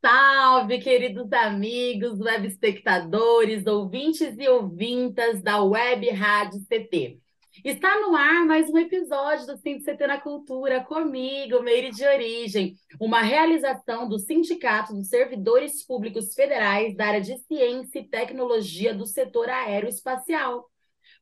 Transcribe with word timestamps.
salve, 0.00 0.78
queridos 0.78 1.32
amigos, 1.32 2.20
web 2.20 2.46
espectadores, 2.46 3.66
ouvintes 3.66 4.36
e 4.38 4.48
ouvintas 4.48 5.42
da 5.42 5.62
Web 5.62 6.08
Rádio 6.10 6.60
CT. 6.68 7.18
Está 7.64 7.98
no 8.00 8.14
ar 8.14 8.46
mais 8.46 8.70
um 8.70 8.78
episódio 8.78 9.46
do 9.46 9.58
CT 9.58 10.06
na 10.06 10.20
Cultura, 10.20 10.84
comigo, 10.84 11.60
Meire 11.60 11.90
de 11.90 12.06
Origem, 12.06 12.76
uma 13.00 13.20
realização 13.20 14.08
do 14.08 14.18
Sindicato 14.20 14.94
dos 14.94 15.08
Servidores 15.08 15.84
Públicos 15.84 16.32
Federais 16.32 16.94
da 16.94 17.06
área 17.06 17.20
de 17.20 17.36
Ciência 17.38 17.98
e 17.98 18.08
Tecnologia 18.08 18.94
do 18.94 19.06
setor 19.06 19.48
aeroespacial. 19.48 20.70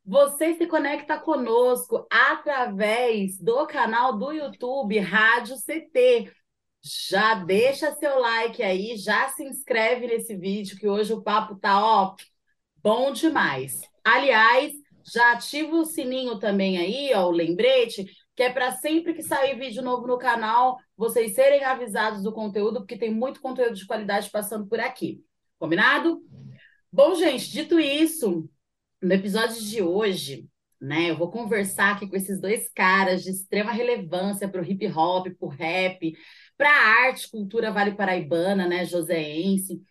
Você 0.04 0.54
se 0.54 0.66
conecta 0.66 1.18
conosco 1.18 2.06
através 2.10 3.38
do 3.38 3.66
canal 3.66 4.18
do 4.18 4.30
YouTube 4.32 4.98
Rádio 4.98 5.56
CT, 5.56 6.30
já 7.08 7.34
deixa 7.34 7.92
seu 7.96 8.18
like 8.20 8.62
aí, 8.62 8.96
já 8.96 9.28
se 9.30 9.42
inscreve 9.44 10.06
nesse 10.06 10.36
vídeo, 10.36 10.78
que 10.78 10.88
hoje 10.88 11.12
o 11.12 11.22
papo 11.22 11.56
tá, 11.56 11.84
ó, 11.84 12.14
bom 12.82 13.12
demais. 13.12 13.80
Aliás, 14.04 14.72
já 15.12 15.32
ativa 15.32 15.76
o 15.76 15.84
sininho 15.84 16.38
também 16.38 16.78
aí, 16.78 17.12
ó, 17.14 17.26
o 17.26 17.32
lembrete, 17.32 18.06
que 18.36 18.42
é 18.42 18.52
para 18.52 18.70
sempre 18.72 19.14
que 19.14 19.22
sair 19.22 19.58
vídeo 19.58 19.82
novo 19.82 20.06
no 20.06 20.18
canal, 20.18 20.76
vocês 20.96 21.34
serem 21.34 21.64
avisados 21.64 22.22
do 22.22 22.32
conteúdo, 22.32 22.80
porque 22.80 22.96
tem 22.96 23.12
muito 23.12 23.40
conteúdo 23.40 23.74
de 23.74 23.86
qualidade 23.86 24.30
passando 24.30 24.66
por 24.66 24.78
aqui. 24.78 25.20
Combinado? 25.58 26.20
Bom, 26.92 27.14
gente, 27.14 27.50
dito 27.50 27.80
isso, 27.80 28.48
no 29.02 29.12
episódio 29.12 29.60
de 29.60 29.82
hoje, 29.82 30.48
né, 30.80 31.10
eu 31.10 31.16
vou 31.16 31.30
conversar 31.30 31.94
aqui 31.94 32.06
com 32.06 32.16
esses 32.16 32.40
dois 32.40 32.68
caras 32.68 33.24
de 33.24 33.30
extrema 33.30 33.72
relevância 33.72 34.48
para 34.48 34.60
o 34.60 34.64
hip 34.64 34.86
hop, 34.88 35.26
para 35.26 35.46
o 35.46 35.48
rap, 35.48 36.12
para 36.56 36.70
a 36.70 37.06
arte, 37.06 37.30
cultura 37.30 37.70
vale 37.70 37.94
paraibana, 37.94 38.66
né, 38.66 38.84
joseense. 38.84 39.82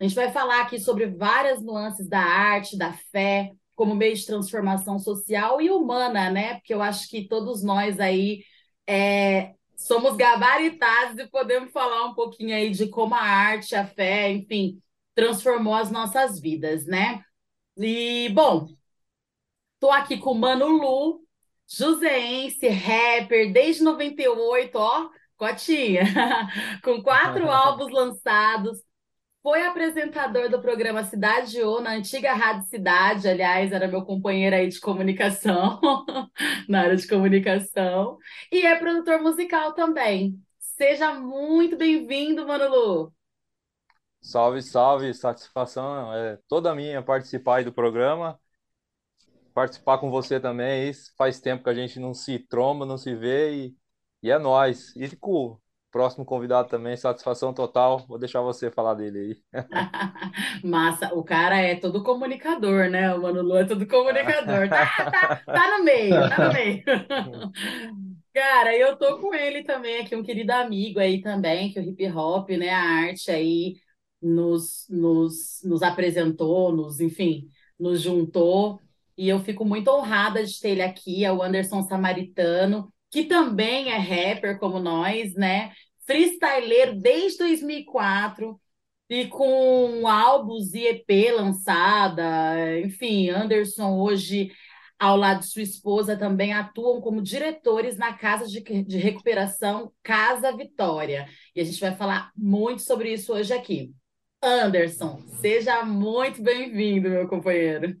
A 0.00 0.04
gente 0.04 0.14
vai 0.14 0.32
falar 0.32 0.62
aqui 0.62 0.78
sobre 0.78 1.06
várias 1.06 1.62
nuances 1.62 2.08
da 2.08 2.20
arte, 2.20 2.76
da 2.76 2.92
fé, 2.92 3.52
como 3.74 3.94
meio 3.94 4.14
de 4.14 4.26
transformação 4.26 4.98
social 4.98 5.60
e 5.60 5.70
humana, 5.70 6.30
né? 6.30 6.54
Porque 6.54 6.74
eu 6.74 6.82
acho 6.82 7.08
que 7.08 7.26
todos 7.28 7.62
nós 7.62 7.98
aí 8.00 8.44
é, 8.86 9.54
somos 9.76 10.16
gabaritados 10.16 11.18
e 11.18 11.28
podemos 11.28 11.72
falar 11.72 12.04
um 12.06 12.14
pouquinho 12.14 12.54
aí 12.54 12.70
de 12.70 12.88
como 12.88 13.14
a 13.14 13.20
arte, 13.20 13.74
a 13.74 13.86
fé, 13.86 14.30
enfim, 14.30 14.80
transformou 15.14 15.74
as 15.74 15.90
nossas 15.90 16.40
vidas, 16.40 16.86
né? 16.86 17.22
E, 17.76 18.28
bom, 18.30 18.68
tô 19.80 19.90
aqui 19.90 20.16
com 20.18 20.30
o 20.32 20.34
Mano 20.34 20.68
Lu, 20.68 21.24
joseense, 21.68 22.68
rapper, 22.68 23.52
desde 23.52 23.82
98, 23.82 24.78
ó, 24.78 25.08
Cotinha, 25.36 26.02
com 26.82 27.02
quatro 27.02 27.50
álbuns 27.50 27.90
lançados, 27.92 28.82
foi 29.42 29.62
apresentador 29.66 30.48
do 30.50 30.60
programa 30.60 31.04
Cidade 31.04 31.62
O, 31.62 31.80
na 31.80 31.92
antiga 31.92 32.34
Rádio 32.34 32.68
Cidade, 32.68 33.28
aliás, 33.28 33.72
era 33.72 33.88
meu 33.88 34.04
companheiro 34.04 34.56
aí 34.56 34.68
de 34.68 34.80
comunicação, 34.80 35.80
na 36.68 36.82
área 36.82 36.96
de 36.96 37.08
comunicação, 37.08 38.18
e 38.52 38.66
é 38.66 38.76
produtor 38.78 39.20
musical 39.22 39.74
também. 39.74 40.40
Seja 40.58 41.14
muito 41.14 41.76
bem-vindo, 41.76 42.46
Manulu. 42.46 43.12
Salve, 44.20 44.60
salve, 44.62 45.12
satisfação 45.14 46.12
é 46.14 46.38
toda 46.48 46.74
minha 46.74 47.02
participar 47.02 47.56
aí 47.58 47.64
do 47.64 47.72
programa, 47.72 48.40
participar 49.52 49.98
com 49.98 50.10
você 50.10 50.40
também, 50.40 50.92
faz 51.16 51.40
tempo 51.40 51.62
que 51.64 51.70
a 51.70 51.74
gente 51.74 51.98
não 52.00 52.12
se 52.14 52.38
tromba, 52.38 52.84
não 52.86 52.98
se 52.98 53.14
vê 53.14 53.54
e 53.66 53.76
e 54.24 54.30
é 54.30 54.38
nóis. 54.38 54.96
E 54.96 55.14
com 55.16 55.30
o 55.30 55.60
próximo 55.92 56.24
convidado 56.24 56.66
também, 56.66 56.96
satisfação 56.96 57.52
total. 57.52 58.06
Vou 58.08 58.18
deixar 58.18 58.40
você 58.40 58.70
falar 58.70 58.94
dele 58.94 59.18
aí. 59.52 59.62
Massa, 60.64 61.14
o 61.14 61.22
cara 61.22 61.58
é 61.58 61.76
todo 61.76 62.02
comunicador, 62.02 62.88
né? 62.88 63.14
O 63.14 63.20
Mano 63.20 63.42
Lu 63.42 63.58
é 63.58 63.66
todo 63.66 63.86
comunicador. 63.86 64.66
Tá, 64.70 65.10
tá, 65.10 65.42
tá 65.44 65.78
no 65.78 65.84
meio, 65.84 66.14
tá 66.30 66.48
no 66.48 66.54
meio. 66.54 66.82
Cara, 68.32 68.74
eu 68.74 68.96
tô 68.96 69.20
com 69.20 69.34
ele 69.34 69.62
também 69.62 70.00
aqui, 70.00 70.16
um 70.16 70.22
querido 70.22 70.52
amigo 70.52 70.98
aí 70.98 71.20
também, 71.20 71.70
que 71.70 71.78
o 71.78 71.82
hip 71.82 72.10
hop, 72.10 72.48
né, 72.50 72.70
a 72.70 72.82
arte 72.82 73.30
aí 73.30 73.76
nos, 74.20 74.86
nos, 74.88 75.60
nos 75.62 75.82
apresentou, 75.82 76.74
nos, 76.74 76.98
enfim, 76.98 77.48
nos 77.78 78.00
juntou. 78.00 78.80
E 79.16 79.28
eu 79.28 79.38
fico 79.38 79.64
muito 79.66 79.88
honrada 79.88 80.44
de 80.44 80.58
ter 80.58 80.70
ele 80.70 80.82
aqui, 80.82 81.24
é 81.24 81.32
o 81.32 81.42
Anderson 81.42 81.82
Samaritano 81.82 82.92
que 83.14 83.26
também 83.26 83.92
é 83.92 83.96
rapper 83.96 84.58
como 84.58 84.80
nós, 84.80 85.34
né? 85.34 85.70
Freestyleiro 86.04 86.96
desde 86.96 87.38
2004 87.38 88.60
e 89.08 89.28
com 89.28 90.04
álbuns 90.08 90.74
e 90.74 90.84
EP 90.88 91.30
lançada, 91.32 92.76
enfim, 92.80 93.30
Anderson 93.30 94.00
hoje 94.00 94.50
ao 94.98 95.16
lado 95.16 95.40
de 95.42 95.46
sua 95.46 95.62
esposa 95.62 96.16
também 96.16 96.52
atuam 96.52 97.00
como 97.00 97.22
diretores 97.22 97.96
na 97.96 98.14
casa 98.14 98.48
de, 98.48 98.60
de 98.60 98.98
recuperação 98.98 99.92
Casa 100.02 100.50
Vitória. 100.56 101.28
E 101.54 101.60
a 101.60 101.64
gente 101.64 101.80
vai 101.80 101.94
falar 101.94 102.32
muito 102.36 102.82
sobre 102.82 103.12
isso 103.12 103.32
hoje 103.32 103.52
aqui. 103.52 103.94
Anderson, 104.42 105.22
seja 105.40 105.84
muito 105.84 106.42
bem-vindo, 106.42 107.08
meu 107.10 107.28
companheiro. 107.28 107.96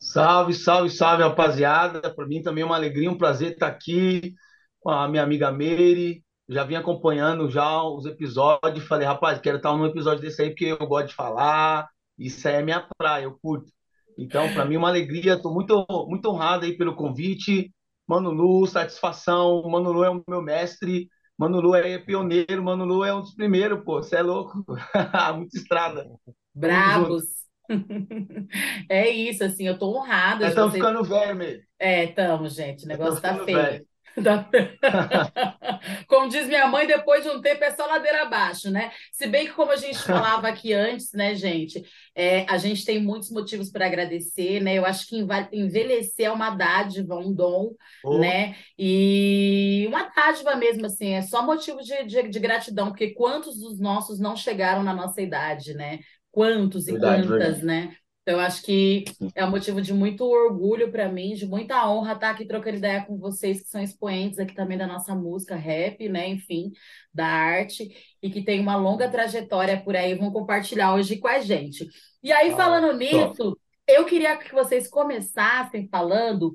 Salve, 0.00 0.54
salve, 0.54 0.90
salve, 0.90 1.22
rapaziada. 1.22 2.12
Para 2.14 2.26
mim 2.26 2.42
também 2.42 2.62
é 2.62 2.66
uma 2.66 2.76
alegria, 2.76 3.10
um 3.10 3.18
prazer 3.18 3.52
estar 3.52 3.66
aqui 3.66 4.34
com 4.80 4.90
a 4.90 5.06
minha 5.06 5.22
amiga 5.22 5.52
Meire. 5.52 6.24
Já 6.48 6.64
vim 6.64 6.74
acompanhando 6.74 7.50
já 7.50 7.82
os 7.84 8.06
episódios. 8.06 8.86
Falei, 8.86 9.06
rapaz, 9.06 9.38
quero 9.40 9.58
estar 9.58 9.76
num 9.76 9.86
episódio 9.86 10.22
desse 10.22 10.42
aí 10.42 10.50
porque 10.50 10.64
eu 10.66 10.78
gosto 10.86 11.08
de 11.08 11.14
falar. 11.14 11.86
Isso 12.18 12.48
aí 12.48 12.54
é 12.54 12.62
minha 12.62 12.86
praia, 12.98 13.24
eu 13.24 13.38
curto. 13.40 13.70
Então, 14.18 14.52
para 14.52 14.64
mim 14.64 14.74
é 14.74 14.78
uma 14.78 14.88
alegria. 14.88 15.34
Estou 15.34 15.52
muito, 15.52 15.86
muito 16.08 16.28
honrado 16.28 16.64
aí 16.64 16.76
pelo 16.76 16.96
convite. 16.96 17.70
Mano 18.06 18.30
Lu, 18.30 18.66
satisfação. 18.66 19.62
Mano 19.68 19.92
Lu 19.92 20.02
é 20.02 20.10
o 20.10 20.24
meu 20.26 20.42
mestre. 20.42 21.08
Mano 21.38 21.60
Lu 21.60 21.74
é 21.74 21.98
pioneiro. 21.98 22.64
Mano 22.64 22.84
Lu 22.84 23.04
é 23.04 23.14
um 23.14 23.20
dos 23.20 23.34
primeiros, 23.34 23.84
pô. 23.84 24.02
Você 24.02 24.16
é 24.16 24.22
louco. 24.22 24.64
Muita 25.36 25.56
estrada. 25.56 26.06
Bravos. 26.54 27.39
É 28.88 29.08
isso, 29.08 29.44
assim, 29.44 29.66
eu 29.66 29.78
tô 29.78 29.96
honrada. 29.96 30.48
Estamos 30.48 30.74
ficando 30.74 31.02
mesmo. 31.36 31.62
É, 31.78 32.04
estamos, 32.04 32.54
gente. 32.54 32.84
O 32.84 32.88
negócio 32.88 33.20
tá 33.22 33.44
feio. 33.44 33.56
Velho. 33.56 33.86
como 36.08 36.28
diz 36.28 36.46
minha 36.46 36.66
mãe, 36.66 36.86
depois 36.86 37.22
de 37.22 37.30
um 37.30 37.40
tempo 37.40 37.62
é 37.62 37.70
só 37.70 37.86
ladeira 37.86 38.22
abaixo, 38.22 38.70
né? 38.70 38.90
Se 39.12 39.26
bem 39.26 39.46
que, 39.46 39.52
como 39.52 39.70
a 39.72 39.76
gente 39.76 39.98
falava 39.98 40.48
aqui 40.48 40.72
antes, 40.72 41.12
né, 41.12 41.34
gente, 41.34 41.82
é, 42.14 42.44
a 42.48 42.58
gente 42.58 42.84
tem 42.84 43.00
muitos 43.00 43.30
motivos 43.30 43.70
para 43.70 43.86
agradecer, 43.86 44.60
né? 44.60 44.74
Eu 44.74 44.84
acho 44.84 45.06
que 45.06 45.24
envelhecer 45.52 46.26
é 46.26 46.30
uma 46.30 46.50
dádiva, 46.50 47.16
um 47.16 47.32
dom, 47.32 47.72
oh. 48.04 48.18
né? 48.18 48.56
E 48.78 49.86
uma 49.88 50.10
dádiva 50.14 50.56
mesmo, 50.56 50.86
assim, 50.86 51.14
é 51.14 51.22
só 51.22 51.42
motivo 51.42 51.80
de, 51.80 52.04
de, 52.04 52.28
de, 52.28 52.38
gratidão, 52.40 52.88
porque 52.88 53.10
quantos 53.10 53.58
dos 53.58 53.78
nossos 53.78 54.18
não 54.18 54.36
chegaram 54.36 54.82
na 54.82 54.92
nossa 54.92 55.22
idade, 55.22 55.74
né? 55.74 56.00
Quantos 56.30 56.88
e 56.88 56.92
verdade, 56.92 57.26
quantas, 57.26 57.58
verdade. 57.58 57.64
né? 57.64 57.96
Então, 58.22 58.38
eu 58.38 58.40
acho 58.40 58.62
que 58.62 59.04
é 59.34 59.44
um 59.44 59.50
motivo 59.50 59.80
de 59.80 59.94
muito 59.94 60.24
orgulho 60.24 60.92
para 60.92 61.08
mim, 61.08 61.34
de 61.34 61.46
muita 61.46 61.88
honra 61.90 62.12
estar 62.12 62.30
aqui 62.30 62.44
trocando 62.44 62.76
ideia 62.76 63.04
com 63.04 63.18
vocês, 63.18 63.62
que 63.62 63.68
são 63.68 63.82
expoentes 63.82 64.38
aqui 64.38 64.54
também 64.54 64.76
da 64.76 64.86
nossa 64.86 65.14
música 65.14 65.56
rap, 65.56 66.06
né? 66.08 66.28
Enfim, 66.28 66.70
da 67.12 67.26
arte, 67.26 67.88
e 68.22 68.30
que 68.30 68.44
tem 68.44 68.60
uma 68.60 68.76
longa 68.76 69.08
trajetória 69.08 69.82
por 69.82 69.96
aí, 69.96 70.14
vão 70.14 70.30
compartilhar 70.30 70.94
hoje 70.94 71.16
com 71.16 71.28
a 71.28 71.40
gente. 71.40 71.88
E 72.22 72.30
aí, 72.30 72.50
falando 72.52 72.96
nisso, 72.96 73.58
eu 73.88 74.04
queria 74.04 74.36
que 74.36 74.52
vocês 74.52 74.86
começassem 74.86 75.88
falando 75.88 76.54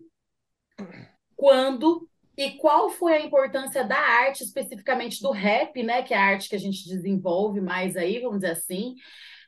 quando 1.35 2.07
e 2.37 2.51
qual 2.51 2.89
foi 2.89 3.13
a 3.13 3.21
importância 3.21 3.83
da 3.83 3.97
arte, 3.97 4.43
especificamente 4.43 5.21
do 5.21 5.31
rap, 5.31 5.81
né? 5.81 6.03
Que 6.03 6.13
é 6.13 6.17
a 6.17 6.25
arte 6.25 6.47
que 6.47 6.55
a 6.55 6.59
gente 6.59 6.87
desenvolve 6.87 7.59
mais 7.59 7.97
aí, 7.97 8.19
vamos 8.19 8.41
dizer 8.41 8.51
assim 8.51 8.95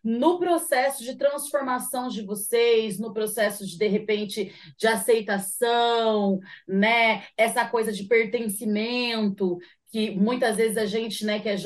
no 0.07 0.39
processo 0.39 1.03
de 1.03 1.17
transformação 1.17 2.07
de 2.07 2.21
vocês, 2.21 2.97
no 2.97 3.13
processo 3.13 3.67
de, 3.67 3.77
de 3.77 3.87
repente, 3.89 4.53
de 4.77 4.87
aceitação, 4.87 6.39
né? 6.65 7.25
Essa 7.35 7.65
coisa 7.65 7.91
de 7.91 8.05
pertencimento, 8.05 9.57
que 9.91 10.11
muitas 10.11 10.55
vezes 10.55 10.77
a 10.77 10.85
gente, 10.85 11.25
né, 11.25 11.39
que 11.41 11.49
é 11.49 11.57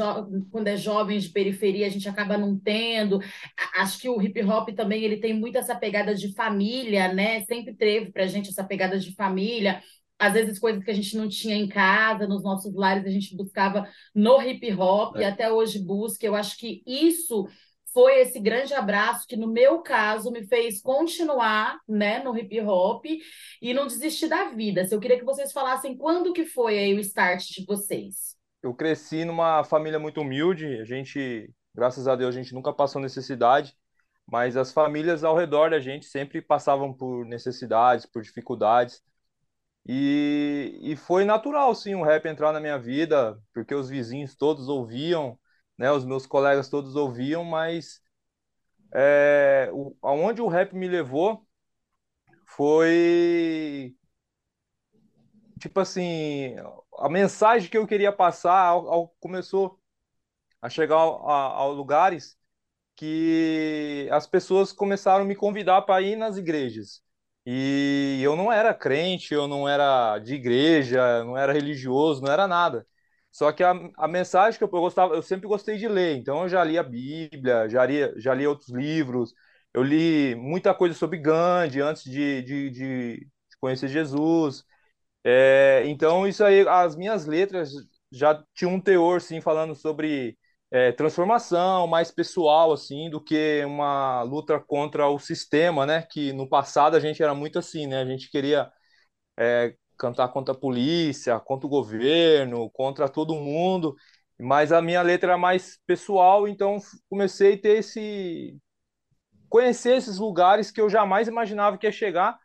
quando 0.50 0.68
é 0.68 0.76
jovem 0.76 1.20
de 1.20 1.30
periferia, 1.30 1.86
a 1.86 1.90
gente 1.90 2.10
acaba 2.10 2.36
não 2.36 2.58
tendo. 2.58 3.20
Acho 3.78 4.00
que 4.00 4.10
o 4.10 4.20
hip 4.20 4.42
hop 4.42 4.70
também 4.70 5.04
ele 5.04 5.18
tem 5.18 5.36
muito 5.36 5.60
essa 5.60 5.76
pegada 5.76 6.16
de 6.16 6.34
família, 6.34 7.14
né? 7.14 7.42
Sempre 7.42 7.76
teve 7.76 8.12
pra 8.12 8.26
gente 8.26 8.50
essa 8.50 8.64
pegada 8.64 8.98
de 8.98 9.14
família. 9.14 9.84
Às 10.18 10.34
vezes 10.34 10.58
coisas 10.58 10.84
que 10.84 10.90
a 10.90 10.96
gente 10.96 11.16
não 11.16 11.30
tinha 11.30 11.56
em 11.56 11.68
casa, 11.68 12.28
nos 12.28 12.42
nossos 12.42 12.74
lares, 12.74 13.06
a 13.06 13.10
gente 13.12 13.36
buscava 13.36 13.88
no 14.16 14.42
hip 14.42 14.74
hop, 14.74 15.18
é. 15.18 15.22
e 15.22 15.26
até 15.26 15.52
hoje 15.52 15.78
busca. 15.78 16.26
Eu 16.26 16.34
acho 16.34 16.58
que 16.58 16.82
isso 16.88 17.48
foi 17.94 18.22
esse 18.22 18.40
grande 18.40 18.74
abraço 18.74 19.28
que, 19.28 19.36
no 19.36 19.48
meu 19.48 19.82
caso, 19.82 20.32
me 20.32 20.46
fez 20.46 20.82
continuar 20.82 21.80
né, 21.88 22.24
no 22.24 22.38
hip 22.38 22.60
hop 22.62 23.06
e 23.62 23.74
não 23.74 23.88
desistir 23.88 24.28
da 24.28 24.46
vida. 24.50 24.86
Se 24.86 24.96
eu 24.96 25.00
queria 25.00 25.20
que 25.20 25.26
vocês 25.26 25.52
falassem 25.52 25.96
quando 25.96 26.34
que 26.34 26.46
foi 26.46 26.78
aí 26.78 26.94
o 26.94 27.00
start 27.00 27.48
de 27.50 27.66
vocês. 27.66 28.36
Eu 28.62 28.74
cresci 28.74 29.26
numa 29.26 29.64
família 29.64 30.00
muito 30.00 30.22
humilde, 30.22 30.80
a 30.80 30.86
gente, 30.86 31.50
graças 31.74 32.08
a 32.08 32.16
Deus, 32.16 32.36
a 32.36 32.38
gente 32.38 32.54
nunca 32.54 32.72
passou 32.72 33.02
necessidade, 33.02 33.76
mas 34.26 34.56
as 34.56 34.72
famílias 34.72 35.24
ao 35.24 35.36
redor 35.36 35.72
da 35.72 35.80
gente 35.80 36.06
sempre 36.06 36.42
passavam 36.42 36.94
por 36.94 37.26
necessidades, 37.26 38.06
por 38.06 38.22
dificuldades. 38.22 39.02
E, 39.88 40.78
e 40.82 40.96
foi 40.96 41.26
natural, 41.26 41.74
sim, 41.74 41.96
o 41.96 42.04
rap 42.04 42.26
entrar 42.28 42.54
na 42.54 42.60
minha 42.60 42.78
vida, 42.78 43.38
porque 43.54 43.74
os 43.74 43.90
vizinhos 43.90 44.36
todos 44.36 44.70
ouviam, 44.70 45.38
né? 45.82 45.92
Os 45.92 46.06
meus 46.06 46.28
colegas 46.28 46.70
todos 46.70 46.96
ouviam, 46.96 47.44
mas 47.44 48.02
é, 48.94 49.70
o, 49.74 49.96
aonde 50.02 50.42
o 50.42 50.48
rap 50.48 50.74
me 50.76 50.88
levou 50.88 51.46
foi 52.46 53.96
tipo 55.60 55.80
assim, 55.80 56.56
a 57.00 57.10
mensagem 57.10 57.70
que 57.70 57.78
eu 57.78 57.88
queria 57.88 58.12
passar 58.12 58.60
ao, 58.60 58.88
ao, 58.92 59.08
começou 59.20 59.80
a 60.62 60.70
chegar 60.70 60.98
a, 60.98 61.62
a, 61.62 61.68
lugares 61.68 62.38
que 62.96 64.08
as 64.12 64.28
pessoas 64.28 64.74
começaram 64.74 65.24
a 65.24 65.28
me 65.28 65.36
convidar 65.36 65.84
para 65.84 66.02
ir 66.02 66.16
nas 66.16 66.38
igrejas. 66.38 67.04
E 67.46 68.20
eu 68.24 68.36
não 68.36 68.52
era 68.52 68.74
crente, 68.74 69.34
eu 69.34 69.48
não 69.48 69.68
era 69.68 70.20
de 70.20 70.36
igreja, 70.36 71.24
não 71.24 71.38
era 71.38 71.54
religioso, 71.54 72.22
não 72.22 72.32
era 72.32 72.48
nada. 72.48 72.88
Só 73.32 73.52
que 73.52 73.64
a, 73.64 73.72
a 73.98 74.08
mensagem 74.08 74.58
que 74.58 74.64
eu, 74.64 74.70
eu 74.72 74.82
gostava, 74.82 75.16
eu 75.16 75.22
sempre 75.22 75.48
gostei 75.48 75.78
de 75.78 75.88
ler, 75.88 76.18
então 76.18 76.44
eu 76.44 76.50
já 76.50 76.64
li 76.64 76.78
a 76.78 76.84
Bíblia, 76.84 77.70
já 77.70 77.86
li, 77.86 78.20
já 78.20 78.34
li 78.34 78.46
outros 78.48 78.70
livros, 78.70 79.34
eu 79.74 79.84
li 79.84 80.36
muita 80.36 80.74
coisa 80.74 80.96
sobre 80.96 81.18
Gandhi 81.20 81.82
antes 81.82 82.04
de, 82.04 82.42
de, 82.44 82.70
de 82.72 83.28
conhecer 83.60 83.88
Jesus. 83.88 84.64
É, 85.24 85.84
então, 85.86 86.28
isso 86.28 86.44
aí, 86.44 86.68
as 86.68 86.96
minhas 86.96 87.26
letras 87.26 87.72
já 88.12 88.44
tinham 88.56 88.74
um 88.76 88.82
teor, 88.82 89.22
sim, 89.22 89.40
falando 89.42 89.76
sobre 89.76 90.38
é, 90.72 90.92
transformação 90.92 91.88
mais 91.88 92.12
pessoal, 92.12 92.72
assim, 92.74 93.10
do 93.10 93.24
que 93.24 93.64
uma 93.66 94.24
luta 94.24 94.60
contra 94.60 95.08
o 95.10 95.20
sistema, 95.20 95.86
né? 95.86 96.02
Que 96.12 96.34
no 96.34 96.48
passado 96.50 96.96
a 96.96 97.00
gente 97.00 97.22
era 97.22 97.34
muito 97.36 97.60
assim, 97.60 97.88
né? 97.88 98.02
A 98.02 98.06
gente 98.06 98.30
queria 98.32 98.72
é, 99.40 99.76
cantar 100.02 100.30
contra 100.30 100.54
a 100.54 100.58
polícia, 100.58 101.40
contra 101.40 101.68
o 101.68 101.70
governo, 101.70 102.72
contra 102.72 103.08
todo 103.08 103.36
mundo, 103.36 103.96
mas 104.40 104.72
a 104.72 104.82
minha 104.82 105.04
letra 105.04 105.32
era 105.32 105.38
mais 105.38 105.80
pessoal, 105.86 106.48
então 106.48 106.78
comecei 107.08 107.54
a 107.54 107.62
ter 107.62 107.78
esse 107.78 108.58
conhecer 109.48 109.98
esses 109.98 110.18
lugares 110.18 110.72
que 110.72 110.82
eu 110.82 110.90
jamais 110.90 111.28
imaginava 111.28 111.78
que 111.78 111.86
ia 111.86 111.92
chegar, 111.92 112.40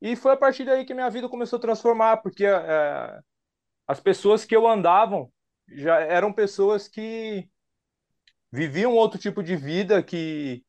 e 0.00 0.14
foi 0.14 0.32
a 0.32 0.36
partir 0.36 0.64
daí 0.64 0.84
que 0.84 0.94
minha 0.94 1.10
vida 1.10 1.28
começou 1.28 1.58
a 1.58 1.60
transformar, 1.60 2.18
porque 2.18 2.46
é, 2.46 3.18
as 3.88 3.98
pessoas 3.98 4.44
que 4.44 4.54
eu 4.54 4.68
andavam 4.68 5.32
já 5.68 5.98
eram 6.00 6.32
pessoas 6.32 6.86
que 6.86 7.48
viviam 8.52 8.94
outro 8.94 9.18
tipo 9.18 9.42
de 9.42 9.56
vida 9.56 10.02
que 10.02 10.64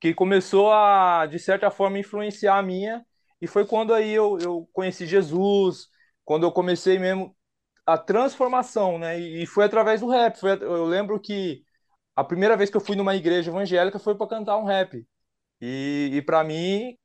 que 0.00 0.14
começou 0.14 0.72
a 0.72 1.26
de 1.26 1.38
certa 1.38 1.70
forma 1.70 1.98
influenciar 1.98 2.58
a 2.58 2.62
minha 2.62 3.04
e 3.42 3.48
foi 3.48 3.66
quando 3.66 3.94
aí 3.94 4.12
eu, 4.12 4.38
eu 4.40 4.70
conheci 4.72 5.06
Jesus, 5.06 5.88
quando 6.24 6.44
eu 6.44 6.52
comecei 6.52 6.98
mesmo 6.98 7.36
a 7.86 7.98
transformação, 7.98 8.98
né? 8.98 9.18
E, 9.20 9.46
foi 9.46 9.64
através 9.64 10.00
do 10.00 10.08
rap. 10.08 10.36
Foi, 10.38 10.52
eu 10.62 10.86
lembro 10.86 11.20
que 11.20 11.64
a 12.16 12.24
primeira 12.24 12.56
vez 12.56 12.70
que 12.70 12.76
eu 12.76 12.80
fui 12.80 12.96
numa 12.96 13.16
igreja 13.16 13.50
evangélica 13.50 13.98
foi 13.98 14.14
para 14.16 14.28
cantar 14.28 14.56
um 14.58 14.64
rap. 14.64 15.06
E, 15.60 16.10
e 16.14 16.22
para 16.22 16.44
mim, 16.44 16.96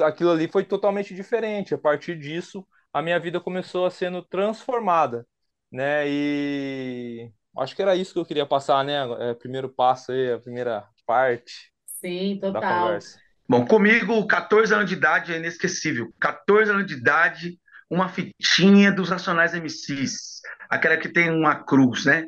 aquilo 0.00 0.30
ali 0.32 0.48
foi 0.48 0.64
totalmente 0.64 1.14
diferente. 1.14 1.74
A 1.74 1.78
partir 1.78 2.18
disso, 2.18 2.66
a 2.92 3.02
minha 3.02 3.20
vida 3.20 3.40
começou 3.40 3.86
a 3.86 3.90
sendo 3.90 4.22
transformada, 4.24 5.26
né? 5.72 6.04
E 6.08 7.32
acho 7.58 7.76
que 7.76 7.82
era 7.82 7.96
isso 7.96 8.12
que 8.12 8.18
eu 8.20 8.26
queria 8.26 8.46
passar, 8.46 8.84
né? 8.84 8.94
É, 9.30 9.34
primeiro 9.34 9.68
passo 9.68 10.12
aí, 10.12 10.32
a 10.32 10.40
primeira 10.40 10.88
parte 11.06 11.72
Sim, 11.86 12.38
total. 12.40 12.60
da 12.60 12.62
conversa. 12.62 13.18
Bom, 13.50 13.66
comigo, 13.66 14.24
14 14.28 14.72
anos 14.72 14.88
de 14.88 14.94
idade 14.94 15.34
é 15.34 15.36
inesquecível. 15.36 16.14
14 16.20 16.70
anos 16.70 16.86
de 16.86 16.94
idade, 16.94 17.58
uma 17.90 18.08
fitinha 18.08 18.92
dos 18.92 19.08
Racionais 19.08 19.52
MCs, 19.54 20.40
aquela 20.68 20.96
que 20.96 21.08
tem 21.08 21.30
uma 21.30 21.56
cruz, 21.56 22.04
né? 22.04 22.26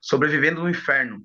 Sobrevivendo 0.00 0.62
no 0.62 0.68
inferno. 0.68 1.22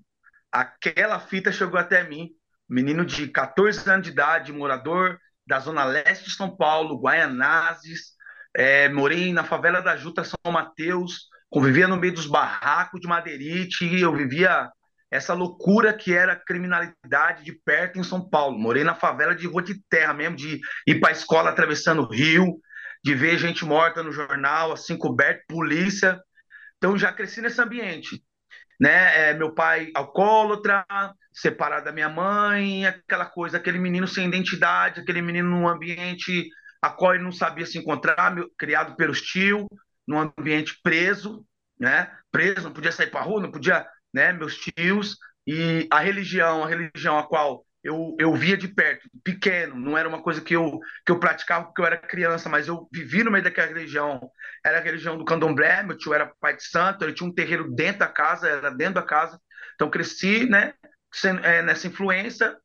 Aquela 0.52 1.20
fita 1.20 1.52
chegou 1.52 1.80
até 1.80 2.08
mim, 2.08 2.30
menino 2.70 3.04
de 3.04 3.28
14 3.28 3.90
anos 3.90 4.06
de 4.06 4.12
idade, 4.12 4.54
morador 4.54 5.18
da 5.48 5.60
zona 5.60 5.84
leste 5.84 6.26
de 6.26 6.36
São 6.36 6.56
Paulo, 6.56 7.02
Guaianazes, 7.02 8.12
é, 8.56 8.88
morei 8.88 9.34
na 9.34 9.44
favela 9.44 9.82
da 9.82 9.98
Juta 9.98 10.24
São 10.24 10.54
Mateus, 10.54 11.22
convivia 11.50 11.88
no 11.88 11.98
meio 11.98 12.14
dos 12.14 12.28
barracos 12.28 13.02
de 13.02 13.08
Madeirite, 13.08 14.00
eu 14.00 14.16
vivia 14.16 14.70
essa 15.12 15.34
loucura 15.34 15.94
que 15.94 16.14
era 16.14 16.36
criminalidade 16.36 17.44
de 17.44 17.54
perto 17.54 17.98
em 17.98 18.04
São 18.04 18.30
Paulo. 18.30 18.58
Morei 18.58 18.84
na 18.84 18.96
favela 18.96 19.36
de 19.36 19.48
rua 19.48 19.62
de 19.62 19.82
terra 19.90 20.14
mesmo, 20.14 20.36
de 20.36 20.60
ir 20.86 21.00
para 21.00 21.10
a 21.10 21.14
escola 21.14 21.50
atravessando 21.50 22.04
o 22.04 22.10
rio, 22.10 22.60
de 23.04 23.16
ver 23.16 23.38
gente 23.38 23.66
morta 23.66 24.04
no 24.04 24.12
jornal, 24.12 24.72
assim, 24.72 24.98
coberto, 24.98 25.44
polícia. 25.48 26.20
Então 26.78 26.98
já 26.98 27.12
cresci 27.12 27.42
nesse 27.42 27.60
ambiente. 27.62 28.24
Né? 28.80 29.30
É, 29.30 29.34
meu 29.34 29.54
pai 29.54 29.92
alcoólatra, 29.96 30.86
separado 31.34 31.86
da 31.86 31.92
minha 31.92 32.08
mãe, 32.08 32.86
aquela 32.86 33.26
coisa, 33.26 33.58
aquele 33.58 33.80
menino 33.80 34.08
sem 34.08 34.28
identidade, 34.28 35.02
aquele 35.02 35.22
menino 35.22 35.50
num 35.50 35.68
ambiente 35.68 36.50
a 36.82 36.90
qual 36.90 37.14
ele 37.14 37.24
não 37.24 37.32
sabia 37.32 37.66
se 37.66 37.78
encontrar, 37.78 38.34
criado 38.58 38.96
pelos 38.96 39.22
tios, 39.22 39.66
num 40.08 40.20
ambiente 40.20 40.80
preso, 40.82 41.46
né? 41.80 42.10
Preso, 42.32 42.64
não 42.64 42.74
podia 42.74 42.92
sair 42.92 43.08
para 43.08 43.22
rua, 43.22 43.42
não 43.42 43.52
podia 43.52 43.86
né, 44.14 44.34
meus 44.34 44.58
tios, 44.58 45.18
e 45.46 45.88
a 45.92 46.00
religião, 46.00 46.64
a 46.64 46.68
religião 46.68 47.18
a 47.18 47.28
qual 47.28 47.66
eu, 47.84 48.16
eu 48.20 48.34
via 48.36 48.58
de 48.58 48.68
perto, 48.68 49.10
pequeno, 49.24 49.76
não 49.76 49.98
era 49.98 50.08
uma 50.08 50.22
coisa 50.22 50.42
que 50.42 50.56
eu, 50.56 50.80
que 51.06 51.12
eu 51.12 51.20
praticava 51.20 51.66
porque 51.66 51.82
eu 51.82 51.86
era 51.86 51.98
criança, 51.98 52.50
mas 52.50 52.68
eu 52.68 52.88
vivi 52.92 53.24
no 53.24 53.32
meio 53.32 53.44
daquela 53.44 53.68
religião. 53.68 54.30
Era 54.66 54.80
a 54.80 54.82
religião 54.82 55.18
do 55.18 55.24
candomblé, 55.24 55.82
meu 55.84 55.98
tio 55.98 56.14
era 56.14 56.32
pai 56.42 56.56
de 56.56 56.64
santo, 56.64 57.04
ele 57.04 57.14
tinha 57.14 57.28
um 57.28 57.34
terreiro 57.34 57.72
dentro 57.72 58.00
da 58.00 58.08
casa, 58.08 58.50
era 58.50 58.70
dentro 58.70 58.96
da 58.96 59.02
casa. 59.04 59.40
Então 59.76 59.90
cresci 59.90 60.46
né, 60.50 60.74
é, 61.44 61.62
nessa 61.62 61.88
influência 61.88 62.56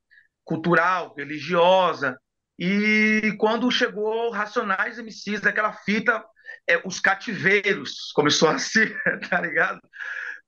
cultural, 0.45 1.15
religiosa. 1.17 2.19
E 2.59 3.35
quando 3.39 3.71
chegou 3.71 4.31
Racionais 4.31 4.99
MCs, 4.99 5.41
daquela 5.41 5.73
fita, 5.73 6.25
é, 6.69 6.81
os 6.85 7.01
cativeiros, 7.01 8.13
começou 8.15 8.49
assim, 8.49 8.87
tá 9.31 9.41
ligado? 9.41 9.81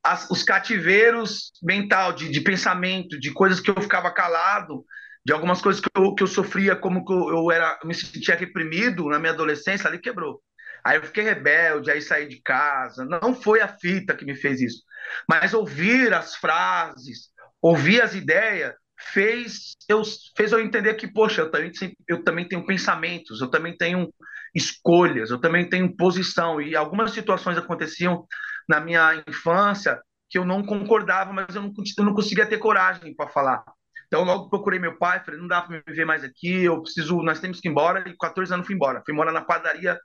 As, 0.07 0.31
os 0.31 0.43
cativeiros 0.43 1.51
mental, 1.63 2.13
de, 2.13 2.31
de 2.31 2.41
pensamento, 2.41 3.19
de 3.19 3.33
coisas 3.33 3.61
que 3.61 3.71
eu 3.71 3.81
ficava 3.81 4.11
calado, 4.11 4.85
de 5.25 5.33
algumas 5.33 5.61
coisas 5.61 5.81
que 5.81 5.89
eu, 5.95 6.15
que 6.15 6.23
eu 6.23 6.27
sofria, 6.27 6.77
como 6.77 7.05
que 7.05 7.13
eu, 7.13 7.29
eu 7.31 7.51
era, 7.51 7.79
me 7.85 7.93
sentia 7.95 8.37
reprimido 8.37 9.09
na 9.09 9.19
minha 9.19 9.33
adolescência, 9.33 9.89
ali 9.89 9.99
quebrou. 9.99 10.41
Aí 10.85 10.99
eu 10.99 11.03
fiquei 11.03 11.25
rebelde, 11.25 11.91
aí 11.91 12.01
saí 12.01 12.29
de 12.29 12.41
casa. 12.41 13.05
Não 13.05 13.35
foi 13.35 13.61
a 13.61 13.67
fita 13.67 14.15
que 14.15 14.25
me 14.25 14.37
fez 14.37 14.61
isso. 14.61 14.83
Mas 15.29 15.53
ouvir 15.53 16.15
as 16.15 16.37
frases, 16.37 17.31
ouvir 17.61 18.01
as 18.01 18.15
ideias, 18.15 18.73
fez 19.13 19.75
eu, 19.89 20.03
fez 20.37 20.53
eu 20.53 20.61
entender 20.61 20.95
que, 20.95 21.09
poxa, 21.09 21.43
eu 21.43 21.51
também, 21.51 21.73
eu 22.09 22.23
também 22.23 22.47
tenho 22.49 22.65
pensamentos, 22.65 23.41
eu 23.41 23.49
também 23.49 23.77
tenho 23.77 24.13
escolhas, 24.55 25.31
eu 25.31 25.41
também 25.41 25.69
tenho 25.69 25.95
posição. 25.97 26.61
E 26.61 26.77
algumas 26.77 27.11
situações 27.11 27.59
aconteciam 27.59 28.25
na 28.69 28.81
minha 28.81 29.23
infância 29.29 30.01
que 30.29 30.39
eu 30.39 30.45
não 30.45 30.65
concordava, 30.65 31.33
mas 31.33 31.55
eu 31.55 31.63
não, 31.63 31.73
eu 31.99 32.05
não 32.05 32.15
conseguia 32.15 32.47
ter 32.47 32.59
coragem 32.59 33.15
para 33.15 33.29
falar. 33.29 33.65
Então, 34.07 34.25
logo 34.25 34.49
procurei 34.49 34.79
meu 34.79 34.97
pai, 34.99 35.23
falei, 35.25 35.41
não 35.41 35.49
dá 35.49 35.63
para 35.63 35.77
me 35.77 35.83
ver 35.95 36.05
mais 36.05 36.23
aqui, 36.25 36.65
eu 36.65 36.81
preciso, 36.83 37.23
nós 37.23 37.41
temos 37.41 37.61
que 37.61 37.69
ir 37.69 37.71
embora, 37.71 38.01
e 38.09 38.13
com 38.13 38.19
14 38.19 38.53
anos 38.55 38.67
fui 38.67 38.75
embora. 38.75 39.03
Fui 39.05 39.15
morar 39.15 39.33
na 39.33 39.43
padaria 39.43 39.99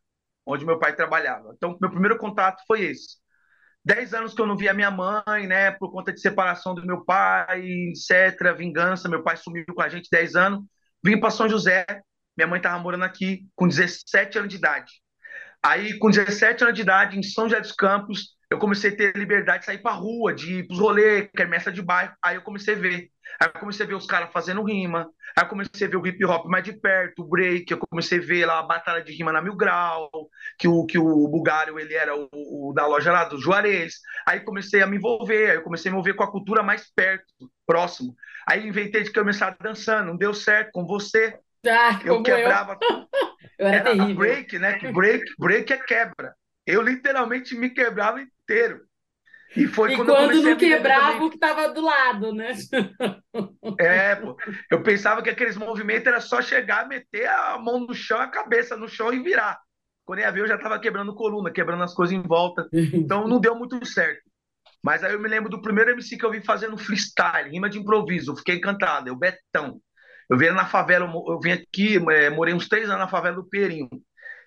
onde 0.46 0.66
meu 0.66 0.80
pai 0.80 0.96
trabalhava. 0.96 1.54
Então, 1.56 1.78
meu 1.80 1.90
primeiro 1.90 2.18
contato 2.18 2.64
foi 2.68 2.82
esse. 2.82 3.18
dez 3.84 4.14
anos 4.14 4.34
que 4.34 4.42
eu 4.42 4.48
não 4.48 4.58
via 4.58 4.74
minha 4.74 4.92
mãe, 4.92 5.48
né, 5.48 5.72
por 5.72 5.92
conta 5.92 6.14
de 6.14 6.20
separação 6.22 6.76
do 6.76 6.86
meu 6.86 7.04
pai, 7.06 7.62
etc, 7.90 8.56
vingança, 8.58 9.10
meu 9.10 9.24
pai 9.24 9.38
sumiu 9.38 9.66
com 9.74 9.82
a 9.82 9.90
gente 9.90 10.10
dez 10.12 10.36
anos, 10.36 10.62
vim 11.04 11.20
para 11.20 11.32
São 11.32 11.50
José, 11.50 11.86
minha 12.38 12.48
mãe 12.48 12.58
estava 12.58 12.80
morando 12.80 13.04
aqui 13.04 13.48
com 13.56 13.68
17 13.68 14.38
anos 14.40 14.50
de 14.50 14.58
idade. 14.58 14.92
Aí, 15.64 15.98
com 16.00 16.10
17 16.10 16.64
anos 16.64 16.76
de 16.76 16.82
idade, 16.82 17.18
em 17.18 17.24
São 17.24 17.46
José 17.46 17.62
dos 17.62 17.72
Campos, 17.72 18.36
eu 18.52 18.60
comecei 18.60 18.92
a 18.92 18.96
ter 18.98 19.16
liberdade 19.16 19.60
de 19.60 19.66
sair 19.66 19.78
pra 19.78 19.94
rua, 19.94 20.34
de 20.34 20.56
ir 20.56 20.68
pros 20.68 20.78
rolês, 20.78 21.30
quermessa 21.34 21.72
de 21.72 21.82
bairro. 21.82 22.12
Aí 22.22 22.36
eu 22.36 22.42
comecei 22.42 22.76
a 22.76 22.78
ver. 22.78 23.10
Aí 23.40 23.48
eu 23.48 23.58
comecei 23.62 23.86
a 23.86 23.88
ver 23.88 23.96
os 23.96 24.06
caras 24.06 24.30
fazendo 24.34 24.62
rima. 24.62 25.10
Aí 25.38 25.46
eu 25.46 25.48
comecei 25.48 25.88
a 25.88 25.90
ver 25.90 25.96
o 25.96 26.06
hip 26.06 26.26
hop 26.26 26.48
mais 26.48 26.62
de 26.66 26.74
perto, 26.74 27.22
o 27.22 27.30
break. 27.30 27.72
Eu 27.72 27.78
comecei 27.78 28.20
a 28.20 28.22
ver 28.22 28.46
lá 28.46 28.60
a 28.60 28.64
batalha 28.64 29.02
de 29.02 29.14
rima 29.14 29.32
na 29.32 29.42
Mil 29.42 29.56
Grau, 29.56 30.10
que 30.60 30.68
o, 30.68 30.86
que 30.86 31.00
o 31.00 31.30
Bulgário 31.30 31.80
ele 31.80 31.94
era 31.94 32.14
o, 32.14 32.28
o 32.34 32.74
da 32.76 32.86
loja 32.86 33.14
lá, 33.14 33.24
dos 33.24 33.42
Juarez. 33.42 33.94
Aí 34.28 34.42
comecei 34.42 34.82
a 34.82 34.86
me 34.86 34.98
envolver. 34.98 35.52
Aí 35.52 35.56
eu 35.56 35.64
comecei 35.64 35.90
a 35.90 35.94
me 35.94 35.96
envolver 35.96 36.16
com 36.16 36.24
a 36.24 36.32
cultura 36.32 36.62
mais 36.62 36.92
perto, 36.94 37.34
próximo. 37.66 38.14
Aí 38.46 38.68
inventei 38.68 39.04
de 39.04 39.14
começar 39.14 39.56
dançando. 39.62 40.08
Não 40.08 40.18
deu 40.18 40.34
certo 40.34 40.72
com 40.74 40.86
você. 40.86 41.40
Ah, 41.66 42.02
eu 42.04 42.22
quebrava 42.22 42.78
eu. 42.82 43.08
eu 43.60 43.68
era, 43.68 43.78
era 43.78 43.92
terrível. 43.92 44.16
break, 44.18 44.60
né? 44.60 44.74
Que 44.78 44.92
break, 44.92 45.24
break 45.40 45.72
é 45.72 45.78
quebra. 45.78 46.36
Eu 46.66 46.82
literalmente 46.82 47.56
me 47.56 47.70
quebrava 47.70 48.22
inteiro. 48.22 48.82
E 49.56 49.68
foi 49.68 49.94
e 49.94 49.96
quando, 49.98 50.14
quando 50.14 50.42
não 50.42 50.56
quebrava 50.56 51.26
o 51.26 51.30
que 51.30 51.36
estava 51.36 51.74
do 51.74 51.82
lado, 51.82 52.34
né? 52.34 52.54
É, 53.80 54.16
pô. 54.16 54.36
Eu 54.70 54.84
pensava 54.84 55.22
que 55.22 55.30
aqueles 55.30 55.58
movimentos 55.58 56.08
era 56.08 56.20
só 56.20 56.42
chegar, 56.42 56.88
meter 56.88 57.28
a 57.28 57.58
mão 57.58 57.80
no 57.80 57.94
chão, 57.94 58.20
a 58.20 58.28
cabeça 58.28 58.78
no 58.78 58.88
chão 58.88 59.14
e 59.14 59.22
virar. 59.22 59.60
Quando 60.06 60.20
ia 60.20 60.32
ver, 60.32 60.42
eu 60.42 60.48
já 60.48 60.56
estava 60.56 60.80
quebrando 60.80 61.16
coluna, 61.16 61.52
quebrando 61.52 61.84
as 61.84 61.94
coisas 61.94 62.16
em 62.16 62.22
volta. 62.22 62.68
Então 62.74 63.28
não 63.28 63.40
deu 63.40 63.56
muito 63.56 63.84
certo. 63.86 64.22
Mas 64.84 65.04
aí 65.04 65.14
eu 65.14 65.20
me 65.20 65.30
lembro 65.30 65.50
do 65.50 65.62
primeiro 65.62 65.92
MC 65.92 66.18
que 66.18 66.26
eu 66.26 66.32
vi 66.32 66.42
fazendo 66.42 66.78
freestyle, 66.78 67.50
rima 67.50 67.70
de 67.70 67.80
improviso. 67.80 68.32
Eu 68.32 68.36
fiquei 68.36 68.56
encantado, 68.56 69.10
é 69.10 69.12
o 69.12 69.16
Betão. 69.16 69.80
Eu 70.30 70.38
vim 70.38 70.50
na 70.50 70.66
favela, 70.66 71.12
eu 71.28 71.40
vim 71.40 71.52
aqui, 71.52 71.98
é, 72.12 72.30
morei 72.30 72.54
uns 72.54 72.68
três 72.68 72.88
anos 72.88 73.00
na 73.00 73.08
favela 73.08 73.36
do 73.36 73.48
Perinho. 73.48 73.90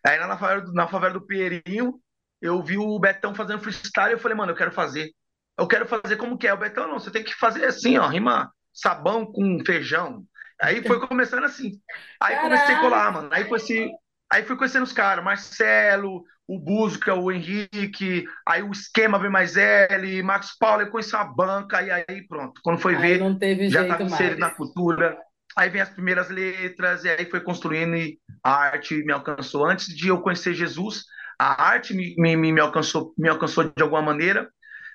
Aí 0.04 0.18
na 0.18 0.37
favela, 0.37 0.64
na 0.73 0.88
favela 0.88 1.14
do 1.14 1.26
Perinho, 1.26 2.00
eu 2.44 2.62
vi 2.62 2.76
o 2.76 2.98
Betão 2.98 3.34
fazendo 3.34 3.60
freestyle, 3.60 4.12
eu 4.12 4.18
falei, 4.18 4.36
mano, 4.36 4.52
eu 4.52 4.56
quero 4.56 4.70
fazer. 4.70 5.10
Eu 5.58 5.66
quero 5.66 5.86
fazer 5.86 6.16
como 6.16 6.36
que 6.36 6.46
é. 6.46 6.52
O 6.52 6.58
Betão, 6.58 6.86
não, 6.86 6.98
você 6.98 7.10
tem 7.10 7.24
que 7.24 7.34
fazer 7.34 7.64
assim, 7.64 7.96
ó, 7.96 8.06
rima 8.06 8.52
sabão 8.70 9.24
com 9.24 9.64
feijão. 9.64 10.22
Aí 10.60 10.82
foi 10.82 11.00
começando 11.08 11.44
assim. 11.44 11.80
Aí 12.20 12.34
Caraca. 12.34 12.42
comecei 12.42 12.74
a 12.74 12.80
colar, 12.80 13.12
mano. 13.12 13.28
Aí 13.32 13.44
conheci, 13.46 13.90
aí 14.30 14.44
fui 14.44 14.56
conhecendo 14.56 14.82
os 14.82 14.92
caras, 14.92 15.24
Marcelo, 15.24 16.22
o 16.46 16.58
Busca, 16.58 17.14
o 17.14 17.32
Henrique, 17.32 18.26
aí 18.46 18.62
o 18.62 18.72
esquema 18.72 19.18
V 19.18 19.30
mais 19.30 19.56
L, 19.56 20.22
Marcos 20.22 20.54
Paulo, 20.58 20.82
eu 20.82 20.90
conheci 20.90 21.14
uma 21.14 21.24
banca, 21.24 21.80
e 21.80 21.90
aí 21.90 22.26
pronto. 22.28 22.60
Quando 22.62 22.78
foi 22.78 22.94
aí 22.96 23.18
ver, 23.18 23.70
já 23.70 23.86
tava 23.86 24.02
inserido 24.02 24.40
na 24.40 24.50
cultura. 24.50 25.16
Aí 25.56 25.70
vem 25.70 25.80
as 25.80 25.90
primeiras 25.90 26.28
letras, 26.28 27.04
e 27.04 27.08
aí 27.08 27.24
foi 27.30 27.40
construindo 27.40 27.96
e 27.96 28.18
a 28.42 28.54
arte 28.54 29.02
me 29.04 29.12
alcançou. 29.12 29.64
Antes 29.64 29.86
de 29.86 30.08
eu 30.08 30.20
conhecer 30.20 30.52
Jesus, 30.52 31.04
a 31.44 31.62
arte 31.62 31.92
me, 31.92 32.14
me, 32.16 32.36
me, 32.36 32.60
alcançou, 32.60 33.12
me 33.18 33.28
alcançou 33.28 33.64
de 33.64 33.82
alguma 33.82 34.00
maneira. 34.00 34.50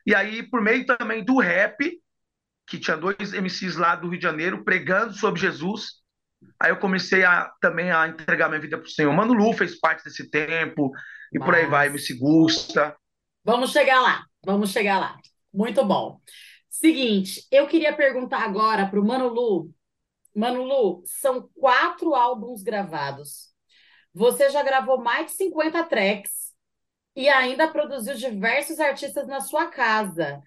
E 0.06 0.15
aí, 0.15 0.41
por 0.41 0.62
meio 0.62 0.84
também 0.86 1.24
do 1.24 1.38
rap, 1.38 2.01
que 2.65 2.79
tinha 2.79 2.98
dois 2.98 3.34
MCs 3.34 3.75
lá 3.75 3.96
do 3.96 4.10
Rio 4.10 4.18
de 4.18 4.24
Janeiro 4.24 4.63
pregando 4.63 5.13
sobre 5.13 5.39
Jesus, 5.39 6.00
aí 6.60 6.72
eu 6.72 6.77
comecei 6.77 7.24
a, 7.24 7.51
também 7.62 7.91
a 7.91 8.08
entregar 8.08 8.50
minha 8.50 8.60
vida 8.60 8.79
para 8.79 8.88
o 8.88 8.89
Senhor. 8.89 9.13
Mano 9.13 9.34
Lu 9.34 9.53
fez 9.53 9.79
parte 9.79 10.03
desse 10.03 10.27
tempo, 10.27 10.91
e 11.32 11.38
Mas... 11.38 11.46
por 11.46 11.53
aí 11.53 11.68
vai, 11.68 11.88
MC 11.88 12.15
Gusta. 12.18 12.96
Vamos 13.44 13.72
chegar 13.72 14.01
lá, 14.01 14.24
vamos 14.44 14.72
chegar 14.72 15.00
lá. 15.00 15.18
Muito 15.53 15.86
bom. 15.86 16.20
Seguinte, 16.68 17.46
eu 17.51 17.68
queria 17.68 17.94
perguntar 17.96 18.41
agora 18.41 18.88
para 18.88 19.00
o 19.00 19.06
Mano 19.06 19.27
Lu. 19.27 19.72
Mano 20.36 20.63
Lu, 20.63 21.03
são 21.06 21.48
quatro 21.53 22.15
álbuns 22.15 22.63
gravados. 22.63 23.49
Você 24.13 24.50
já 24.50 24.63
gravou 24.63 25.00
mais 25.00 25.28
de 25.28 25.32
50 25.34 25.84
tracks 25.86 26.54
e 27.16 27.28
ainda 27.30 27.68
produziu 27.68 28.16
diversos 28.16 28.80
artistas 28.80 29.28
na 29.28 29.42
sua 29.42 29.68
casa. 29.68 30.42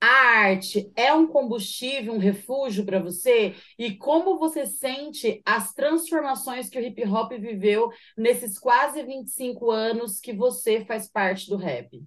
A 0.00 0.06
arte 0.48 0.92
é 0.96 1.14
um 1.14 1.28
combustível, 1.28 2.12
um 2.12 2.18
refúgio 2.18 2.84
para 2.84 2.98
você? 2.98 3.54
E 3.78 3.96
como 3.96 4.36
você 4.36 4.66
sente 4.66 5.40
as 5.46 5.72
transformações 5.72 6.68
que 6.68 6.76
o 6.76 6.82
hip 6.82 7.04
hop 7.06 7.30
viveu 7.34 7.88
nesses 8.16 8.58
quase 8.58 9.00
25 9.04 9.70
anos 9.70 10.18
que 10.18 10.32
você 10.32 10.84
faz 10.84 11.08
parte 11.08 11.48
do 11.48 11.56
rap? 11.56 12.04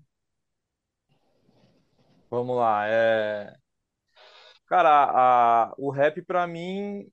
Vamos 2.30 2.58
lá. 2.58 2.86
É... 2.86 3.56
Cara, 4.68 5.70
a, 5.70 5.74
o 5.78 5.90
rap 5.90 6.22
para 6.24 6.46
mim, 6.46 7.10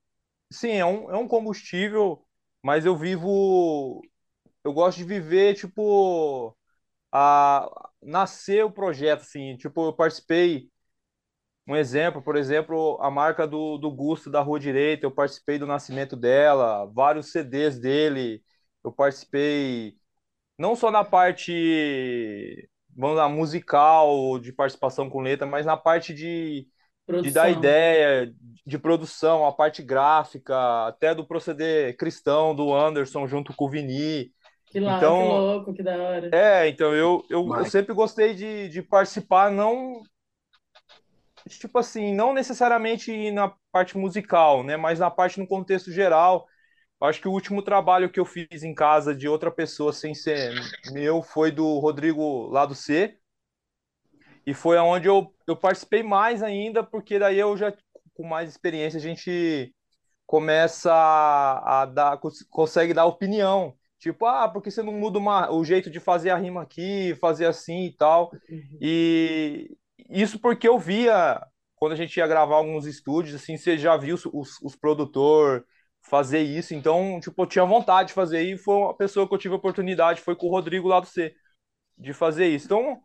sim, 0.51 0.73
é 0.73 0.85
um, 0.85 1.09
é 1.13 1.17
um 1.17 1.29
combustível 1.29 2.27
mas 2.63 2.85
eu 2.87 2.97
vivo. 2.97 4.03
Eu 4.65 4.73
gosto 4.73 4.99
de 4.99 5.05
viver, 5.05 5.55
tipo. 5.57 6.57
A, 7.13 7.69
nascer 8.03 8.65
o 8.65 8.73
projeto, 8.73 9.23
assim. 9.23 9.57
Tipo, 9.57 9.87
eu 9.89 9.93
participei. 9.95 10.71
Um 11.67 11.77
exemplo, 11.77 12.21
por 12.23 12.37
exemplo, 12.37 12.99
a 13.01 13.11
marca 13.11 13.47
do, 13.47 13.79
do 13.79 13.91
Gusto 13.91 14.29
da 14.31 14.41
Rua 14.41 14.59
Direita, 14.59 15.07
eu 15.07 15.13
participei 15.13 15.59
do 15.59 15.67
nascimento 15.67 16.17
dela, 16.17 16.87
vários 16.87 17.31
CDs 17.31 17.79
dele, 17.79 18.43
eu 18.83 18.91
participei 18.93 19.97
não 20.59 20.77
só 20.77 20.91
na 20.91 21.05
parte, 21.05 22.69
vamos 22.97 23.17
lá, 23.17 23.29
musical, 23.29 24.39
de 24.41 24.53
participação 24.53 25.11
com 25.11 25.21
letra, 25.21 25.47
mas 25.47 25.67
na 25.67 25.77
parte 25.77 26.15
de, 26.15 26.69
de 27.23 27.31
dar 27.31 27.51
ideia, 27.51 28.33
de 28.65 28.79
produção, 28.79 29.45
a 29.45 29.53
parte 29.53 29.83
gráfica, 29.83 30.87
até 30.87 31.15
do 31.15 31.27
proceder 31.27 31.97
cristão 31.97 32.55
do 32.55 32.73
Anderson 32.75 33.27
junto 33.27 33.53
com 33.55 33.67
o 33.67 33.71
Vini. 33.71 34.33
Que, 34.67 34.81
lá, 34.81 34.97
então, 34.97 35.21
que 35.21 35.29
louco, 35.29 35.75
que 35.75 35.83
da 35.83 35.97
hora. 35.97 36.31
É, 36.33 36.69
então 36.69 36.95
eu, 36.95 37.23
eu, 37.29 37.47
eu 37.57 37.65
sempre 37.67 37.93
gostei 37.93 38.35
de, 38.35 38.69
de 38.69 38.83
participar, 38.83 39.51
não. 39.51 40.01
Tipo 41.49 41.79
assim, 41.79 42.15
não 42.15 42.33
necessariamente 42.33 43.31
na 43.33 43.53
parte 43.73 43.99
musical, 43.99 44.63
né? 44.63 44.77
Mas 44.77 44.99
na 45.01 45.11
parte 45.11 45.39
no 45.39 45.47
contexto 45.47 45.91
geral. 45.91 46.47
Acho 47.01 47.21
que 47.21 47.27
o 47.27 47.33
último 47.33 47.63
trabalho 47.63 48.09
que 48.09 48.21
eu 48.21 48.25
fiz 48.25 48.63
em 48.63 48.73
casa 48.73 49.13
de 49.13 49.27
outra 49.27 49.51
pessoa 49.51 49.93
sem 49.93 50.15
ser 50.15 50.55
meu 50.93 51.21
foi 51.21 51.51
do 51.51 51.81
Rodrigo 51.81 52.47
lá 52.47 52.65
do 52.65 52.77
C. 52.77 53.19
E 54.47 54.53
foi 54.55 54.77
aonde 54.77 55.09
eu, 55.09 55.33
eu 55.47 55.57
participei 55.57 56.03
mais 56.03 56.43
ainda, 56.43 56.83
porque 56.83 57.19
daí 57.19 57.39
eu 57.39 57.57
já 57.57 57.73
com 58.15 58.27
mais 58.27 58.51
experiência, 58.51 58.99
a 58.99 59.01
gente 59.01 59.75
começa 60.27 60.93
a, 60.93 61.83
a 61.83 61.87
dar, 61.87 62.19
consegue 62.51 62.95
dar 62.95 63.05
opinião. 63.07 63.77
Tipo, 63.99 64.27
ah, 64.27 64.49
porque 64.49 64.71
você 64.71 64.83
não 64.83 64.93
muda 64.93 65.19
uma, 65.19 65.51
o 65.53 65.65
jeito 65.65 65.91
de 65.91 66.01
fazer 66.01 66.31
a 66.31 66.37
rima 66.37 66.63
aqui, 66.63 67.15
fazer 67.21 67.47
assim 67.47 67.85
e 67.87 67.97
tal. 67.97 68.33
Uhum. 68.51 68.79
E 68.81 69.77
isso 70.11 70.39
porque 70.41 70.67
eu 70.67 70.79
via, 70.79 71.41
quando 71.77 71.93
a 71.93 71.97
gente 71.97 72.17
ia 72.17 72.27
gravar 72.27 72.57
alguns 72.57 72.87
estúdios, 72.87 73.35
assim, 73.35 73.57
você 73.57 73.79
já 73.79 73.97
viu 73.97 74.17
os, 74.17 74.27
os, 74.27 74.61
os 74.63 74.75
produtores 74.75 75.63
fazer 76.01 76.41
isso. 76.41 76.75
Então, 76.75 77.21
tipo, 77.21 77.41
eu 77.43 77.47
tinha 77.47 77.65
vontade 77.65 78.09
de 78.09 78.15
fazer. 78.15 78.43
E 78.43 78.57
foi 78.59 78.75
uma 78.75 78.97
pessoa 78.97 79.29
que 79.29 79.35
eu 79.35 79.39
tive 79.39 79.55
a 79.55 79.59
oportunidade, 79.59 80.21
foi 80.21 80.35
com 80.35 80.49
o 80.49 80.51
Rodrigo 80.51 80.89
lá 80.89 80.99
do 80.99 81.07
C, 81.07 81.33
de 81.97 82.13
fazer 82.13 82.49
isso. 82.49 82.67
Então, 82.67 83.01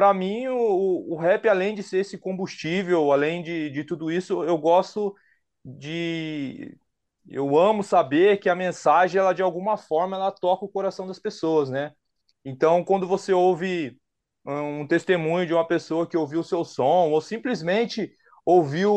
para 0.00 0.14
mim, 0.14 0.46
o, 0.48 1.12
o 1.12 1.16
rap, 1.16 1.46
além 1.46 1.74
de 1.74 1.82
ser 1.82 1.98
esse 1.98 2.16
combustível, 2.16 3.12
além 3.12 3.42
de, 3.42 3.68
de 3.68 3.84
tudo 3.84 4.10
isso, 4.10 4.42
eu 4.44 4.56
gosto 4.56 5.14
de. 5.62 6.78
Eu 7.28 7.58
amo 7.58 7.82
saber 7.82 8.38
que 8.38 8.48
a 8.48 8.54
mensagem, 8.54 9.18
ela 9.20 9.34
de 9.34 9.42
alguma 9.42 9.76
forma, 9.76 10.16
ela 10.16 10.32
toca 10.32 10.64
o 10.64 10.70
coração 10.70 11.06
das 11.06 11.18
pessoas, 11.18 11.68
né? 11.68 11.92
Então, 12.42 12.82
quando 12.82 13.06
você 13.06 13.30
ouve 13.34 14.00
um 14.46 14.86
testemunho 14.86 15.46
de 15.46 15.52
uma 15.52 15.66
pessoa 15.66 16.06
que 16.06 16.16
ouviu 16.16 16.40
o 16.40 16.44
seu 16.44 16.64
som, 16.64 17.10
ou 17.10 17.20
simplesmente 17.20 18.10
ouviu 18.44 18.90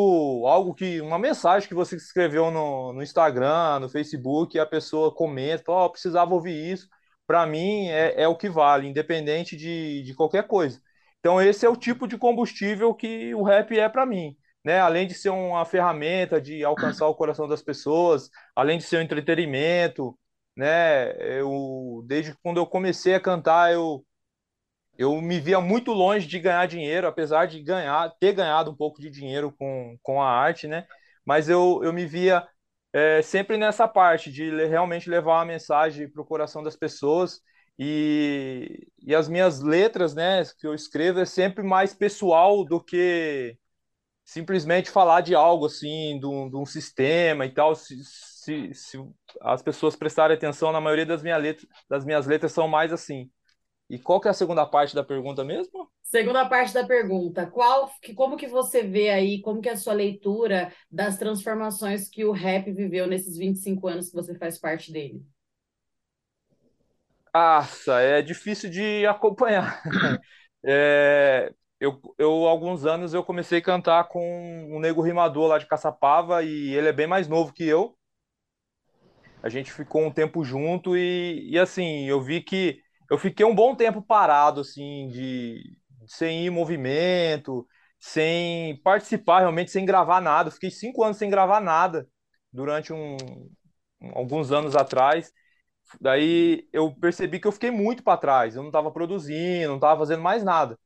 algo 0.48 0.74
que, 0.74 1.02
uma 1.02 1.20
mensagem 1.20 1.68
que 1.68 1.76
você 1.76 1.98
escreveu 1.98 2.50
no, 2.50 2.94
no 2.94 3.04
Instagram, 3.04 3.80
no 3.82 3.90
Facebook, 3.90 4.56
e 4.56 4.60
a 4.62 4.66
pessoa 4.66 5.14
comenta, 5.14 5.70
ó, 5.70 5.86
oh, 5.86 5.90
precisava 5.92 6.34
ouvir 6.34 6.72
isso, 6.72 6.88
para 7.28 7.46
mim 7.46 7.90
é, 7.90 8.22
é 8.24 8.28
o 8.28 8.38
que 8.38 8.50
vale, 8.50 8.88
independente 8.88 9.58
de, 9.58 10.02
de 10.04 10.14
qualquer 10.16 10.48
coisa. 10.48 10.82
Então, 11.24 11.42
esse 11.42 11.66
é 11.66 11.70
o 11.70 11.78
tipo 11.78 12.06
de 12.06 12.18
combustível 12.18 12.94
que 12.94 13.34
o 13.34 13.44
rap 13.44 13.80
é 13.80 13.88
para 13.88 14.06
mim. 14.06 14.36
Né? 14.64 14.82
Além 14.82 15.08
de 15.08 15.14
ser 15.14 15.30
uma 15.30 15.64
ferramenta 15.64 16.42
de 16.42 16.66
alcançar 16.66 17.08
o 17.08 17.16
coração 17.16 17.48
das 17.48 17.62
pessoas, 17.62 18.30
além 18.54 18.78
de 18.78 18.84
ser 18.84 18.98
um 18.98 19.02
entretenimento, 19.02 20.20
né? 20.56 21.14
Eu, 21.40 22.04
desde 22.06 22.36
quando 22.44 22.58
eu 22.58 22.66
comecei 22.68 23.16
a 23.16 23.22
cantar, 23.22 23.72
eu, 23.72 24.06
eu 24.98 25.22
me 25.22 25.40
via 25.40 25.62
muito 25.62 25.94
longe 25.94 26.28
de 26.28 26.40
ganhar 26.40 26.68
dinheiro, 26.68 27.08
apesar 27.08 27.46
de 27.48 27.62
ganhar, 27.64 28.10
ter 28.20 28.34
ganhado 28.34 28.72
um 28.72 28.76
pouco 28.76 29.00
de 29.02 29.10
dinheiro 29.10 29.50
com, 29.58 29.98
com 30.04 30.22
a 30.22 30.30
arte, 30.30 30.68
né? 30.68 30.86
Mas 31.26 31.48
eu, 31.48 31.80
eu 31.84 31.94
me 31.94 32.06
via 32.06 32.46
é, 32.92 33.22
sempre 33.22 33.56
nessa 33.58 33.88
parte 33.88 34.30
de 34.32 34.50
realmente 34.68 35.10
levar 35.10 35.36
uma 35.38 35.46
mensagem 35.46 36.10
para 36.10 36.22
o 36.22 36.26
coração 36.26 36.62
das 36.62 36.76
pessoas 36.76 37.42
E, 37.78 38.88
e 39.02 39.16
as 39.16 39.28
minhas 39.28 39.62
letras, 39.62 40.14
né, 40.14 40.44
que 40.60 40.68
eu 40.68 40.74
escrevo 40.74 41.20
é 41.20 41.26
sempre 41.26 41.64
mais 41.64 41.94
pessoal 41.94 42.64
do 42.64 42.84
que 42.84 43.58
simplesmente 44.24 44.90
falar 44.90 45.22
de 45.22 45.36
algo 45.36 45.66
assim, 45.66 46.20
de 46.20 46.26
um, 46.26 46.50
de 46.50 46.56
um 46.56 46.66
sistema 46.66 47.46
e 47.46 47.54
tal. 47.54 47.76
Se, 47.76 47.96
se, 48.04 48.74
se, 48.74 48.98
as 49.42 49.62
pessoas 49.62 49.96
prestarem 49.96 50.36
atenção, 50.36 50.72
na 50.72 50.82
maioria 50.82 51.06
das, 51.06 51.24
minha 51.24 51.38
letra, 51.38 51.68
das 51.90 52.06
minhas 52.06 52.28
letras 52.28 52.52
são 52.52 52.68
mais 52.68 52.94
assim. 52.94 53.30
E 53.90 54.00
qual 54.00 54.20
que 54.20 54.28
é 54.28 54.32
a 54.32 54.34
segunda 54.34 54.66
parte 54.66 54.96
da 54.96 55.04
pergunta 55.04 55.44
mesmo? 55.44 55.90
Segunda 56.04 56.48
parte 56.48 56.74
da 56.74 56.86
pergunta, 56.86 57.48
qual, 57.48 57.92
que, 58.02 58.14
como 58.14 58.38
que 58.38 58.48
você 58.48 58.84
vê 58.84 59.10
aí, 59.10 59.42
como 59.42 59.62
que 59.62 59.68
é 59.68 59.74
a 59.74 59.78
sua 59.78 59.94
leitura 59.94 60.72
das 60.90 61.18
transformações 61.18 62.08
que 62.08 62.24
o 62.24 62.32
rap 62.32 62.72
viveu 62.72 63.08
nesses 63.08 63.36
25 63.36 63.88
anos 63.88 64.10
que 64.10 64.16
você 64.16 64.38
faz 64.38 64.60
parte 64.60 64.92
dele? 64.92 65.26
Nossa, 67.34 68.00
é 68.02 68.22
difícil 68.22 68.70
de 68.70 69.06
acompanhar. 69.06 69.82
É, 70.66 71.54
eu, 71.78 72.00
eu, 72.18 72.32
alguns 72.48 72.86
anos, 72.86 73.14
eu 73.14 73.22
comecei 73.22 73.60
a 73.60 73.62
cantar 73.62 74.06
com 74.08 74.22
um 74.74 74.80
nego 74.80 75.02
rimador 75.02 75.48
lá 75.50 75.58
de 75.58 75.68
Caçapava 75.68 76.42
e 76.42 76.74
ele 76.74 76.88
é 76.88 76.94
bem 76.94 77.06
mais 77.06 77.28
novo 77.28 77.52
que 77.52 77.66
eu. 77.66 77.98
A 79.42 79.50
gente 79.50 79.72
ficou 79.72 80.02
um 80.04 80.12
tempo 80.12 80.44
junto 80.44 80.96
e, 80.98 81.50
e 81.52 81.60
assim, 81.60 82.06
eu 82.06 82.22
vi 82.22 82.42
que 82.42 82.80
eu 83.10 83.18
fiquei 83.18 83.46
um 83.46 83.54
bom 83.54 83.76
tempo 83.76 84.02
parado, 84.02 84.62
assim, 84.62 85.08
de, 85.10 85.76
sem 86.08 86.44
ir 86.44 86.48
em 86.48 86.50
movimento, 86.50 87.68
sem 88.00 88.78
participar 88.84 89.40
realmente, 89.40 89.70
sem 89.72 89.86
gravar 89.86 90.22
nada. 90.22 90.50
fiquei 90.52 90.72
cinco 90.72 91.04
anos 91.04 91.18
sem 91.18 91.30
gravar 91.30 91.60
nada 91.62 92.08
durante 92.52 92.94
um, 92.94 93.18
alguns 94.14 94.52
anos 94.52 94.76
atrás. 94.76 95.32
Daí 96.02 96.68
eu 96.74 96.94
percebi 96.96 97.40
que 97.40 97.48
eu 97.48 97.52
fiquei 97.52 97.72
muito 97.72 98.04
para 98.04 98.18
trás. 98.18 98.56
Eu 98.56 98.62
não 98.62 98.70
estava 98.70 98.92
produzindo, 98.92 99.70
não 99.70 99.76
estava 99.76 100.00
fazendo 100.00 100.22
mais 100.22 100.44
nada. 100.44 100.78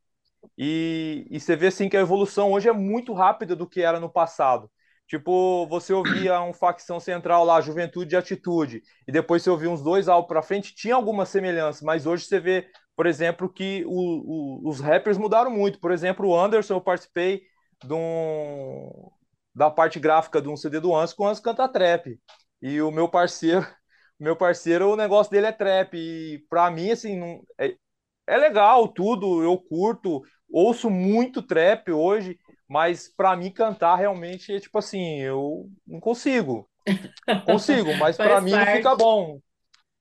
E, 0.58 1.28
e 1.30 1.40
você 1.40 1.56
vê 1.56 1.68
assim 1.68 1.90
que 1.90 1.98
a 1.98 2.02
evolução 2.02 2.52
hoje 2.52 2.70
é 2.70 2.74
muito 2.74 3.14
rápida 3.14 3.56
do 3.56 3.68
que 3.68 3.82
era 3.82 4.00
no 4.00 4.10
passado. 4.10 4.70
Tipo, 5.08 5.66
você 5.68 5.94
ouvia 5.94 6.42
um 6.42 6.54
facção 6.54 7.00
central 7.00 7.46
lá, 7.46 7.62
Juventude 7.62 8.14
e 8.14 8.18
Atitude, 8.18 8.82
e 9.08 9.12
depois 9.12 9.42
você 9.42 9.50
ouvia 9.50 9.70
uns 9.70 9.82
dois 9.82 10.10
álbuns 10.10 10.28
para 10.28 10.42
frente, 10.42 10.76
tinha 10.76 10.96
alguma 10.96 11.26
semelhança, 11.26 11.86
mas 11.86 12.06
hoje 12.06 12.26
você 12.26 12.40
vê, 12.42 12.70
por 12.96 13.06
exemplo, 13.06 13.48
que 13.52 13.86
o, 13.88 14.66
o, 14.66 14.70
os 14.70 14.82
rappers 14.82 15.18
mudaram 15.18 15.50
muito. 15.50 15.80
Por 15.80 15.92
exemplo, 15.92 16.28
o 16.28 16.38
Anderson, 16.38 16.74
eu 16.76 16.82
participei 16.82 17.44
um, 17.90 19.10
da 19.56 19.70
parte 19.72 20.00
gráfica 20.00 20.42
de 20.42 20.50
um 20.50 20.58
CD 20.58 20.80
do 20.80 20.94
Anso, 20.96 21.16
com 21.16 21.24
o 21.24 21.28
Anso 21.28 21.42
canta 21.42 21.68
trap. 21.70 22.20
E 22.62 22.82
o 22.82 22.92
meu 22.92 23.08
parceiro, 23.10 23.66
meu 24.20 24.36
parceiro, 24.36 24.92
o 24.92 24.96
negócio 24.96 25.32
dele 25.32 25.48
é 25.48 25.52
trap. 25.52 25.96
E 25.96 26.40
para 26.50 26.70
mim, 26.72 26.92
assim, 26.92 27.18
não, 27.18 27.42
é, 27.58 27.76
é 28.28 28.38
legal 28.38 28.88
tudo, 28.88 29.44
eu 29.44 29.58
curto, 29.58 30.22
ouço 30.50 30.90
muito 30.90 31.42
trap 31.42 31.92
hoje, 31.92 32.38
mas 32.68 33.12
para 33.16 33.36
mim 33.36 33.52
cantar 33.52 33.96
realmente 33.96 34.54
é 34.54 34.60
tipo 34.60 34.78
assim, 34.78 35.20
eu 35.20 35.70
não 35.86 36.00
consigo. 36.00 36.70
Consigo, 37.46 37.94
mas 37.98 38.18
para 38.18 38.42
mim 38.42 38.52
não 38.52 38.66
fica 38.66 38.96
bom. 38.96 39.40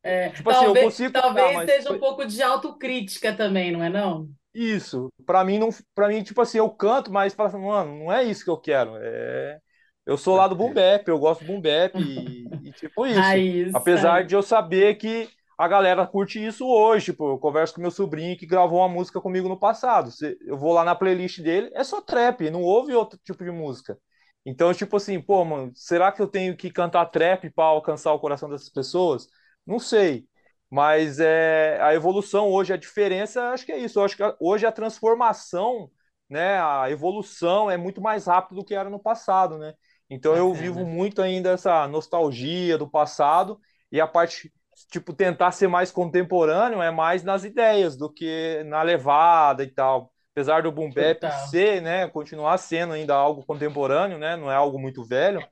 É, 0.02 0.28
tipo 0.30 0.50
talvez, 0.50 0.70
assim, 0.70 0.78
eu 0.78 0.84
consigo 0.84 1.12
talvez 1.12 1.46
cantar, 1.46 1.58
mas... 1.58 1.70
seja 1.70 1.92
um 1.92 1.98
pouco 1.98 2.24
de 2.24 2.42
autocrítica 2.42 3.32
também, 3.34 3.72
não 3.72 3.82
é 3.82 3.90
não? 3.90 4.28
Isso. 4.54 5.12
Para 5.26 5.44
mim 5.44 5.58
não, 5.58 5.68
para 5.94 6.08
mim 6.08 6.22
tipo 6.22 6.40
assim, 6.40 6.58
eu 6.58 6.70
canto, 6.70 7.12
mas 7.12 7.34
falo 7.34 7.48
assim, 7.48 7.58
mano, 7.58 7.98
não 7.98 8.12
é 8.12 8.22
isso 8.24 8.44
que 8.44 8.50
eu 8.50 8.56
quero. 8.56 8.92
É 8.96 9.58
eu 10.06 10.16
sou 10.16 10.36
lá 10.36 10.48
do 10.48 10.54
boom 10.56 10.72
bap, 10.72 11.06
eu 11.08 11.18
gosto 11.18 11.42
do 11.42 11.46
boom 11.48 11.60
bap 11.60 12.00
e, 12.00 12.68
e 12.68 12.72
tipo 12.72 13.06
isso. 13.06 13.20
Raiz, 13.20 13.72
Apesar 13.72 14.12
raiz. 14.12 14.28
de 14.28 14.34
eu 14.34 14.42
saber 14.42 14.96
que 14.96 15.28
a 15.58 15.66
galera 15.68 16.06
curte 16.06 16.44
isso 16.44 16.66
hoje. 16.66 17.06
Tipo, 17.06 17.32
eu 17.32 17.38
converso 17.38 17.74
com 17.74 17.80
meu 17.80 17.90
sobrinho 17.90 18.36
que 18.36 18.46
gravou 18.46 18.78
uma 18.80 18.88
música 18.88 19.20
comigo 19.20 19.48
no 19.48 19.58
passado. 19.58 20.10
Eu 20.46 20.56
vou 20.56 20.72
lá 20.72 20.84
na 20.84 20.94
playlist 20.94 21.40
dele, 21.40 21.70
é 21.74 21.82
só 21.84 22.00
trap, 22.00 22.50
não 22.50 22.62
ouve 22.62 22.94
outro 22.94 23.18
tipo 23.24 23.44
de 23.44 23.50
música. 23.50 23.98
Então, 24.44 24.72
tipo 24.72 24.96
assim, 24.96 25.20
pô, 25.20 25.44
mano, 25.44 25.72
será 25.74 26.12
que 26.12 26.22
eu 26.22 26.28
tenho 26.28 26.56
que 26.56 26.70
cantar 26.70 27.06
trap 27.06 27.50
para 27.50 27.64
alcançar 27.64 28.12
o 28.12 28.20
coração 28.20 28.48
dessas 28.48 28.68
pessoas? 28.68 29.28
Não 29.66 29.78
sei. 29.78 30.26
Mas 30.70 31.18
é, 31.20 31.78
a 31.80 31.94
evolução 31.94 32.48
hoje, 32.50 32.72
a 32.72 32.76
diferença, 32.76 33.50
acho 33.50 33.64
que 33.66 33.72
é 33.72 33.78
isso. 33.78 33.98
Eu 33.98 34.04
acho 34.04 34.16
que 34.16 34.22
hoje 34.40 34.66
a 34.66 34.72
transformação, 34.72 35.90
né, 36.28 36.60
a 36.60 36.90
evolução 36.90 37.70
é 37.70 37.76
muito 37.76 38.00
mais 38.00 38.26
rápida 38.26 38.54
do 38.56 38.64
que 38.64 38.74
era 38.74 38.90
no 38.90 38.98
passado, 39.00 39.58
né? 39.58 39.74
Então 40.08 40.36
eu 40.36 40.52
vivo 40.54 40.84
muito 40.86 41.20
ainda 41.20 41.50
essa 41.50 41.86
nostalgia 41.88 42.78
do 42.78 42.88
passado 42.88 43.60
e 43.90 44.00
a 44.00 44.06
parte 44.06 44.52
tipo, 44.90 45.12
tentar 45.12 45.52
ser 45.52 45.68
mais 45.68 45.90
contemporâneo 45.90 46.82
é 46.82 46.90
mais 46.90 47.24
nas 47.24 47.44
ideias 47.44 47.96
do 47.96 48.12
que 48.12 48.62
na 48.66 48.82
levada 48.82 49.62
e 49.62 49.68
tal. 49.68 50.12
Apesar 50.32 50.62
do 50.62 50.70
boom 50.70 50.92
bap 50.92 51.20
ser, 51.48 51.80
né, 51.80 52.06
continuar 52.08 52.58
sendo 52.58 52.92
ainda 52.92 53.14
algo 53.14 53.44
contemporâneo, 53.44 54.18
né, 54.18 54.36
não 54.36 54.50
é 54.50 54.54
algo 54.54 54.78
muito 54.78 55.02
velho, 55.02 55.42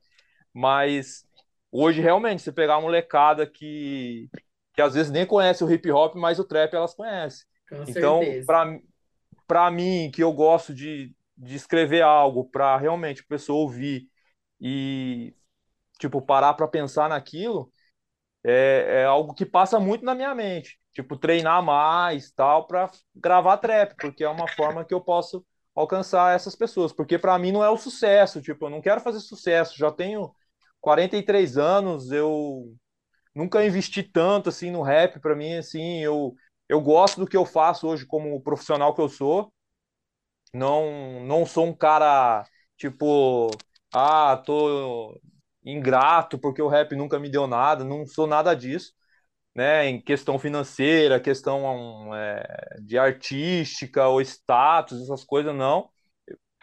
mas 0.53 1.25
hoje 1.73 2.01
realmente 2.03 2.43
você 2.43 2.53
pegar 2.53 2.77
uma 2.77 2.83
molecada 2.83 3.47
que 3.47 4.29
que 4.75 4.83
às 4.83 4.95
vezes 4.95 5.13
nem 5.13 5.25
conhece 5.25 5.63
o 5.63 5.71
hip 5.71 5.89
hop, 5.93 6.17
mas 6.17 6.41
o 6.41 6.45
trap 6.45 6.75
elas 6.75 6.95
conhecem. 6.95 7.47
Com 7.69 7.85
então, 7.89 8.21
para 8.45 8.79
para 9.47 9.71
mim 9.71 10.11
que 10.13 10.23
eu 10.23 10.33
gosto 10.33 10.75
de, 10.75 11.15
de 11.37 11.55
escrever 11.55 12.03
algo 12.03 12.45
para 12.51 12.77
realmente 12.77 13.21
a 13.21 13.29
pessoa 13.29 13.61
ouvir 13.61 14.09
e 14.65 15.37
tipo 16.01 16.23
parar 16.23 16.55
para 16.55 16.69
pensar 16.69 17.09
naquilo, 17.11 17.71
é, 18.45 19.03
é 19.03 19.05
algo 19.05 19.35
que 19.35 19.47
passa 19.47 19.81
muito 19.81 20.05
na 20.05 20.15
minha 20.15 20.35
mente. 20.35 20.79
Tipo, 20.93 21.17
treinar 21.17 21.63
mais, 21.63 22.31
tal, 22.33 22.67
para 22.67 22.91
gravar 23.15 23.59
trap, 23.59 23.97
porque 24.01 24.23
é 24.25 24.29
uma 24.29 24.49
forma 24.49 24.85
que 24.85 24.95
eu 24.95 25.01
posso 25.01 25.45
alcançar 25.75 26.35
essas 26.37 26.55
pessoas. 26.55 26.93
Porque 26.93 27.19
para 27.19 27.39
mim 27.39 27.53
não 27.53 27.65
é 27.65 27.71
o 27.71 27.77
sucesso. 27.77 28.41
Tipo, 28.43 28.67
eu 28.67 28.71
não 28.71 28.81
quero 28.83 29.01
fazer 29.01 29.21
sucesso. 29.21 29.77
Já 29.77 29.91
tenho 29.91 30.33
43 30.81 31.59
anos, 31.59 32.13
eu 32.13 32.75
nunca 33.35 33.65
investi 33.65 34.03
tanto 34.03 34.49
assim 34.51 34.71
no 34.71 34.83
rap. 34.83 35.21
Para 35.21 35.37
mim, 35.37 35.55
assim, 35.55 36.01
eu, 36.01 36.35
eu 36.69 36.81
gosto 36.81 37.21
do 37.21 37.27
que 37.27 37.37
eu 37.37 37.45
faço 37.47 37.89
hoje 37.89 38.07
como 38.07 38.41
profissional 38.43 38.95
que 38.95 39.01
eu 39.01 39.09
sou. 39.09 39.53
Não, 40.53 41.25
não 41.25 41.45
sou 41.45 41.67
um 41.67 41.75
cara 41.75 42.45
tipo, 42.77 43.51
ah, 43.95 44.37
tô 44.45 45.21
ingrato 45.65 46.39
porque 46.39 46.61
o 46.63 46.69
rap 46.69 46.95
nunca 46.97 47.19
me 47.19 47.31
deu 47.31 47.47
nada, 47.47 47.85
não 47.85 48.07
sou 48.07 48.27
nada 48.27 48.55
disso, 48.57 48.93
né? 49.55 49.87
Em 49.89 50.01
questão 50.03 50.39
financeira, 50.39 51.21
questão 51.21 52.15
é, 52.17 52.79
de 52.83 52.99
artística 52.99 54.09
ou 54.09 54.21
status, 54.23 55.03
essas 55.03 55.25
coisas, 55.25 55.55
não. 55.55 55.91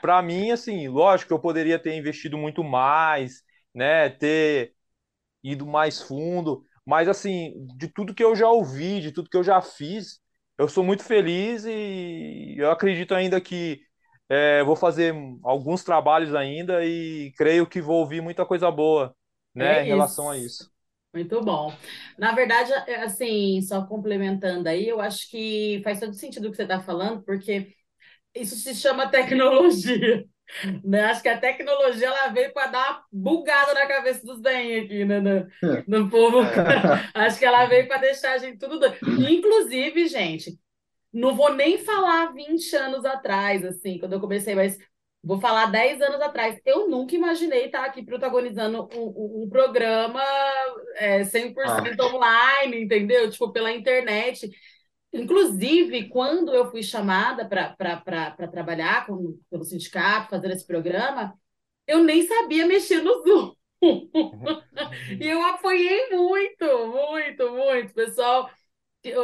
Para 0.02 0.22
mim, 0.22 0.52
assim, 0.52 0.88
lógico 0.88 1.30
que 1.30 1.34
eu 1.34 1.40
poderia 1.42 1.80
ter 1.80 1.96
investido 1.96 2.38
muito 2.38 2.64
mais, 2.64 3.44
né? 3.76 4.10
Ter 4.10 4.76
ido 5.44 5.66
mais 5.66 6.02
fundo, 6.02 6.66
mas 6.86 7.08
assim, 7.08 7.54
de 7.78 7.88
tudo 7.88 8.14
que 8.14 8.24
eu 8.24 8.36
já 8.36 8.50
ouvi, 8.50 9.02
de 9.02 9.12
tudo 9.12 9.30
que 9.30 9.38
eu 9.38 9.44
já 9.44 9.62
fiz, 9.62 10.20
eu 10.58 10.68
sou 10.68 10.84
muito 10.84 11.04
feliz 11.04 11.66
e 11.66 12.56
eu 12.58 12.72
acredito 12.72 13.14
ainda 13.16 13.42
que 13.42 13.82
é, 14.32 14.64
vou 14.64 14.78
fazer 14.78 15.14
alguns 15.44 15.84
trabalhos 15.84 16.34
ainda 16.34 16.86
e 16.86 17.34
creio 17.36 17.68
que 17.68 17.82
vou 17.82 17.98
ouvir 17.98 18.22
muita 18.22 18.46
coisa 18.46 18.72
boa, 18.72 19.14
né, 19.54 19.80
é 19.80 19.84
em 19.84 19.88
relação 19.88 20.30
a 20.30 20.38
isso. 20.38 20.72
Muito 21.14 21.42
bom. 21.42 21.74
Na 22.18 22.32
verdade, 22.32 22.72
é, 22.88 23.04
assim, 23.04 23.62
só 23.62 23.86
complementando 23.86 24.70
aí, 24.70 24.88
eu 24.88 25.02
acho 25.02 25.30
que 25.30 25.82
faz 25.84 26.00
todo 26.00 26.14
sentido 26.14 26.48
o 26.48 26.52
que 26.52 26.56
você 26.56 26.64
está 26.64 26.80
falando, 26.80 27.22
porque 27.24 27.76
isso 28.34 28.56
se 28.56 28.74
chama 28.74 29.10
tecnologia. 29.10 30.26
Né? 30.84 31.06
Acho 31.06 31.22
que 31.22 31.30
a 31.30 31.40
tecnologia 31.40 32.08
ela 32.08 32.28
veio 32.28 32.52
para 32.52 32.68
dar 32.68 32.90
uma 32.90 33.06
bugada 33.10 33.74
na 33.74 33.88
cabeça 33.88 34.26
dos 34.26 34.42
bem 34.42 34.82
aqui, 34.82 35.06
né? 35.06 35.22
No, 35.22 35.48
no 35.88 36.10
povo. 36.10 36.40
Acho 37.16 37.40
que 37.40 37.46
ela 37.46 37.68
veio 37.68 37.88
para 37.88 38.02
deixar 38.02 38.34
a 38.34 38.38
gente 38.38 38.58
tudo 38.58 38.78
doido. 38.78 38.98
Inclusive, 39.30 40.08
gente, 40.10 40.60
não 41.14 41.36
vou 41.36 41.54
nem 41.54 41.78
falar 41.78 42.34
20 42.34 42.76
anos 42.76 43.06
atrás, 43.06 43.66
assim, 43.66 44.00
quando 44.00 44.14
eu 44.14 44.20
comecei, 44.20 44.56
mas 44.56 44.78
vou 45.24 45.40
falar 45.40 45.68
10 45.68 46.02
anos 46.02 46.22
atrás. 46.22 46.60
Eu 46.66 46.90
nunca 46.90 47.16
imaginei 47.16 47.66
estar 47.66 47.84
aqui 47.86 48.04
protagonizando 48.04 48.88
um, 48.96 49.44
um, 49.44 49.50
programa 49.50 50.22
é, 50.96 51.24
100% 51.24 52.00
ah. 52.00 52.06
online, 52.08 52.84
entendeu? 52.84 53.30
Tipo, 53.30 53.52
pela 53.52 53.72
internet. 53.72 54.50
Inclusive, 55.14 56.08
quando 56.10 56.54
eu 56.54 56.72
fui 56.72 56.82
chamada 56.82 57.46
para 57.48 58.48
trabalhar 58.48 59.06
com, 59.06 59.38
pelo 59.50 59.64
sindicato, 59.64 60.30
fazer 60.30 60.52
esse 60.52 60.66
programa, 60.66 61.38
eu 61.86 62.04
nem 62.04 62.26
sabia 62.26 62.66
mexer 62.66 63.02
no 63.02 63.22
Zoom. 63.24 63.54
e 65.20 65.28
eu 65.28 65.44
apoiei 65.44 66.10
muito, 66.12 66.66
muito, 66.88 67.52
muito. 67.52 67.94
Pessoal, 67.94 68.50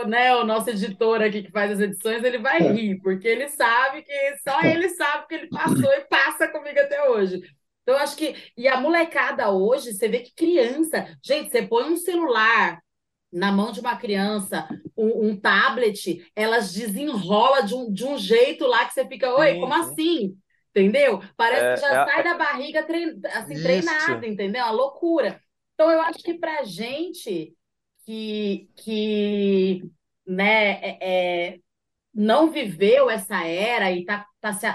né, 0.08 0.36
o 0.36 0.44
nosso 0.44 0.70
editor 0.70 1.22
aqui 1.22 1.44
que 1.44 1.52
faz 1.52 1.72
as 1.72 1.80
edições, 1.80 2.24
ele 2.24 2.40
vai 2.40 2.60
é. 2.60 2.72
rir, 2.72 3.00
porque 3.02 3.28
ele 3.28 3.48
sabe 3.50 4.02
que 4.02 4.38
só 4.38 4.62
ele 4.62 4.90
sabe 4.90 5.28
que 5.28 5.36
ele 5.36 5.48
passou 5.50 5.92
e 5.94 6.02
passa 6.02 6.48
comigo 6.48 6.80
até 6.80 7.10
hoje. 7.10 7.42
Então, 7.84 7.98
acho 7.98 8.18
que. 8.18 8.36
E 8.58 8.68
a 8.68 8.82
molecada 8.82 9.50
hoje, 9.50 9.94
você 9.94 10.10
vê 10.10 10.20
que 10.20 10.36
criança. 10.36 11.08
Gente, 11.24 11.52
você 11.52 11.62
põe 11.62 11.86
um 11.86 11.96
celular 11.96 12.82
na 13.32 13.52
mão 13.52 13.72
de 13.72 13.80
uma 13.80 13.96
criança 13.96 14.68
um, 14.96 15.30
um 15.30 15.40
tablet, 15.40 16.26
elas 16.36 16.74
desenrola 16.74 17.62
de 17.62 17.76
um, 17.76 17.92
de 17.92 18.06
um 18.06 18.18
jeito 18.18 18.66
lá 18.66 18.86
que 18.86 18.94
você 18.94 19.06
fica, 19.08 19.34
oi, 19.36 19.54
sim, 19.54 19.60
como 19.60 19.74
sim. 19.74 19.80
assim? 19.80 20.38
Entendeu? 20.72 21.22
Parece 21.36 21.66
é, 21.66 21.74
que 21.74 21.82
já 21.82 22.02
é, 22.02 22.06
sai 22.06 22.20
é, 22.20 22.24
da 22.24 22.38
barriga 22.38 22.84
trein, 22.84 23.20
assim, 23.34 23.62
treinada, 23.62 24.28
entendeu? 24.28 24.64
A 24.64 24.72
loucura. 24.72 25.42
Então, 25.74 25.90
eu 25.90 26.02
acho 26.02 26.20
que 26.20 26.34
para 26.34 26.64
gente 26.64 27.56
que, 28.06 28.70
que 28.76 29.57
né, 30.38 30.80
é, 30.82 30.98
é, 31.54 31.60
não 32.14 32.52
viveu 32.52 33.10
essa 33.10 33.44
era 33.46 33.92
e 33.92 34.06
tá, 34.06 34.26
tá 34.42 34.54
se, 34.54 34.68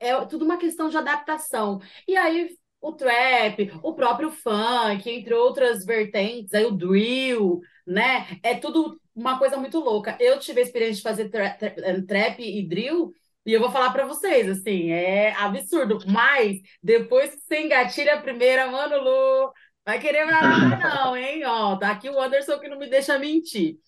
é 0.00 0.24
tudo 0.26 0.44
uma 0.44 0.58
questão 0.58 0.88
de 0.88 0.96
adaptação. 0.96 1.80
E 2.08 2.16
aí 2.16 2.48
o 2.80 2.92
trap, 2.92 3.72
o 3.82 3.94
próprio 3.94 4.30
funk, 4.30 5.10
entre 5.10 5.34
outras 5.34 5.84
vertentes, 5.84 6.54
aí 6.54 6.64
o 6.64 6.70
drill, 6.70 7.60
né? 7.86 8.26
É 8.42 8.54
tudo 8.54 9.00
uma 9.14 9.38
coisa 9.38 9.56
muito 9.56 9.78
louca. 9.80 10.16
Eu 10.20 10.38
tive 10.38 10.60
a 10.60 10.62
experiência 10.64 10.96
de 10.96 11.02
fazer 11.02 11.28
tra 11.30 11.50
tra 11.54 11.68
eh, 11.76 12.02
trap 12.02 12.40
e 12.40 12.66
drill, 12.68 13.12
e 13.44 13.52
eu 13.52 13.60
vou 13.60 13.70
falar 13.70 13.92
para 13.92 14.06
vocês, 14.06 14.48
assim, 14.48 14.90
é 14.90 15.32
absurdo. 15.34 15.98
Mas 16.06 16.58
depois 16.82 17.34
que 17.34 17.40
você 17.40 17.62
engatilha 17.62 18.14
a 18.14 18.22
primeira, 18.22 18.70
mano, 18.70 18.96
Lu, 19.02 19.52
vai 19.84 19.98
querer 20.00 20.26
nada 20.26 20.76
não, 20.76 21.16
hein? 21.16 21.44
Ó, 21.44 21.76
tá 21.76 21.90
aqui 21.90 22.08
o 22.10 22.20
Anderson 22.20 22.58
que 22.58 22.68
não 22.68 22.78
me 22.78 22.88
deixa 22.88 23.18
mentir. 23.18 23.78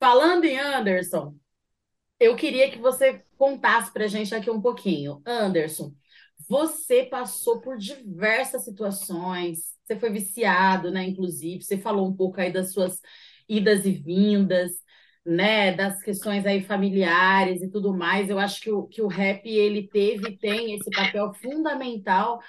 Falando 0.00 0.44
em 0.44 0.58
Anderson, 0.58 1.34
eu 2.20 2.36
queria 2.36 2.70
que 2.70 2.78
você 2.78 3.24
contasse 3.36 3.92
pra 3.92 4.06
gente 4.06 4.34
aqui 4.34 4.50
um 4.50 4.60
pouquinho. 4.60 5.20
Anderson, 5.26 5.92
você 6.48 7.04
passou 7.04 7.60
por 7.60 7.76
diversas 7.76 8.64
situações, 8.64 9.74
você 9.84 9.98
foi 9.98 10.10
viciado, 10.10 10.90
né? 10.90 11.04
Inclusive, 11.04 11.62
você 11.62 11.78
falou 11.78 12.08
um 12.08 12.16
pouco 12.16 12.40
aí 12.40 12.52
das 12.52 12.72
suas 12.72 13.00
idas 13.48 13.86
e 13.86 13.92
vindas, 13.92 14.72
né? 15.24 15.72
Das 15.72 16.00
questões 16.00 16.46
aí 16.46 16.62
familiares 16.62 17.62
e 17.62 17.70
tudo 17.70 17.92
mais. 17.96 18.30
Eu 18.30 18.38
acho 18.38 18.60
que 18.60 18.70
o, 18.70 18.86
que 18.86 19.02
o 19.02 19.08
rap 19.08 19.48
ele 19.48 19.88
teve 19.88 20.30
e 20.30 20.38
tem 20.38 20.74
esse 20.74 20.90
papel 20.90 21.32
fundamental. 21.34 22.40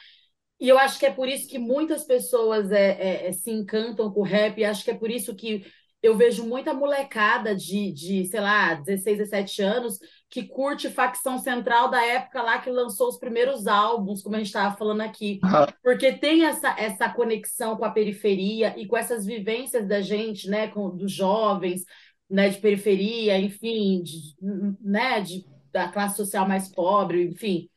E 0.59 0.69
eu 0.69 0.77
acho 0.77 0.99
que 0.99 1.05
é 1.05 1.11
por 1.11 1.27
isso 1.27 1.47
que 1.47 1.57
muitas 1.57 2.03
pessoas 2.03 2.71
é, 2.71 2.91
é, 2.91 3.27
é 3.27 3.31
se 3.31 3.49
encantam 3.49 4.11
com 4.11 4.19
o 4.21 4.23
rap, 4.23 4.59
e 4.59 4.65
acho 4.65 4.83
que 4.83 4.91
é 4.91 4.95
por 4.97 5.09
isso 5.09 5.35
que 5.35 5.65
eu 6.01 6.15
vejo 6.15 6.45
muita 6.45 6.73
molecada 6.73 7.55
de, 7.55 7.91
de, 7.91 8.25
sei 8.25 8.39
lá, 8.39 8.73
16, 8.75 9.17
17 9.17 9.61
anos 9.61 9.99
que 10.29 10.43
curte 10.43 10.89
facção 10.89 11.37
central 11.37 11.89
da 11.89 12.05
época 12.05 12.41
lá 12.41 12.59
que 12.59 12.69
lançou 12.69 13.09
os 13.09 13.17
primeiros 13.17 13.67
álbuns, 13.67 14.21
como 14.21 14.35
a 14.35 14.37
gente 14.37 14.47
estava 14.47 14.77
falando 14.77 15.01
aqui. 15.01 15.39
Porque 15.83 16.13
tem 16.13 16.45
essa, 16.45 16.69
essa 16.79 17.09
conexão 17.09 17.75
com 17.75 17.83
a 17.83 17.91
periferia 17.91 18.73
e 18.77 18.85
com 18.85 18.95
essas 18.95 19.25
vivências 19.25 19.87
da 19.87 20.01
gente, 20.01 20.49
né, 20.49 20.67
com, 20.67 20.95
dos 20.95 21.11
jovens, 21.11 21.83
né, 22.29 22.47
de 22.49 22.59
periferia, 22.59 23.37
enfim, 23.37 24.01
de, 24.01 24.35
né, 24.81 25.19
de, 25.19 25.45
da 25.71 25.89
classe 25.89 26.15
social 26.15 26.47
mais 26.47 26.69
pobre, 26.73 27.27
enfim. 27.27 27.67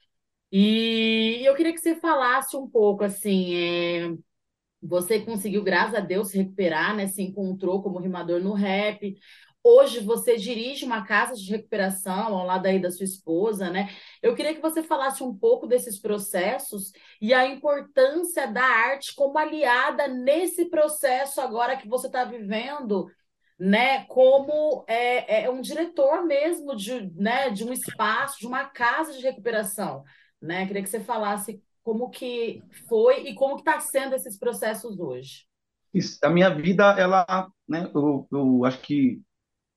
E 0.50 1.40
eu 1.44 1.54
queria 1.54 1.72
que 1.72 1.80
você 1.80 1.96
falasse 1.96 2.54
um 2.56 2.68
pouco, 2.68 3.02
assim, 3.02 3.54
é, 3.54 4.14
você 4.82 5.20
conseguiu, 5.20 5.62
graças 5.62 5.94
a 5.94 6.00
Deus, 6.00 6.28
se 6.28 6.38
recuperar, 6.38 6.96
né, 6.96 7.06
se 7.06 7.22
encontrou 7.22 7.82
como 7.82 8.00
rimador 8.00 8.40
no 8.40 8.52
rap, 8.52 9.16
Hoje 9.64 10.00
você 10.00 10.36
dirige 10.36 10.84
uma 10.84 11.04
casa 11.06 11.34
de 11.36 11.48
recuperação 11.48 12.36
ao 12.36 12.44
lado 12.44 12.66
aí 12.66 12.80
da 12.80 12.90
sua 12.90 13.04
esposa, 13.04 13.70
né? 13.70 13.90
Eu 14.20 14.34
queria 14.34 14.54
que 14.54 14.60
você 14.60 14.82
falasse 14.82 15.22
um 15.22 15.36
pouco 15.36 15.68
desses 15.68 16.00
processos 16.00 16.90
e 17.20 17.32
a 17.32 17.46
importância 17.46 18.48
da 18.48 18.64
arte 18.64 19.14
como 19.14 19.38
aliada 19.38 20.08
nesse 20.08 20.64
processo 20.64 21.40
agora 21.40 21.76
que 21.76 21.86
você 21.88 22.08
está 22.08 22.24
vivendo, 22.24 23.06
né? 23.56 24.04
Como 24.06 24.84
é, 24.88 25.44
é, 25.44 25.50
um 25.50 25.60
diretor 25.60 26.24
mesmo 26.26 26.74
de, 26.74 27.12
né, 27.14 27.48
de 27.50 27.62
um 27.62 27.72
espaço, 27.72 28.40
de 28.40 28.46
uma 28.48 28.64
casa 28.64 29.12
de 29.12 29.22
recuperação, 29.22 30.02
né? 30.40 30.64
Eu 30.64 30.66
queria 30.66 30.82
que 30.82 30.90
você 30.90 31.00
falasse 31.00 31.62
como 31.82 32.10
que 32.10 32.62
foi 32.88 33.28
e 33.28 33.34
como 33.34 33.56
que 33.56 33.62
está 33.62 33.80
sendo 33.80 34.14
esses 34.14 34.38
processos 34.38 34.98
hoje. 34.98 35.46
Isso, 35.92 36.18
a 36.22 36.30
minha 36.30 36.48
vida, 36.48 36.98
ela, 36.98 37.50
né? 37.68 37.90
Eu, 37.94 38.26
eu 38.30 38.64
acho 38.64 38.80
que 38.80 39.20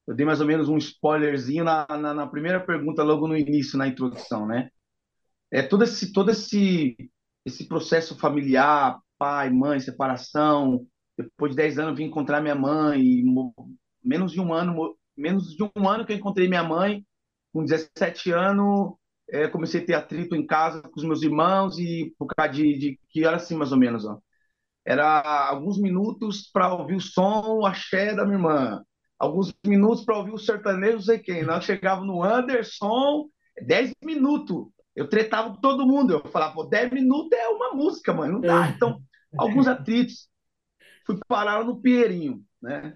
eu 0.07 0.15
dei 0.15 0.25
mais 0.25 0.39
ou 0.39 0.47
menos 0.47 0.69
um 0.69 0.77
spoilerzinho 0.77 1.63
na, 1.63 1.85
na, 1.89 2.13
na, 2.13 2.27
primeira 2.27 2.59
pergunta, 2.59 3.03
logo 3.03 3.27
no 3.27 3.35
início, 3.35 3.77
na 3.77 3.87
introdução, 3.87 4.45
né? 4.45 4.69
É 5.51 5.61
todo 5.61 5.83
esse, 5.83 6.13
todo 6.13 6.31
esse, 6.31 6.95
esse 7.45 7.67
processo 7.67 8.17
familiar, 8.17 8.99
pai, 9.17 9.49
mãe, 9.49 9.79
separação. 9.79 10.85
Depois 11.17 11.51
de 11.51 11.57
10 11.57 11.79
anos, 11.79 11.97
vim 11.97 12.05
encontrar 12.05 12.41
minha 12.41 12.55
mãe. 12.55 13.23
menos 14.03 14.31
de 14.31 14.39
um 14.39 14.53
ano, 14.53 14.95
menos 15.17 15.55
de 15.55 15.63
um 15.63 15.89
ano 15.89 16.05
que 16.05 16.13
eu 16.13 16.17
encontrei 16.17 16.47
minha 16.47 16.63
mãe. 16.63 17.05
Com 17.51 17.63
17 17.63 18.31
anos, 18.31 18.93
é, 19.29 19.47
comecei 19.47 19.81
a 19.81 19.85
ter 19.85 19.93
atrito 19.93 20.35
em 20.35 20.45
casa 20.45 20.81
com 20.81 20.99
os 20.99 21.03
meus 21.03 21.21
irmãos 21.21 21.77
e 21.77 22.13
por 22.17 22.27
causa 22.27 22.53
de, 22.53 22.77
de 22.77 22.99
que 23.09 23.25
era 23.25 23.37
assim, 23.37 23.55
mais 23.55 23.71
ou 23.71 23.77
menos, 23.77 24.05
ó. 24.05 24.19
Era 24.85 25.47
alguns 25.49 25.79
minutos 25.79 26.49
para 26.51 26.73
ouvir 26.73 26.95
o 26.95 27.01
som, 27.01 27.59
o 27.59 27.65
axé 27.65 28.13
da 28.13 28.23
minha 28.23 28.37
irmã 28.37 28.83
alguns 29.19 29.53
minutos 29.65 30.03
para 30.03 30.17
ouvir 30.17 30.31
o 30.31 30.37
sertanejo, 30.37 30.95
não 30.95 31.01
sei 31.01 31.19
quem. 31.19 31.43
Nós 31.43 31.63
chegava 31.63 32.03
no 32.03 32.23
Anderson, 32.23 33.29
10 33.61 33.93
minutos. 34.03 34.67
Eu 34.95 35.09
tretava 35.09 35.49
com 35.49 35.61
todo 35.61 35.87
mundo. 35.87 36.13
Eu 36.13 36.31
falava, 36.31 36.53
pô, 36.53 36.63
10 36.65 36.91
minutos 36.91 37.37
é 37.37 37.47
uma 37.47 37.73
música, 37.73 38.13
mano. 38.13 38.33
Não 38.33 38.41
dá. 38.41 38.67
É. 38.67 38.69
Então, 38.71 39.01
alguns 39.37 39.67
atritos. 39.67 40.29
Fui 41.05 41.19
parar 41.27 41.63
no 41.63 41.81
Pinheirinho, 41.81 42.43
né? 42.61 42.95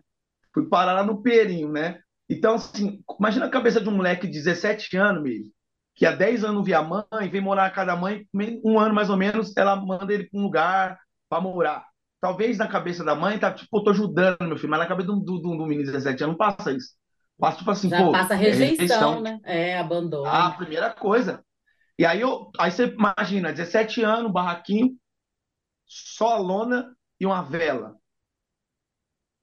Fui 0.53 0.67
parar 0.67 0.93
lá 0.93 1.03
no 1.03 1.21
Pinheirinho, 1.21 1.71
né? 1.71 1.99
Então, 2.27 2.55
assim, 2.55 3.03
imagina 3.19 3.45
a 3.45 3.49
cabeça 3.49 3.79
de 3.79 3.89
um 3.89 3.95
moleque 3.95 4.27
de 4.27 4.33
17 4.33 4.97
anos, 4.97 5.23
mesmo, 5.23 5.51
que 5.99 6.05
há 6.05 6.11
10 6.15 6.45
anos 6.45 6.65
via 6.65 6.81
mãe, 6.81 7.29
vem 7.29 7.41
morar 7.41 7.63
na 7.63 7.69
casa 7.69 7.87
da 7.87 7.95
mãe, 7.95 8.25
um 8.63 8.79
ano 8.79 8.95
mais 8.95 9.09
ou 9.09 9.17
menos, 9.17 9.55
ela 9.57 9.75
manda 9.75 10.13
ele 10.13 10.29
para 10.29 10.39
um 10.39 10.43
lugar 10.43 10.97
para 11.29 11.41
morar 11.41 11.85
talvez 12.21 12.57
na 12.57 12.67
cabeça 12.67 13.03
da 13.03 13.15
mãe, 13.15 13.39
tá 13.39 13.53
tipo, 13.53 13.77
eu 13.77 13.83
tô 13.83 13.89
ajudando 13.91 14.37
meu 14.41 14.57
filho, 14.57 14.69
mas 14.69 14.79
na 14.79 14.87
cabeça 14.87 15.07
do, 15.07 15.19
do, 15.19 15.39
do 15.39 15.65
menino 15.65 15.85
de 15.85 15.91
17 15.91 16.23
anos 16.23 16.37
não 16.37 16.37
passa 16.37 16.71
isso. 16.71 16.93
Passa 17.37 17.57
tipo 17.59 17.71
assim, 17.71 17.89
Já 17.89 18.03
pô. 18.03 18.11
Passa 18.11 18.35
rejeição, 18.35 18.65
é 18.65 18.79
rejeição, 18.79 19.21
né? 19.21 19.39
É, 19.43 19.79
abandono. 19.79 20.25
Ah, 20.25 20.47
a 20.47 20.51
primeira 20.51 20.93
coisa. 20.93 21.43
E 21.97 22.05
aí, 22.05 22.21
eu, 22.21 22.49
aí 22.57 22.71
você 22.71 22.87
imagina, 22.87 23.53
17 23.53 24.01
anos, 24.03 24.31
barraquinho, 24.31 24.95
só 25.85 26.37
lona 26.37 26.93
e 27.19 27.25
uma 27.25 27.41
vela. 27.41 27.95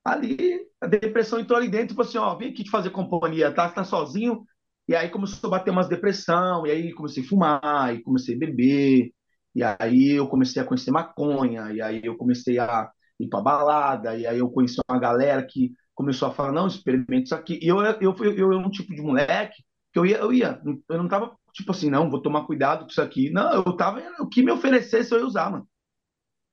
Ali, 0.05 0.61
a 0.81 0.87
depressão 0.87 1.40
entrou 1.40 1.59
ali 1.59 1.69
dentro, 1.69 1.88
tipo 1.88 2.03
assim, 2.03 2.19
ó, 2.19 2.35
vem 2.35 2.51
aqui 2.51 2.62
te 2.62 2.71
fazer 2.71 2.90
companhia, 2.90 3.53
tá? 3.53 3.69
Você 3.69 3.75
tá 3.75 3.85
sozinho. 3.85 4.45
E 4.88 4.94
aí 4.94 5.09
começou 5.11 5.49
a 5.49 5.51
bater 5.53 5.70
umas 5.70 5.88
depressão, 5.88 6.66
e 6.66 6.70
aí 6.70 6.92
comecei 6.92 7.22
a 7.25 7.27
fumar, 7.27 7.94
e 7.94 8.03
comecei 8.03 8.37
a 8.37 8.38
beber, 8.38 9.12
e 9.55 9.62
aí 9.62 10.12
eu 10.12 10.29
comecei 10.29 10.62
a 10.62 10.64
conhecer 10.64 10.90
maconha, 10.90 11.72
e 11.72 11.81
aí 11.83 12.01
eu 12.05 12.16
comecei 12.16 12.59
a 12.59 12.90
ir 13.18 13.29
para 13.29 13.40
balada, 13.40 14.16
e 14.16 14.27
aí 14.27 14.38
eu 14.38 14.51
conheci 14.51 14.81
uma 14.88 14.99
galera 15.01 15.44
que 15.44 15.72
começou 15.94 16.29
a 16.29 16.33
falar, 16.33 16.53
não, 16.53 16.66
experimente 16.66 17.25
isso 17.27 17.35
aqui. 17.35 17.59
E 17.62 17.68
eu, 17.68 17.81
eu, 17.81 18.14
eu, 18.20 18.37
eu 18.37 18.53
era 18.53 18.59
um 18.59 18.70
tipo 18.70 18.94
de 18.94 19.03
moleque 19.03 19.62
que 19.92 19.99
eu 19.99 20.07
ia, 20.07 20.18
eu 20.18 20.33
ia, 20.33 20.61
eu 20.88 20.99
não 20.99 21.09
tava 21.09 21.37
tipo 21.53 21.72
assim, 21.72 21.88
não, 21.90 22.11
vou 22.11 22.20
tomar 22.20 22.44
cuidado 22.46 22.85
com 22.85 22.90
isso 22.90 23.01
aqui. 23.01 23.31
Não, 23.31 23.51
eu 23.53 23.77
tava, 23.77 24.03
o 24.20 24.29
que 24.29 24.42
me 24.42 24.53
oferecesse 24.53 25.12
eu 25.12 25.20
ia 25.20 25.27
usar, 25.27 25.51
mano. 25.51 25.66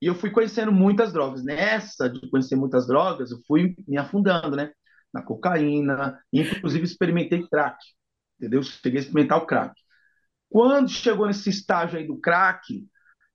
E 0.00 0.06
eu 0.06 0.14
fui 0.14 0.30
conhecendo 0.30 0.72
muitas 0.72 1.12
drogas. 1.12 1.44
Nessa 1.44 2.08
de 2.08 2.28
conhecer 2.30 2.56
muitas 2.56 2.86
drogas, 2.86 3.30
eu 3.30 3.38
fui 3.46 3.74
me 3.88 3.96
afundando, 3.98 4.56
né? 4.56 4.72
Na 5.12 5.22
cocaína, 5.22 6.18
inclusive 6.32 6.84
experimentei 6.84 7.46
crack, 7.48 7.76
entendeu? 8.44 8.62
Cheguei 8.62 9.00
a 9.00 9.02
experimentar 9.02 9.38
o 9.38 9.46
crack. 9.46 9.74
Quando 10.48 10.88
chegou 10.88 11.26
nesse 11.26 11.50
estágio 11.50 11.98
aí 11.98 12.06
do 12.06 12.20
crack, 12.20 12.86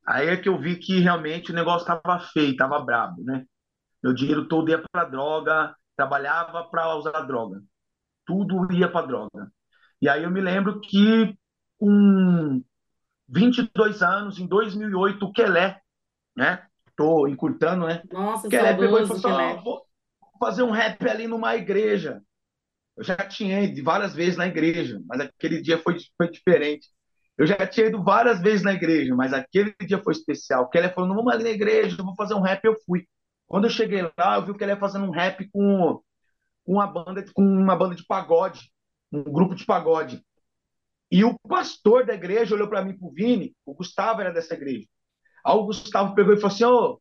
Aí 0.09 0.27
é 0.27 0.37
que 0.37 0.49
eu 0.49 0.57
vi 0.57 0.75
que 0.75 0.99
realmente 0.99 1.51
o 1.51 1.55
negócio 1.55 1.81
estava 1.81 2.19
feio, 2.19 2.53
estava 2.53 2.79
brabo, 2.79 3.23
né? 3.23 3.45
Meu 4.01 4.11
dinheiro 4.11 4.47
todo 4.47 4.67
ia 4.67 4.83
para 4.91 5.05
droga, 5.05 5.75
trabalhava 5.95 6.63
para 6.63 6.95
usar 6.95 7.21
droga. 7.27 7.61
Tudo 8.25 8.73
ia 8.73 8.91
para 8.91 9.05
droga. 9.05 9.51
E 10.01 10.09
aí 10.09 10.23
eu 10.23 10.31
me 10.31 10.41
lembro 10.41 10.81
que 10.81 11.37
com 11.77 12.59
22 13.27 14.01
anos, 14.01 14.39
em 14.39 14.47
2008, 14.47 15.23
o 15.23 15.31
Kelé, 15.31 15.79
né? 16.35 16.65
Tô 16.95 17.27
encurtando, 17.27 17.85
né? 17.85 18.01
Nossa, 18.11 18.49
Kelé 18.49 18.75
pegou 18.75 18.99
e 18.99 19.05
falou 19.05 19.53
assim, 19.53 19.63
vou 19.63 19.85
fazer 20.39 20.63
um 20.63 20.71
rap 20.71 21.07
ali 21.07 21.27
numa 21.27 21.55
igreja. 21.55 22.19
Eu 22.99 23.05
já 23.05 23.15
tinha 23.15 23.61
ido 23.61 23.81
várias 23.81 24.13
vezes 24.13 24.35
na 24.35 24.45
igreja, 24.45 25.01
mas 25.07 25.21
aquele 25.21 25.61
dia 25.61 25.77
foi, 25.77 25.95
foi 26.17 26.29
diferente. 26.29 26.89
Eu 27.37 27.47
já 27.47 27.65
tinha 27.65 27.87
ido 27.87 28.03
várias 28.03 28.41
vezes 28.41 28.61
na 28.61 28.73
igreja, 28.73 29.15
mas 29.15 29.31
aquele 29.31 29.73
dia 29.87 30.03
foi 30.03 30.11
especial. 30.11 30.63
O 30.63 30.67
Kelly 30.67 30.89
falou: 30.89 31.07
não 31.07 31.15
vamos 31.15 31.31
ali 31.33 31.45
na 31.45 31.49
igreja, 31.51 32.03
vou 32.03 32.13
fazer 32.13 32.33
um 32.33 32.41
rap. 32.41 32.61
Eu 32.65 32.75
fui. 32.85 33.07
Quando 33.47 33.63
eu 33.63 33.69
cheguei 33.69 34.01
lá, 34.17 34.35
eu 34.35 34.43
vi 34.43 34.51
o 34.51 34.57
Kelly 34.57 34.75
fazendo 34.75 35.05
um 35.05 35.11
rap 35.11 35.49
com, 35.49 36.01
com, 36.65 36.73
uma, 36.73 36.87
banda, 36.87 37.23
com 37.33 37.41
uma 37.41 37.73
banda 37.73 37.95
de 37.95 38.05
pagode, 38.05 38.69
um 39.13 39.23
grupo 39.23 39.55
de 39.55 39.65
pagode. 39.65 40.21
E 41.09 41.23
o 41.23 41.39
pastor 41.47 42.05
da 42.05 42.13
igreja 42.13 42.53
olhou 42.53 42.67
para 42.67 42.83
mim, 42.83 42.97
pro 42.97 43.13
Vini, 43.13 43.55
o 43.65 43.73
Gustavo 43.73 44.19
era 44.19 44.33
dessa 44.33 44.55
igreja. 44.55 44.85
Aí 45.45 45.55
o 45.55 45.63
Gustavo 45.63 46.13
pegou 46.15 46.33
e 46.33 46.37
falou 46.37 46.53
assim: 46.53 46.65
oh, 46.65 46.99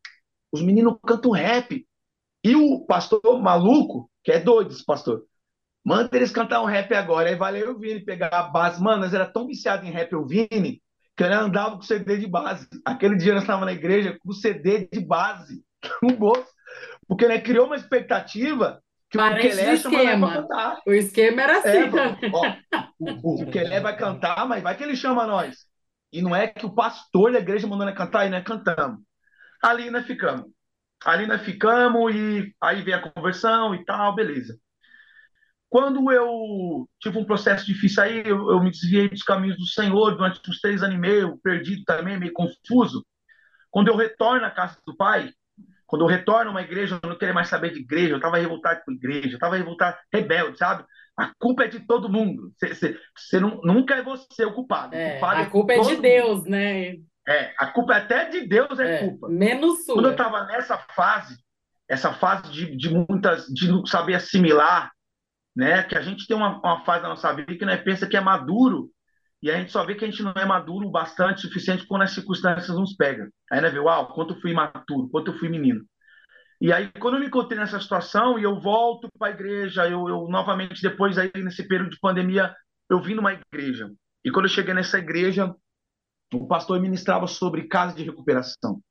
os 0.49 0.61
meninos 0.61 0.97
cantam 1.05 1.31
rap. 1.31 1.85
E 2.41 2.55
o 2.55 2.85
pastor 2.85 3.21
maluco, 3.41 4.09
que 4.23 4.31
é 4.31 4.39
doido 4.39 4.71
esse 4.71 4.85
pastor. 4.85 5.25
Manda 5.85 6.09
eles 6.15 6.31
cantar 6.31 6.61
um 6.61 6.65
rap 6.65 6.93
agora. 6.93 7.29
Aí 7.29 7.35
valeu 7.35 7.71
o 7.71 7.79
Vini 7.79 8.03
pegar 8.03 8.29
a 8.29 8.43
base. 8.43 8.81
Mano, 8.81 9.03
nós 9.03 9.13
era 9.13 9.25
tão 9.25 9.47
viciado 9.47 9.85
em 9.85 9.91
rap, 9.91 10.13
o 10.15 10.25
Vini, 10.25 10.81
que 11.15 11.23
ele 11.23 11.33
andava 11.33 11.75
com 11.75 11.81
CD 11.81 12.17
de 12.17 12.27
base. 12.27 12.67
Aquele 12.85 13.15
dia 13.17 13.33
nós 13.33 13.43
estávamos 13.43 13.67
na 13.67 13.73
igreja 13.73 14.17
com 14.19 14.31
CD 14.33 14.87
de 14.91 14.99
base, 14.99 15.63
no 16.03 16.15
bolso. 16.15 16.47
Porque 17.07 17.25
ele 17.25 17.39
criou 17.41 17.65
uma 17.65 17.75
expectativa 17.75 18.81
que 19.09 19.17
Parente 19.17 19.47
o 19.47 19.49
Kelé 19.49 19.65
nós 19.65 19.79
esquema. 19.79 20.33
cantar. 20.33 20.81
O 20.85 20.91
esquema 20.93 21.41
era 21.41 21.57
assim 21.59 21.69
É, 21.69 21.89
também. 21.89 22.31
ó, 22.31 22.55
o, 22.99 23.43
o 23.43 23.49
Kelé 23.49 23.79
vai 23.79 23.97
cantar, 23.97 24.47
mas 24.47 24.61
vai 24.61 24.75
que 24.77 24.83
ele 24.83 24.95
chama 24.95 25.25
nós. 25.25 25.65
E 26.11 26.21
não 26.21 26.35
é 26.35 26.47
que 26.47 26.65
o 26.65 26.73
pastor 26.73 27.31
da 27.31 27.39
igreja 27.39 27.67
mandou 27.67 27.85
nós 27.85 27.95
cantar 27.97 28.25
e 28.27 28.29
nós 28.29 28.43
cantamos. 28.43 28.99
Ali 29.63 29.89
nós 29.89 30.05
ficamos. 30.05 30.45
Ali 31.05 31.25
nós 31.27 31.41
ficamos 31.41 32.13
e 32.13 32.53
aí 32.61 32.81
vem 32.81 32.93
a 32.93 33.11
conversão 33.11 33.73
e 33.75 33.83
tal, 33.85 34.13
beleza. 34.15 34.57
Quando 35.69 36.11
eu 36.11 36.89
tive 36.99 37.19
um 37.19 37.25
processo 37.25 37.65
difícil 37.65 38.01
aí, 38.01 38.23
eu, 38.25 38.49
eu 38.51 38.63
me 38.63 38.71
desviei 38.71 39.07
dos 39.07 39.21
caminhos 39.21 39.57
do 39.57 39.67
Senhor 39.67 40.15
durante 40.15 40.41
uns 40.49 40.59
três 40.59 40.81
anos 40.81 40.95
e 40.95 40.99
meio, 40.99 41.37
perdido 41.43 41.83
também, 41.85 42.19
meio 42.19 42.33
confuso. 42.33 43.05
Quando 43.69 43.89
eu 43.89 43.95
retorno 43.95 44.45
à 44.45 44.49
casa 44.49 44.77
do 44.85 44.95
Pai, 44.97 45.31
quando 45.85 46.03
eu 46.03 46.07
retorno 46.07 46.49
a 46.49 46.53
uma 46.53 46.61
igreja, 46.61 46.99
eu 47.01 47.09
não 47.09 47.17
queria 47.17 47.33
mais 47.33 47.49
saber 47.49 47.71
de 47.71 47.79
igreja, 47.79 48.11
eu 48.11 48.17
estava 48.17 48.37
revoltado 48.37 48.81
com 48.83 48.91
a 48.91 48.95
igreja, 48.95 49.29
eu 49.29 49.33
estava 49.33 49.57
revoltado, 49.57 49.97
rebelde, 50.11 50.57
sabe? 50.57 50.83
A 51.17 51.31
culpa 51.37 51.65
é 51.65 51.67
de 51.67 51.79
todo 51.81 52.09
mundo. 52.09 52.51
Você, 52.57 52.97
nunca 53.63 53.95
é 53.95 54.01
você 54.01 54.45
o 54.45 54.53
culpado. 54.53 54.95
O 54.95 54.97
É, 54.97 55.11
culpado 55.11 55.41
a 55.41 55.45
culpa 55.47 55.73
é 55.73 55.75
todo 55.75 55.87
de 55.87 55.93
mundo. 55.95 56.01
Deus, 56.01 56.43
né? 56.45 56.95
É, 57.27 57.53
a 57.57 57.67
culpa 57.67 57.95
até 57.95 58.25
de 58.29 58.47
Deus 58.47 58.79
é, 58.79 58.95
É, 58.95 58.97
culpa. 58.99 59.29
menos 59.29 59.85
Quando 59.85 60.07
eu 60.07 60.11
sua. 60.11 60.11
estava 60.11 60.45
nessa 60.45 60.77
fase, 60.95 61.37
essa 61.87 62.13
fase 62.13 62.51
de, 62.51 62.75
de 62.75 62.89
muitas, 62.89 63.45
de 63.47 63.67
não 63.67 63.85
saber 63.85 64.15
assimilar, 64.15 64.91
né? 65.59 65.83
Que 65.83 65.97
a 65.97 66.01
gente 66.01 66.25
tem 66.25 66.37
uma, 66.37 66.57
uma 66.57 66.85
fase 66.85 67.03
da 67.03 67.09
nossa 67.09 67.33
vida 67.33 67.53
que 67.53 67.65
nós 67.65 67.81
pensa 67.81 68.07
que 68.07 68.15
é 68.15 68.21
maduro 68.21 68.89
e 69.43 69.51
a 69.51 69.57
gente 69.57 69.73
só 69.73 69.85
vê 69.85 69.93
que 69.93 70.05
a 70.05 70.09
gente 70.09 70.23
não 70.23 70.31
é 70.31 70.45
maduro 70.45 70.87
o 70.87 70.91
bastante, 70.91 71.41
suficiente 71.41 71.85
quando 71.85 72.03
as 72.03 72.11
circunstâncias 72.11 72.77
nos 72.77 72.95
pegam. 72.95 73.27
Aí, 73.51 73.59
né, 73.59 73.69
vê, 73.69 73.77
uau, 73.77 74.07
quanto 74.13 74.33
eu 74.33 74.39
fui 74.39 74.51
imaturo, 74.51 75.09
quanto 75.09 75.31
eu 75.31 75.37
fui 75.37 75.49
menino. 75.49 75.81
E 76.61 76.71
aí, 76.71 76.89
quando 76.99 77.15
eu 77.15 77.19
me 77.19 77.27
encontrei 77.27 77.59
nessa 77.59 77.79
situação 77.79 78.39
e 78.39 78.43
eu 78.43 78.59
volto 78.61 79.09
para 79.17 79.29
a 79.29 79.31
igreja, 79.31 79.85
eu, 79.85 80.07
eu 80.07 80.27
novamente, 80.29 80.81
depois 80.81 81.17
aí, 81.17 81.31
nesse 81.35 81.67
período 81.67 81.91
de 81.91 81.99
pandemia, 81.99 82.53
eu 82.89 83.01
vim 83.01 83.15
numa 83.15 83.33
igreja. 83.33 83.89
E 84.23 84.31
quando 84.31 84.45
eu 84.45 84.49
cheguei 84.49 84.73
nessa 84.73 84.97
igreja, 84.97 85.53
o 86.33 86.47
pastor 86.47 86.79
ministrava 86.79 87.27
sobre 87.27 87.67
casa 87.67 87.95
de 87.95 88.03
recuperação. 88.03 88.81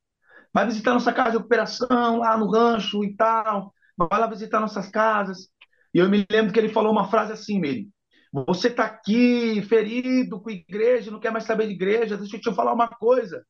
Vai 0.52 0.66
visitar 0.66 0.92
nossa 0.92 1.12
casa 1.14 1.30
de 1.30 1.36
recuperação 1.38 2.18
lá 2.18 2.36
no 2.36 2.50
rancho 2.50 3.04
e 3.04 3.16
tal. 3.16 3.72
Vai 3.96 4.20
lá 4.20 4.26
visitar 4.26 4.60
nossas 4.60 4.88
casas. 4.90 5.48
E 5.94 5.98
eu 5.98 6.08
me 6.08 6.26
lembro 6.30 6.52
que 6.52 6.58
ele 6.58 6.68
falou 6.68 6.92
uma 6.92 7.08
frase 7.08 7.32
assim, 7.32 7.60
Mary. 7.60 7.88
Você 8.46 8.68
está 8.68 8.84
aqui 8.84 9.62
ferido 9.62 10.40
com 10.40 10.50
a 10.50 10.52
igreja, 10.52 11.10
não 11.10 11.20
quer 11.20 11.32
mais 11.32 11.44
saber 11.44 11.66
de 11.66 11.72
igreja. 11.72 12.16
Deixa 12.16 12.36
eu 12.36 12.40
te 12.40 12.54
falar 12.54 12.72
uma 12.72 12.88
coisa. 12.88 13.42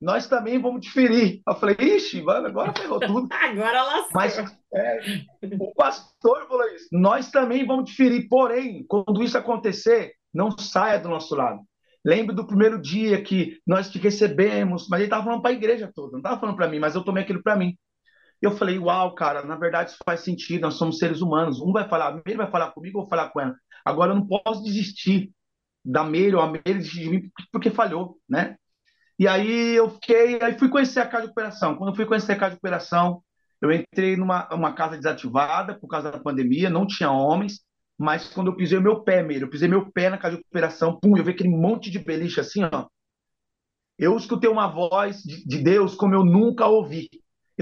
Nós 0.00 0.26
também 0.26 0.60
vamos 0.60 0.84
te 0.84 0.90
ferir. 0.90 1.40
Eu 1.46 1.54
falei, 1.54 1.76
ixi, 1.78 2.22
mano, 2.22 2.48
agora 2.48 2.72
ferrou 2.76 2.98
tudo. 2.98 3.28
Agora 3.30 3.82
lascou. 3.84 4.10
Mas 4.14 4.36
é, 4.74 5.00
o 5.60 5.72
pastor 5.74 6.48
falou 6.48 6.66
isso. 6.74 6.88
Nós 6.90 7.30
também 7.30 7.64
vamos 7.64 7.90
te 7.90 7.96
ferir. 7.96 8.26
Porém, 8.28 8.84
quando 8.88 9.22
isso 9.22 9.38
acontecer, 9.38 10.12
não 10.34 10.50
saia 10.58 10.98
do 10.98 11.08
nosso 11.08 11.36
lado. 11.36 11.60
Lembre 12.04 12.34
do 12.34 12.46
primeiro 12.46 12.80
dia 12.82 13.22
que 13.22 13.60
nós 13.64 13.90
te 13.90 13.98
recebemos, 13.98 14.88
mas 14.88 14.98
ele 14.98 15.06
estava 15.06 15.22
falando 15.22 15.40
para 15.42 15.52
a 15.52 15.54
igreja 15.54 15.90
toda, 15.94 16.12
não 16.12 16.18
estava 16.18 16.40
falando 16.40 16.56
para 16.56 16.68
mim, 16.68 16.80
mas 16.80 16.96
eu 16.96 17.04
tomei 17.04 17.22
aquilo 17.22 17.40
para 17.40 17.54
mim. 17.54 17.76
Eu 18.42 18.50
falei, 18.50 18.76
uau, 18.78 19.14
cara, 19.14 19.44
na 19.44 19.54
verdade 19.56 19.90
isso 19.90 19.98
faz 20.04 20.20
sentido, 20.20 20.62
nós 20.62 20.74
somos 20.74 20.98
seres 20.98 21.20
humanos. 21.22 21.60
Um 21.60 21.72
vai 21.72 21.88
falar, 21.88 22.08
a 22.08 22.12
Meire 22.12 22.36
vai 22.36 22.50
falar 22.50 22.72
comigo, 22.72 22.98
eu 22.98 23.02
vou 23.02 23.08
falar 23.08 23.30
com 23.30 23.40
ela. 23.40 23.54
Agora 23.84 24.12
eu 24.12 24.16
não 24.16 24.26
posso 24.26 24.64
desistir 24.64 25.32
da 25.84 26.02
Meire 26.04 26.34
ou 26.34 26.42
a 26.42 26.50
Meire 26.50 26.74
desistir 26.74 27.04
de 27.04 27.10
mim 27.10 27.30
porque 27.52 27.70
falhou, 27.70 28.18
né? 28.28 28.56
E 29.18 29.28
aí 29.28 29.76
eu 29.76 29.90
fiquei, 29.90 30.42
aí 30.42 30.58
fui 30.58 30.68
conhecer 30.68 31.00
a 31.00 31.06
casa 31.06 31.26
de 31.26 31.30
operação. 31.30 31.76
Quando 31.76 31.90
eu 31.90 31.96
fui 31.96 32.04
conhecer 32.04 32.32
a 32.32 32.38
casa 32.38 32.52
de 32.52 32.58
operação, 32.58 33.22
eu 33.60 33.70
entrei 33.70 34.16
numa 34.16 34.52
uma 34.52 34.72
casa 34.74 34.96
desativada 34.96 35.78
por 35.78 35.86
causa 35.86 36.10
da 36.10 36.18
pandemia, 36.18 36.68
não 36.68 36.84
tinha 36.86 37.10
homens, 37.12 37.60
mas 37.96 38.28
quando 38.28 38.48
eu 38.48 38.56
pisei 38.56 38.80
meu 38.80 39.04
pé, 39.04 39.22
Meire, 39.22 39.44
eu 39.44 39.50
pisei 39.50 39.68
meu 39.68 39.88
pé 39.92 40.10
na 40.10 40.18
casa 40.18 40.36
de 40.36 40.42
operação, 40.42 40.98
pum, 41.00 41.16
eu 41.16 41.22
vi 41.24 41.30
aquele 41.30 41.50
monte 41.50 41.90
de 41.90 42.00
beliche 42.00 42.40
assim, 42.40 42.64
ó. 42.64 42.86
Eu 43.96 44.16
escutei 44.16 44.50
uma 44.50 44.66
voz 44.66 45.22
de, 45.22 45.46
de 45.46 45.58
Deus 45.58 45.94
como 45.94 46.14
eu 46.14 46.24
nunca 46.24 46.66
ouvi. 46.66 47.08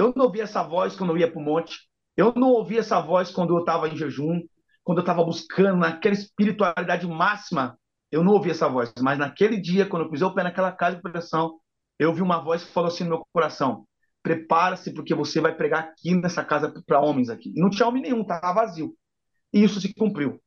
Eu 0.01 0.15
não 0.17 0.25
ouvi 0.25 0.41
essa 0.41 0.63
voz 0.63 0.97
quando 0.97 1.11
eu 1.11 1.19
ia 1.19 1.31
para 1.31 1.39
o 1.39 1.45
monte. 1.45 1.79
Eu 2.17 2.33
não 2.35 2.49
ouvi 2.49 2.79
essa 2.79 2.99
voz 3.03 3.31
quando 3.31 3.55
eu 3.55 3.61
estava 3.61 3.87
em 3.87 3.95
jejum, 3.95 4.41
quando 4.83 4.99
eu 4.99 5.03
estava 5.03 5.23
buscando 5.23 5.77
naquela 5.77 6.15
espiritualidade 6.15 7.07
máxima. 7.07 7.79
Eu 8.11 8.25
não 8.25 8.33
ouvi 8.33 8.51
essa 8.51 8.67
voz. 8.67 8.91
Mas 8.99 9.19
naquele 9.19 9.61
dia, 9.61 9.85
quando 9.85 10.05
eu 10.05 10.11
pisei 10.11 10.27
o 10.27 10.35
pé 10.35 10.43
naquela 10.43 10.73
casa 10.73 10.97
de 10.97 11.01
operação, 11.01 11.59
eu 11.99 12.09
ouvi 12.09 12.23
uma 12.23 12.43
voz 12.43 12.65
que 12.65 12.73
falou 12.73 12.89
assim 12.89 13.05
no 13.05 13.11
meu 13.11 13.27
coração: 13.31 13.87
prepara-se 14.23 14.91
porque 14.95 15.15
você 15.15 15.39
vai 15.39 15.55
pregar 15.55 15.81
aqui 15.81 16.15
nessa 16.15 16.43
casa 16.43 16.73
para 16.87 17.01
homens 17.01 17.29
aqui. 17.29 17.53
E 17.55 17.61
não 17.61 17.69
tinha 17.69 17.87
homem 17.87 18.01
nenhum, 18.01 18.23
estava 18.23 18.55
vazio. 18.55 18.95
E 19.53 19.63
isso 19.63 19.83
se 19.83 19.93
cumpriu. 19.93 20.41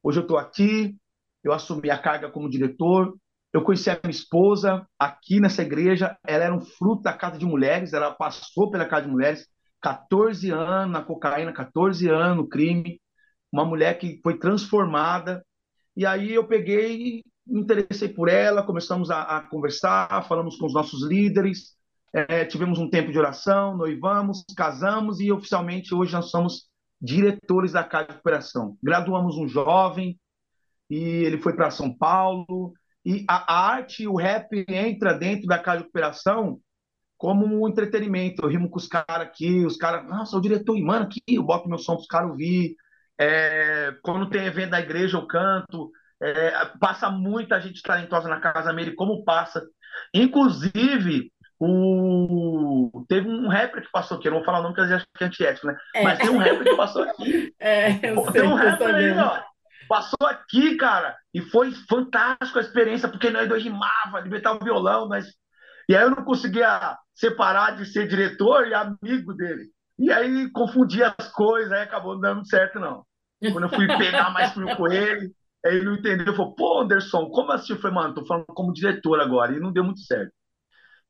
Hoje 0.00 0.20
eu 0.20 0.22
estou 0.22 0.38
aqui, 0.38 0.96
eu 1.42 1.52
assumi 1.52 1.90
a 1.90 1.98
carga 1.98 2.30
como 2.30 2.48
diretor, 2.48 3.16
eu 3.52 3.62
conheci 3.62 3.90
a 3.90 4.00
minha 4.02 4.10
esposa 4.10 4.86
aqui 4.98 5.38
nessa 5.38 5.62
igreja. 5.62 6.16
Ela 6.26 6.44
era 6.44 6.54
um 6.54 6.60
fruto 6.60 7.02
da 7.02 7.12
casa 7.12 7.38
de 7.38 7.44
mulheres. 7.44 7.92
Ela 7.92 8.10
passou 8.10 8.70
pela 8.70 8.86
casa 8.86 9.06
de 9.06 9.12
mulheres. 9.12 9.46
14 9.80 10.50
anos 10.50 10.92
na 10.92 11.02
cocaína, 11.02 11.52
14 11.52 12.08
anos 12.08 12.36
no 12.38 12.48
crime. 12.48 13.00
Uma 13.52 13.64
mulher 13.64 13.98
que 13.98 14.20
foi 14.22 14.38
transformada. 14.38 15.44
E 15.94 16.06
aí 16.06 16.32
eu 16.32 16.46
peguei, 16.46 17.22
me 17.46 17.60
interessei 17.60 18.08
por 18.08 18.28
ela. 18.28 18.62
Começamos 18.62 19.10
a, 19.10 19.22
a 19.22 19.40
conversar, 19.42 20.26
falamos 20.26 20.56
com 20.56 20.64
os 20.66 20.72
nossos 20.72 21.06
líderes. 21.06 21.76
É, 22.14 22.46
tivemos 22.46 22.78
um 22.78 22.88
tempo 22.88 23.10
de 23.10 23.18
oração, 23.18 23.76
noivamos, 23.76 24.44
casamos 24.56 25.18
e 25.18 25.32
oficialmente 25.32 25.94
hoje 25.94 26.12
nós 26.12 26.30
somos 26.30 26.68
diretores 27.00 27.72
da 27.72 27.82
casa 27.82 28.08
de 28.08 28.16
operação. 28.16 28.76
Graduamos 28.82 29.36
um 29.36 29.48
jovem 29.48 30.18
e 30.90 30.98
ele 30.98 31.38
foi 31.38 31.54
para 31.54 31.70
São 31.70 31.92
Paulo 31.92 32.74
e 33.04 33.24
a, 33.28 33.72
arte 33.72 34.06
o 34.06 34.16
rap 34.16 34.64
entra 34.68 35.14
dentro 35.14 35.46
da 35.46 35.58
casa 35.58 35.82
de 35.82 35.88
operação 35.88 36.60
como 37.18 37.46
um 37.46 37.68
entretenimento. 37.68 38.42
Eu 38.42 38.48
rimo 38.48 38.68
com 38.68 38.78
os 38.78 38.88
caras 38.88 39.26
aqui, 39.26 39.64
os 39.64 39.76
caras, 39.76 40.08
nossa, 40.08 40.36
o 40.36 40.40
diretor, 40.40 40.78
mano, 40.80 41.04
aqui 41.04 41.20
eu 41.28 41.42
boto 41.42 41.68
meu 41.68 41.78
som 41.78 41.94
para 41.94 42.02
os 42.02 42.06
caras 42.06 42.30
ouvir. 42.30 42.74
É, 43.18 43.94
quando 44.02 44.28
tem 44.28 44.44
evento 44.44 44.70
da 44.70 44.80
igreja, 44.80 45.16
eu 45.16 45.26
canto. 45.26 45.90
É, 46.20 46.66
passa 46.80 47.10
muita 47.10 47.60
gente 47.60 47.82
talentosa 47.82 48.28
na 48.28 48.40
casa 48.40 48.72
dele, 48.72 48.94
como 48.94 49.24
passa. 49.24 49.62
Inclusive, 50.14 51.30
o... 51.60 53.04
teve 53.08 53.28
um 53.28 53.48
rapper 53.48 53.82
que 53.82 53.92
passou 53.92 54.16
aqui, 54.18 54.26
eu 54.26 54.32
não 54.32 54.38
vou 54.38 54.46
falar 54.46 54.58
o 54.58 54.62
nome 54.62 54.74
porque 54.74 54.92
eu 54.92 54.96
acho 54.96 55.06
que 55.16 55.22
é 55.22 55.26
antiético, 55.28 55.66
né? 55.68 55.76
É. 55.94 56.02
Mas 56.02 56.18
tem 56.18 56.30
um 56.30 56.38
rapper 56.38 56.64
que 56.64 56.76
passou 56.76 57.02
aqui. 57.02 57.54
É, 57.62 58.10
eu 58.10 58.16
Pô, 58.16 58.32
sei, 58.32 58.40
tem 58.40 58.50
um 58.50 58.54
rapper 58.54 58.94
aí, 58.94 59.12
ó. 59.12 59.40
Passou 59.92 60.26
aqui, 60.26 60.74
cara, 60.78 61.14
e 61.34 61.42
foi 61.42 61.70
fantástico 61.86 62.58
a 62.58 62.62
experiência, 62.62 63.10
porque 63.10 63.28
nós 63.28 63.46
dois 63.46 63.62
rimava, 63.62 64.20
libertar 64.22 64.54
o 64.54 64.64
violão, 64.64 65.06
mas. 65.06 65.26
E 65.86 65.94
aí 65.94 66.02
eu 66.02 66.08
não 66.08 66.24
conseguia 66.24 66.96
separar 67.14 67.76
de 67.76 67.84
ser 67.84 68.08
diretor 68.08 68.66
e 68.66 68.72
amigo 68.72 69.34
dele. 69.34 69.68
E 69.98 70.10
aí 70.10 70.50
confundia 70.50 71.14
as 71.18 71.30
coisas, 71.30 71.70
aí 71.70 71.82
acabou 71.82 72.14
não 72.14 72.22
dando 72.22 72.48
certo, 72.48 72.80
não. 72.80 73.04
Quando 73.52 73.64
eu 73.64 73.68
fui 73.68 73.86
pegar 73.98 74.30
mais 74.30 74.54
frio 74.54 74.74
com 74.78 74.90
ele, 74.90 75.30
ele 75.62 75.84
não 75.84 75.96
entendeu, 75.96 76.34
falou, 76.34 76.54
pô, 76.54 76.80
Anderson, 76.80 77.26
como 77.26 77.52
assim? 77.52 77.74
Eu 77.74 77.78
falei, 77.78 77.94
mano, 77.94 78.14
tô 78.14 78.24
falando 78.24 78.46
como 78.46 78.72
diretor 78.72 79.20
agora, 79.20 79.54
e 79.54 79.60
não 79.60 79.74
deu 79.74 79.84
muito 79.84 80.00
certo. 80.00 80.32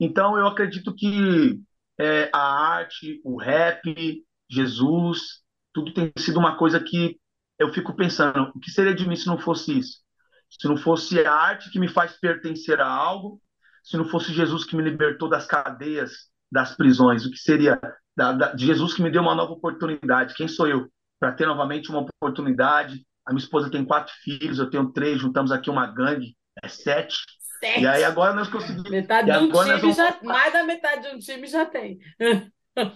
Então 0.00 0.36
eu 0.36 0.48
acredito 0.48 0.92
que 0.92 1.60
é, 2.00 2.28
a 2.34 2.74
arte, 2.74 3.20
o 3.24 3.40
rap, 3.40 3.94
Jesus, 4.50 5.20
tudo 5.72 5.94
tem 5.94 6.12
sido 6.18 6.40
uma 6.40 6.56
coisa 6.56 6.80
que 6.80 7.21
eu 7.62 7.72
fico 7.72 7.94
pensando, 7.94 8.51
o 8.55 8.61
que 8.61 8.70
seria 8.70 8.94
de 8.94 9.07
mim 9.09 9.16
se 9.16 9.27
não 9.27 9.38
fosse 9.38 9.79
isso? 9.79 9.98
Se 10.51 10.68
não 10.68 10.77
fosse 10.77 11.25
a 11.25 11.33
arte 11.33 11.70
que 11.70 11.79
me 11.79 11.88
faz 11.88 12.18
pertencer 12.20 12.81
a 12.81 12.87
algo, 12.87 13.40
se 13.83 13.96
não 13.96 14.05
fosse 14.05 14.33
Jesus 14.33 14.64
que 14.64 14.77
me 14.77 14.83
libertou 14.83 15.29
das 15.29 15.46
cadeias, 15.46 16.12
das 16.51 16.75
prisões, 16.77 17.25
o 17.25 17.31
que 17.31 17.38
seria 17.38 17.81
da, 18.16 18.33
da, 18.33 18.53
de 18.53 18.66
Jesus 18.66 18.92
que 18.94 19.03
me 19.03 19.11
deu 19.11 19.22
uma 19.22 19.35
nova 19.35 19.53
oportunidade? 19.53 20.35
Quem 20.35 20.46
sou 20.46 20.68
eu 20.68 20.88
para 21.18 21.33
ter 21.33 21.46
novamente 21.46 21.88
uma 21.90 22.01
oportunidade? 22.01 23.05
A 23.27 23.33
minha 23.33 23.42
esposa 23.42 23.70
tem 23.70 23.85
quatro 23.85 24.12
filhos, 24.22 24.59
eu 24.59 24.68
tenho 24.68 24.92
três, 24.92 25.20
juntamos 25.20 25.53
aqui 25.53 25.70
uma 25.70 25.87
gangue, 25.87 26.37
é 26.62 26.68
sete. 26.68 27.16
Sete. 27.61 27.81
E 27.81 27.87
aí 27.87 28.03
agora 28.05 28.35
nós 28.35 28.48
conseguimos. 28.48 28.90
Metade 28.90 29.31
de 29.31 29.38
um 29.38 29.53
time 29.53 29.79
vamos- 29.79 29.96
já. 29.96 30.18
Mais 30.22 30.53
da 30.53 30.64
metade 30.64 31.03
de 31.09 31.14
um 31.14 31.18
time 31.18 31.46
já 31.46 31.64
tem. 31.64 31.98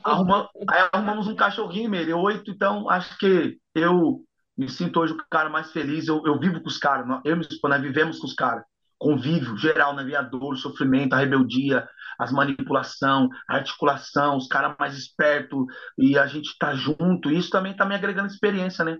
Arruma- 0.03 0.49
aí 0.69 0.89
arrumamos 0.93 1.29
um 1.29 1.37
cachorrinho, 1.37 1.89
Meire, 1.89 2.13
oito, 2.13 2.51
então 2.51 2.91
acho 2.91 3.17
que 3.19 3.59
eu 3.75 4.26
me 4.57 4.69
sinto 4.69 5.01
hoje 5.01 5.13
o 5.13 5.17
cara 5.31 5.49
mais 5.49 5.71
feliz. 5.73 6.09
Eu, 6.09 6.23
eu 6.27 6.39
vivo 6.39 6.61
com 6.61 6.69
os 6.69 6.79
caras, 6.79 7.07
nós- 7.07 7.23
eu 7.25 7.37
e 7.37 7.69
nós 7.69 7.83
vivemos 7.83 8.19
com 8.19 8.27
os 8.27 8.35
caras. 8.35 8.65
convívio 8.99 9.57
geral, 9.59 9.95
né? 9.95 10.17
A 10.17 10.23
dor, 10.23 10.55
o 10.55 10.57
sofrimento, 10.57 11.13
a 11.13 11.19
rebeldia, 11.19 11.87
as 12.19 12.33
manipulação, 12.33 13.29
a 13.47 13.57
articulação, 13.57 14.39
os 14.39 14.49
caras 14.49 14.75
mais 14.79 14.97
espertos, 14.97 15.67
e 15.99 16.19
a 16.19 16.27
gente 16.27 16.57
tá 16.59 16.75
junto. 16.75 17.31
Isso 17.31 17.51
também 17.51 17.77
tá 17.77 17.85
me 17.85 17.95
agregando 17.95 18.29
experiência, 18.29 18.83
né? 18.85 18.97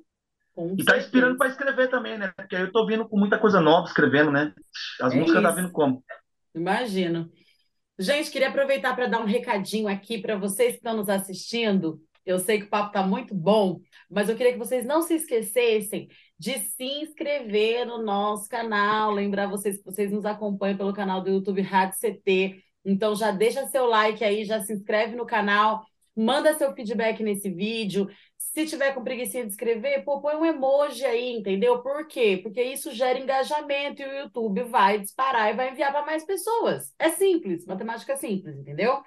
Com 0.55 0.75
e 0.79 0.85
tá 0.85 0.99
inspirando 0.99 1.39
para 1.39 1.49
escrever 1.49 1.89
também, 1.89 2.19
né? 2.19 2.31
Porque 2.37 2.57
eu 2.57 2.71
tô 2.71 2.87
vindo 2.87 3.09
com 3.09 3.19
muita 3.19 3.39
coisa 3.39 3.59
nova 3.59 3.87
escrevendo, 3.87 4.31
né? 4.31 4.53
As 5.01 5.15
é 5.15 5.17
músicas 5.17 5.43
tá 5.43 5.49
isso. 5.49 5.57
tá 5.57 5.63
vindo 5.63 5.73
como? 5.73 6.05
Imagino. 6.55 7.31
Gente, 7.99 8.31
queria 8.31 8.49
aproveitar 8.49 8.95
para 8.95 9.07
dar 9.07 9.21
um 9.21 9.25
recadinho 9.27 9.89
aqui 9.89 10.19
para 10.21 10.37
vocês 10.37 10.73
que 10.73 10.79
estão 10.79 10.97
nos 10.97 11.09
assistindo. 11.09 11.99
Eu 12.27 12.41
sei 12.41 12.59
que 12.59 12.67
o 12.67 12.69
papo 12.69 12.89
está 12.89 13.07
muito 13.07 13.33
bom, 13.33 13.81
mas 14.11 14.29
eu 14.29 14.37
queria 14.37 14.53
que 14.53 14.59
vocês 14.59 14.85
não 14.85 15.01
se 15.01 15.15
esquecessem 15.15 16.09
de 16.37 16.59
se 16.59 16.85
inscrever 16.85 17.87
no 17.87 18.03
nosso 18.03 18.49
canal. 18.49 19.13
Lembrar 19.13 19.47
vocês 19.47 19.79
que 19.79 19.85
vocês 19.85 20.11
nos 20.11 20.27
acompanham 20.27 20.77
pelo 20.77 20.93
canal 20.93 21.23
do 21.23 21.31
YouTube 21.31 21.63
Rádio 21.63 21.99
CT. 21.99 22.63
Então 22.85 23.15
já 23.15 23.31
deixa 23.31 23.67
seu 23.69 23.87
like 23.87 24.25
aí, 24.25 24.45
já 24.45 24.61
se 24.61 24.73
inscreve 24.73 25.17
no 25.17 25.25
canal, 25.25 25.85
manda 26.17 26.55
seu 26.55 26.75
feedback 26.75 27.23
nesse 27.23 27.49
vídeo. 27.49 28.09
Se 28.39 28.67
tiver 28.67 28.93
com 28.93 29.05
preguiça 29.05 29.43
de 29.43 29.51
escrever, 29.51 30.03
pô, 30.05 30.21
põe 30.21 30.35
um 30.35 30.45
emoji 30.45 31.05
aí, 31.05 31.33
entendeu? 31.33 31.83
Por 31.83 32.07
quê? 32.07 32.41
Porque 32.43 32.63
isso 32.63 32.93
gera 32.93 33.19
engajamento 33.19 34.03
e 34.03 34.07
o 34.07 34.19
YouTube 34.21 34.65
vai 34.65 34.99
disparar 34.99 35.53
e 35.53 35.57
vai 35.57 35.71
enviar 35.71 35.93
para 35.93 36.07
mais 36.07 36.25
pessoas. 36.25 36.93
É 36.99 37.11
simples, 37.11 37.67
matemática 37.67 38.17
simples, 38.17 38.57
entendeu? 38.57 39.01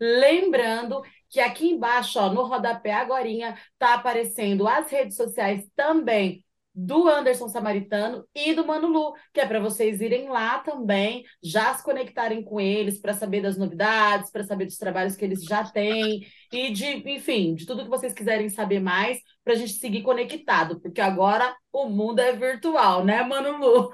Lembrando 0.00 1.02
que 1.30 1.40
aqui 1.40 1.70
embaixo, 1.70 2.18
ó, 2.18 2.32
no 2.32 2.44
rodapé 2.44 2.92
agorinha, 2.92 3.56
tá 3.78 3.94
aparecendo 3.94 4.66
as 4.66 4.90
redes 4.90 5.16
sociais 5.16 5.64
também 5.76 6.44
do 6.74 7.08
Anderson 7.08 7.48
Samaritano 7.48 8.24
e 8.34 8.54
do 8.54 8.66
Mano 8.66 8.88
Lu, 8.88 9.14
que 9.32 9.40
é 9.40 9.46
para 9.46 9.60
vocês 9.60 10.00
irem 10.00 10.28
lá 10.28 10.60
também, 10.60 11.24
já 11.42 11.74
se 11.74 11.82
conectarem 11.82 12.42
com 12.42 12.60
eles 12.60 13.00
para 13.00 13.12
saber 13.12 13.42
das 13.42 13.58
novidades, 13.58 14.30
para 14.30 14.44
saber 14.44 14.66
dos 14.66 14.76
trabalhos 14.76 15.16
que 15.16 15.24
eles 15.24 15.44
já 15.44 15.64
têm 15.64 16.24
e 16.52 16.70
de, 16.70 16.86
enfim, 17.10 17.54
de 17.54 17.66
tudo 17.66 17.84
que 17.84 17.90
vocês 17.90 18.12
quiserem 18.12 18.48
saber 18.48 18.80
mais, 18.80 19.18
para 19.42 19.54
a 19.54 19.56
gente 19.56 19.72
seguir 19.72 20.02
conectado, 20.02 20.80
porque 20.80 21.00
agora 21.00 21.54
o 21.72 21.88
mundo 21.88 22.20
é 22.20 22.32
virtual, 22.32 23.04
né, 23.04 23.22
Mano 23.22 23.58
Lu? 23.58 23.92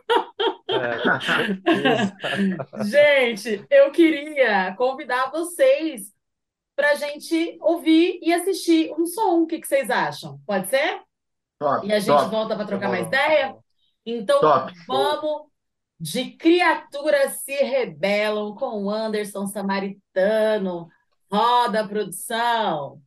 É, 0.69 0.99
gente, 2.85 3.65
eu 3.71 3.91
queria 3.91 4.75
convidar 4.77 5.31
vocês 5.31 6.16
para 6.77 6.91
a 6.91 6.95
gente 6.95 7.59
ouvir 7.63 8.21
e 8.23 8.33
assistir 8.33 8.93
um 8.93 9.07
som. 9.07 9.43
O 9.43 9.47
que, 9.47 9.59
que 9.59 9.67
vocês 9.67 9.91
acham? 9.91 10.39
Pode 10.47 10.69
ser? 10.69 11.01
Top, 11.59 11.87
e 11.87 11.93
a 11.93 11.99
gente 11.99 12.15
top. 12.15 12.31
volta 12.31 12.55
para 12.55 12.67
trocar 12.67 12.91
mais 12.91 13.07
ideia? 13.07 13.57
Então, 14.05 14.41
top. 14.41 14.73
vamos 14.87 15.47
de 15.99 16.33
Criaturas 16.33 17.39
se 17.39 17.55
Rebelam 17.55 18.55
com 18.55 18.85
o 18.85 18.91
Anderson 18.91 19.47
Samaritano. 19.47 20.89
Roda 21.33 21.81
a 21.81 21.89
produção. 21.89 23.01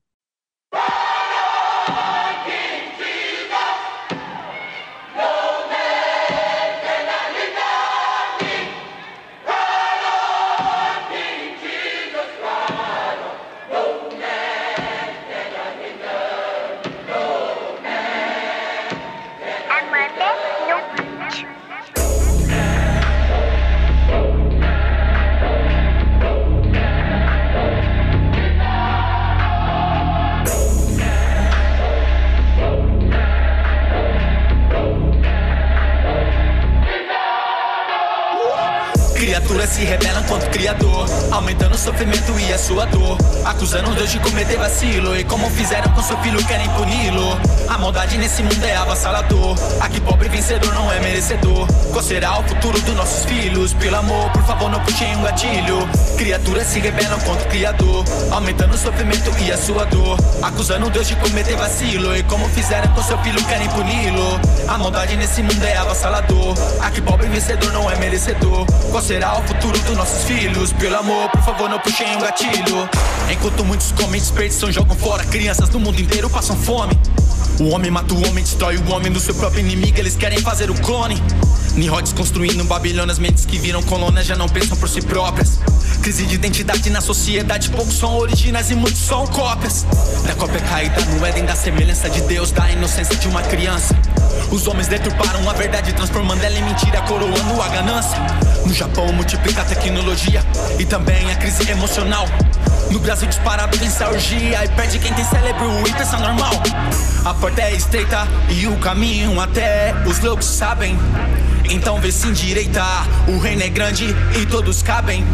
Se 39.69 39.83
rebelam 39.85 40.23
contra 40.23 40.47
o 40.47 40.51
Criador, 40.51 41.07
aumentando 41.31 41.75
o 41.75 41.77
sofrimento 41.77 42.37
e 42.39 42.51
a 42.51 42.57
sua 42.57 42.85
dor. 42.85 43.17
Acusando 43.45 43.93
Deus 43.93 44.09
de 44.09 44.19
cometer 44.19 44.57
vacilo, 44.57 45.15
e 45.15 45.23
como 45.23 45.49
fizeram 45.51 45.91
com 45.93 46.01
seu 46.01 46.17
filho, 46.21 46.43
querem 46.45 46.67
puni-lo. 46.69 47.39
A 47.67 47.77
maldade 47.77 48.17
nesse 48.17 48.41
mundo 48.41 48.65
é 48.65 48.75
avassalador. 48.75 49.55
Aqui 49.79 50.01
pobre 50.01 50.27
vencedor 50.27 50.73
não 50.73 50.91
é 50.91 50.99
merecedor. 50.99 51.67
Qual 51.91 52.03
será 52.03 52.39
o 52.39 52.43
futuro 52.43 52.81
dos 52.81 52.95
nossos 52.95 53.25
filhos? 53.25 53.73
Pelo 53.73 53.97
amor, 53.97 54.31
por 54.31 54.43
favor, 54.43 54.71
não 54.71 54.79
puxem 54.79 55.15
um 55.15 55.21
gatilho. 55.21 55.87
Criaturas 56.17 56.65
se 56.65 56.79
rebelam 56.79 57.19
contra 57.19 57.45
o 57.45 57.49
Criador, 57.49 58.03
aumentando 58.31 58.73
o 58.73 58.77
sofrimento 58.77 59.31
e 59.39 59.51
a 59.51 59.57
sua 59.57 59.85
dor. 59.85 60.17
Acusando 60.41 60.89
Deus 60.89 61.07
de 61.07 61.15
cometer 61.15 61.55
vacilo, 61.55 62.17
e 62.17 62.23
como 62.23 62.49
fizeram 62.49 62.91
com 62.93 63.03
seu 63.03 63.17
filho, 63.19 63.43
querem 63.45 63.69
puni-lo. 63.69 64.39
A 64.67 64.77
maldade 64.79 65.15
nesse 65.15 65.43
mundo 65.43 65.63
é 65.63 65.77
avassalador. 65.77 66.55
Aqui 66.81 67.01
pobre 67.01 67.27
vencedor 67.27 67.71
não 67.71 67.89
é 67.89 67.95
merecedor. 67.97 68.65
Qual 68.89 69.01
será 69.01 69.37
o 69.37 69.43
futuro 69.43 69.58
dos 69.67 69.97
nossos 69.97 70.23
filhos? 70.23 70.71
Pelo 70.73 70.97
amor, 70.97 71.29
por 71.29 71.41
favor, 71.41 71.69
não 71.69 71.79
puxem 71.79 72.15
um 72.15 72.19
gatilho. 72.19 72.89
Enquanto 73.29 73.65
muitos 73.65 73.91
comem, 73.91 74.19
desperdiçam, 74.19 74.71
jogam 74.71 74.95
fora. 74.95 75.23
Crianças 75.25 75.69
no 75.69 75.79
mundo 75.79 75.99
inteiro 75.99 76.29
passam 76.29 76.55
fome. 76.55 76.97
O 77.59 77.69
homem 77.69 77.91
mata 77.91 78.13
o 78.13 78.27
homem, 78.27 78.43
destrói 78.43 78.77
o 78.77 78.91
homem 78.93 79.11
do 79.11 79.19
seu 79.19 79.35
próprio 79.35 79.59
inimigo. 79.59 79.99
Eles 79.99 80.15
querem 80.15 80.39
fazer 80.39 80.71
o 80.71 80.73
clone. 80.75 81.21
Nihodes 81.75 82.13
construindo 82.13 82.63
Babilônia, 82.63 83.11
as 83.11 83.19
mentes 83.19 83.45
que 83.45 83.59
viram 83.59 83.83
colônias 83.83 84.25
já 84.25 84.35
não 84.35 84.47
pensam 84.47 84.77
por 84.77 84.87
si 84.87 85.01
próprias. 85.01 85.59
Crise 86.01 86.25
de 86.25 86.35
identidade 86.35 86.89
na 86.89 87.01
sociedade, 87.01 87.69
poucos 87.69 87.97
são 87.97 88.17
originais 88.17 88.71
e 88.71 88.75
muitos 88.75 89.01
são 89.01 89.27
cópias. 89.27 89.85
Da 90.25 90.33
cópia 90.35 90.61
caída 90.61 91.01
no 91.05 91.25
Éden, 91.25 91.45
da 91.45 91.55
semelhança 91.55 92.09
de 92.09 92.21
Deus, 92.21 92.51
da 92.51 92.71
inocência 92.71 93.15
de 93.15 93.27
uma 93.27 93.41
criança. 93.41 93.93
Os 94.51 94.67
homens 94.67 94.87
deturparam 94.87 95.47
a 95.49 95.53
verdade, 95.53 95.93
transformando 95.93 96.43
ela 96.43 96.57
em 96.57 96.63
mentira, 96.63 97.01
coroando 97.01 97.61
a 97.61 97.67
ganância. 97.67 98.17
No 98.69 98.75
Japão 98.75 99.11
multiplica 99.11 99.63
a 99.63 99.65
tecnologia 99.65 100.45
e 100.77 100.85
também 100.85 101.31
a 101.31 101.35
crise 101.37 101.67
emocional. 101.71 102.27
No 102.91 102.99
Brasil 102.99 103.27
disparado 103.27 103.75
vence 103.75 104.03
a 104.03 104.09
orgia 104.09 104.63
e 104.63 104.67
perde 104.69 104.99
quem 104.99 105.11
tem 105.11 105.25
cérebro 105.25 105.65
e 105.87 105.91
pensa 105.91 106.17
normal. 106.17 106.53
A 107.25 107.33
porta 107.33 107.63
é 107.63 107.73
estreita 107.73 108.27
e 108.47 108.67
o 108.67 108.77
caminho 108.77 109.41
até 109.41 109.95
os 110.05 110.19
loucos 110.19 110.45
sabem. 110.45 110.95
Então 111.67 111.99
vê 111.99 112.11
se 112.11 112.27
endireitar. 112.27 113.07
O 113.27 113.39
reino 113.39 113.63
é 113.63 113.69
grande 113.69 114.15
e 114.39 114.45
todos 114.45 114.83
cabem. 114.83 115.25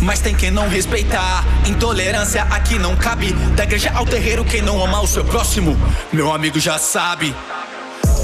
Mas 0.00 0.18
tem 0.18 0.34
quem 0.34 0.50
não 0.50 0.68
respeitar. 0.68 1.44
Intolerância 1.68 2.42
aqui 2.50 2.80
não 2.80 2.96
cabe. 2.96 3.32
Da 3.54 3.62
igreja 3.62 3.92
ao 3.94 4.04
terreiro, 4.04 4.44
quem 4.44 4.60
não 4.60 4.84
ama 4.84 5.00
o 5.00 5.06
seu 5.06 5.24
próximo, 5.24 5.78
meu 6.12 6.34
amigo 6.34 6.58
já 6.58 6.78
sabe. 6.78 7.32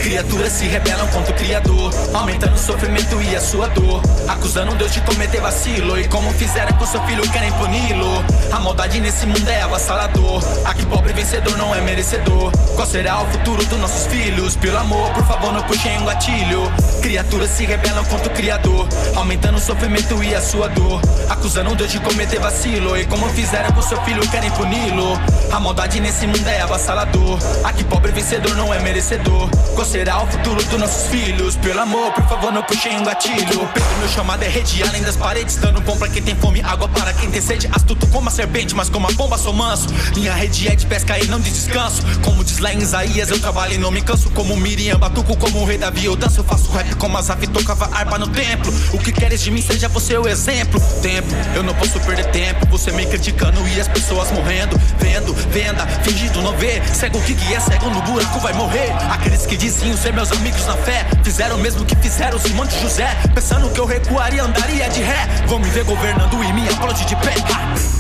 Criaturas 0.09 0.53
se 0.53 0.65
rebelam 0.65 1.07
contra 1.09 1.35
o 1.35 1.37
Criador, 1.37 1.93
aumentando 2.15 2.55
o 2.55 2.59
sofrimento 2.59 3.21
e 3.21 3.37
a 3.37 3.41
sua 3.43 3.69
dor. 3.69 4.01
Acusando 4.27 4.75
Deus 4.75 4.91
de 4.91 5.03
cometer 5.03 5.39
vacilo, 5.39 6.01
e 6.01 6.09
como 6.09 6.33
fizeram 6.33 6.75
com 6.79 6.87
seu 6.87 7.03
filho, 7.05 7.31
querem 7.31 7.53
puni-lo. 7.53 8.25
A 8.51 8.59
maldade 8.59 9.01
nesse 9.01 9.27
mundo 9.27 9.47
é 9.47 9.61
avassalador. 9.61 10.43
Aqui 10.65 10.87
pobre 10.87 11.13
vencedor 11.13 11.59
não 11.59 11.75
é 11.75 11.83
merecedor. 11.83 12.51
Qual 12.75 12.87
será 12.87 13.21
o 13.21 13.27
futuro 13.27 13.63
dos 13.67 13.79
nossos 13.79 14.07
filhos? 14.07 14.57
Pelo 14.57 14.79
amor, 14.79 15.11
por 15.13 15.27
favor, 15.27 15.53
não 15.53 15.63
puxem 15.65 15.99
um 15.99 16.07
gatilho. 16.07 16.73
Criaturas 17.03 17.51
se 17.51 17.67
rebelam 17.67 18.03
contra 18.07 18.33
o 18.33 18.35
Criador, 18.35 18.89
aumentando 19.15 19.59
o 19.59 19.61
sofrimento 19.61 20.25
e 20.25 20.35
a 20.35 20.41
sua 20.41 20.69
dor. 20.69 21.03
Acusando 21.29 21.75
Deus 21.75 21.93
de 21.93 22.01
cometer 22.01 22.41
vacilo, 22.41 22.97
e 22.97 23.05
como 23.05 23.29
fizeram 23.29 23.73
com 23.73 23.83
seu 23.83 24.01
filho, 24.05 24.27
querem 24.31 24.51
puni-lo. 24.53 25.21
A 25.53 25.61
maldade 25.61 26.01
nesse 26.01 26.27
mundo 26.27 26.49
é 26.49 26.63
avassalador. 26.63 27.39
Aqui 27.63 27.85
pobre 27.85 28.11
vencedor 28.11 28.57
não 28.57 28.73
é 28.73 28.81
merecedor. 28.81 29.51
Qual 29.75 29.85
será 29.85 29.98
o 29.99 30.27
futuro 30.29 30.63
dos 30.63 30.79
nossos 30.79 31.09
filhos? 31.09 31.57
Pelo 31.57 31.81
amor, 31.81 32.13
por 32.13 32.23
favor, 32.29 32.53
não 32.53 32.63
puxem 32.63 32.97
um 32.97 33.03
gatilho. 33.03 33.69
Pedro, 33.75 33.99
meu 33.99 34.09
chamado 34.09 34.45
é 34.45 34.49
rede 34.49 34.81
além 34.85 35.03
das 35.03 35.17
paredes, 35.17 35.57
dando 35.57 35.83
pão 35.83 35.97
pra 35.97 36.09
quem 36.09 36.23
tem 36.23 36.37
fome, 36.37 36.63
água 36.63 36.89
para 36.89 37.13
quem 37.13 37.29
tem 37.31 37.41
sede. 37.41 37.69
Astuto 37.73 38.07
como 38.07 38.29
a 38.29 38.31
serpente, 38.31 38.77
mas 38.77 38.89
como 38.89 39.09
a 39.09 39.13
bomba 39.13 39.37
sou 39.37 39.53
manso. 39.53 39.89
Minha 40.15 40.33
rede 40.33 40.69
é 40.69 40.77
de 40.77 40.87
pesca 40.87 41.19
e 41.19 41.27
não 41.27 41.41
de 41.41 41.51
descanso. 41.51 42.03
Como 42.25 42.45
diz 42.45 42.59
lá 42.59 42.73
em 42.73 42.79
Isaías, 42.79 43.29
eu 43.29 43.41
trabalho 43.41 43.75
e 43.75 43.79
não 43.79 43.91
me 43.91 44.01
canso. 44.01 44.31
Como 44.31 44.57
Miriam, 44.57 44.99
batuco 44.99 45.37
como 45.37 45.63
o 45.63 45.65
rei 45.65 45.79
Davi, 45.79 46.05
eu 46.05 46.15
danço, 46.15 46.41
eu 46.41 46.45
faço 46.45 46.71
rap 46.71 46.95
como 46.95 47.19
Azaf, 47.19 47.45
tocava 47.49 47.91
harpa 47.93 48.19
no 48.19 48.29
templo. 48.29 48.73
O 48.93 48.99
que 48.99 49.11
queres 49.11 49.43
de 49.43 49.51
mim, 49.51 49.61
seja 49.61 49.89
você 49.89 50.17
o 50.17 50.29
exemplo. 50.29 50.81
Tempo, 51.03 51.29
eu 51.57 51.63
não 51.65 51.75
posso 51.75 51.99
perder 52.01 52.31
tempo. 52.31 52.67
Você 52.69 52.93
me 52.93 53.05
criticando 53.05 53.67
e 53.67 53.81
as 53.81 53.89
pessoas 53.89 54.31
morrendo. 54.31 54.79
Vendo, 54.99 55.35
venda, 55.51 55.85
fingindo 56.05 56.41
não 56.41 56.57
ver. 56.57 56.83
Cego 56.95 57.21
que 57.23 57.33
é 57.53 57.59
cego 57.59 57.91
no 57.91 58.01
buraco 58.03 58.39
vai 58.39 58.53
morrer. 58.53 58.93
Aqueles 59.11 59.45
que 59.45 59.57
dizem 59.57 59.78
vizinhos 59.79 60.01
ser 60.01 60.13
meus 60.13 60.33
amigos 60.33 60.67
na 60.67 60.75
fé. 60.75 61.07
Fizeram 61.23 61.57
o 61.57 61.59
mesmo 61.59 61.85
que 61.85 61.95
fizeram 61.97 62.39
Simão 62.39 62.67
de 62.67 62.79
José. 62.81 63.09
Pensando 63.35 63.71
que 63.71 63.79
eu 63.79 63.87
recuaria, 63.87 64.43
andaria 64.43 64.89
de 64.89 65.01
ré. 65.01 65.27
Vão 65.47 65.59
me 65.59 65.69
ver 65.71 65.85
governando 65.85 66.43
e 66.43 66.53
me 66.53 66.69
aplaude 66.69 67.05
de 67.05 67.15
pé. 67.17 67.35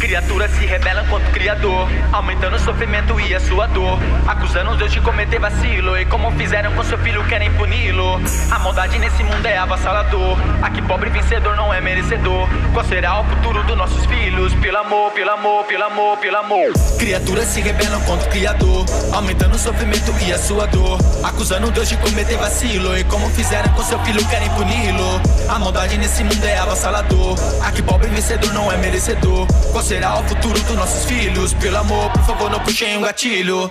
Criaturas 0.01 0.51
se 0.53 0.67
rebelam 0.67 1.07
contra 1.07 1.29
o 1.29 1.33
Criador, 1.33 1.89
aumentando 2.13 2.57
o 2.57 2.59
sofrimento 2.59 2.89
sofrimento 2.89 3.21
e 3.21 3.35
a 3.35 3.41
sua 3.41 3.67
dor. 3.67 3.99
Acusando 4.27 4.77
Deus 4.77 4.93
de 4.93 5.01
cometer 5.01 5.39
vacilo. 5.39 5.97
E 5.97 6.05
como 6.07 6.31
fizeram 6.33 6.73
com 6.75 6.83
seu 6.83 6.99
filho, 6.99 7.25
querem 7.27 7.53
puni-lo. 7.55 8.21
A 8.51 8.59
maldade 8.59 8.99
nesse 8.99 9.23
mundo 9.23 9.47
é 9.47 9.59
avassalador. 9.59 10.37
Aqui 10.63 10.83
pobre 10.83 11.11
vencedor 11.11 11.57
não 11.57 11.73
é 11.73 11.81
merecedor. 11.81 12.49
Qual 12.73 12.85
será 12.85 13.21
o 13.21 13.25
futuro 13.25 13.63
dos 13.65 13.77
nossos 13.77 14.05
filhos? 14.07 14.55
Pelo 14.55 14.79
amor, 14.79 15.13
pelo 15.13 15.31
amor, 15.31 15.65
pelo 15.65 15.85
amor, 15.85 16.19
pelo 16.19 16.37
amor. 16.37 16.73
Criaturas 16.99 17.47
se 17.49 17.61
rebelam 17.61 18.01
contra 18.03 18.27
o 18.27 18.31
Criador. 18.31 18.87
Aumentando 19.13 19.55
o 19.55 19.59
sofrimento 19.59 20.15
e 20.27 20.33
a 20.33 20.39
sua 20.39 20.67
dor. 20.67 20.99
Acusando 21.23 21.68
Deus 21.71 21.89
de 21.89 21.97
cometer 21.99 22.37
vacilo. 22.37 22.97
E 22.97 23.05
como 23.05 23.29
fizeram 23.31 23.73
com 23.75 23.83
seu 23.83 23.99
filho, 24.05 24.27
querem 24.29 24.49
puni-lo. 24.51 25.21
A 25.49 25.59
maldade 25.59 25.97
nesse 25.99 26.23
mundo 26.25 26.45
é 26.45 26.59
avassalador. 26.59 27.37
Aqui 27.65 27.83
pobre 27.83 28.09
vencedor 28.09 28.53
não 28.53 28.71
é 28.71 28.77
merecedor. 28.77 29.47
Qual 29.73 29.83
será 29.83 30.19
o 30.19 30.25
futuro 30.29 30.59
dos 30.61 30.77
nossos 30.77 31.05
filhos? 31.05 31.55
Pelo 31.55 31.79
amor, 31.79 32.11
por 32.13 32.23
favor, 32.25 32.51
não 32.51 32.61
puxem 32.61 32.97
um 32.97 33.03
gatilho. 33.03 33.71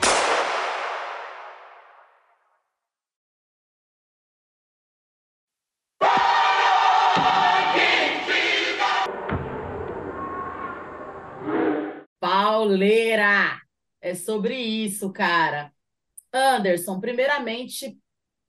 Pauleira! 12.19 13.61
É 14.01 14.15
sobre 14.15 14.55
isso, 14.55 15.11
cara. 15.11 15.71
Anderson, 16.33 16.99
primeiramente, 16.99 17.97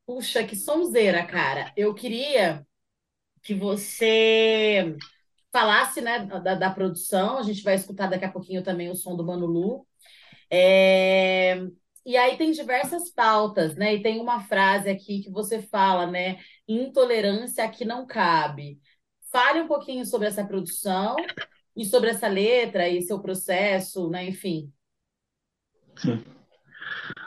puxa, 0.07 0.45
que 0.45 0.57
sonzeira, 0.57 1.26
cara. 1.26 1.72
Eu 1.76 1.95
queria 1.95 2.66
que 3.43 3.55
você 3.55 4.97
falasse, 5.53 6.01
né, 6.01 6.26
da, 6.26 6.55
da 6.55 6.70
produção. 6.70 7.39
A 7.39 7.43
gente 7.43 7.62
vai 7.62 7.74
escutar 7.76 8.09
daqui 8.09 8.24
a 8.24 8.33
pouquinho 8.33 8.62
também 8.62 8.91
o 8.91 8.97
som 8.97 9.16
do 9.16 9.24
Mano 9.26 9.47
Lu. 9.47 9.87
É, 10.51 11.62
E 12.07 12.16
aí 12.16 12.37
tem 12.39 12.53
diversas 12.53 13.11
pautas, 13.11 13.76
né? 13.76 13.95
E 13.97 14.03
tem 14.03 14.20
uma 14.20 14.41
frase 14.41 14.89
aqui 14.91 15.22
que 15.22 15.31
você 15.31 15.62
fala, 15.62 16.07
né? 16.07 16.39
Intolerância 16.68 17.64
aqui 17.64 17.85
não 17.85 18.07
cabe. 18.07 18.81
Fale 19.33 19.61
um 19.62 19.68
pouquinho 19.68 20.07
sobre 20.07 20.29
essa 20.29 20.47
produção 20.47 21.33
e 21.76 21.85
sobre 21.85 22.11
essa 22.11 22.29
letra 22.29 22.89
e 22.89 23.03
seu 23.03 23.20
processo, 23.20 24.09
né? 24.11 24.26
Enfim. 24.29 24.72
Sim. 25.97 26.38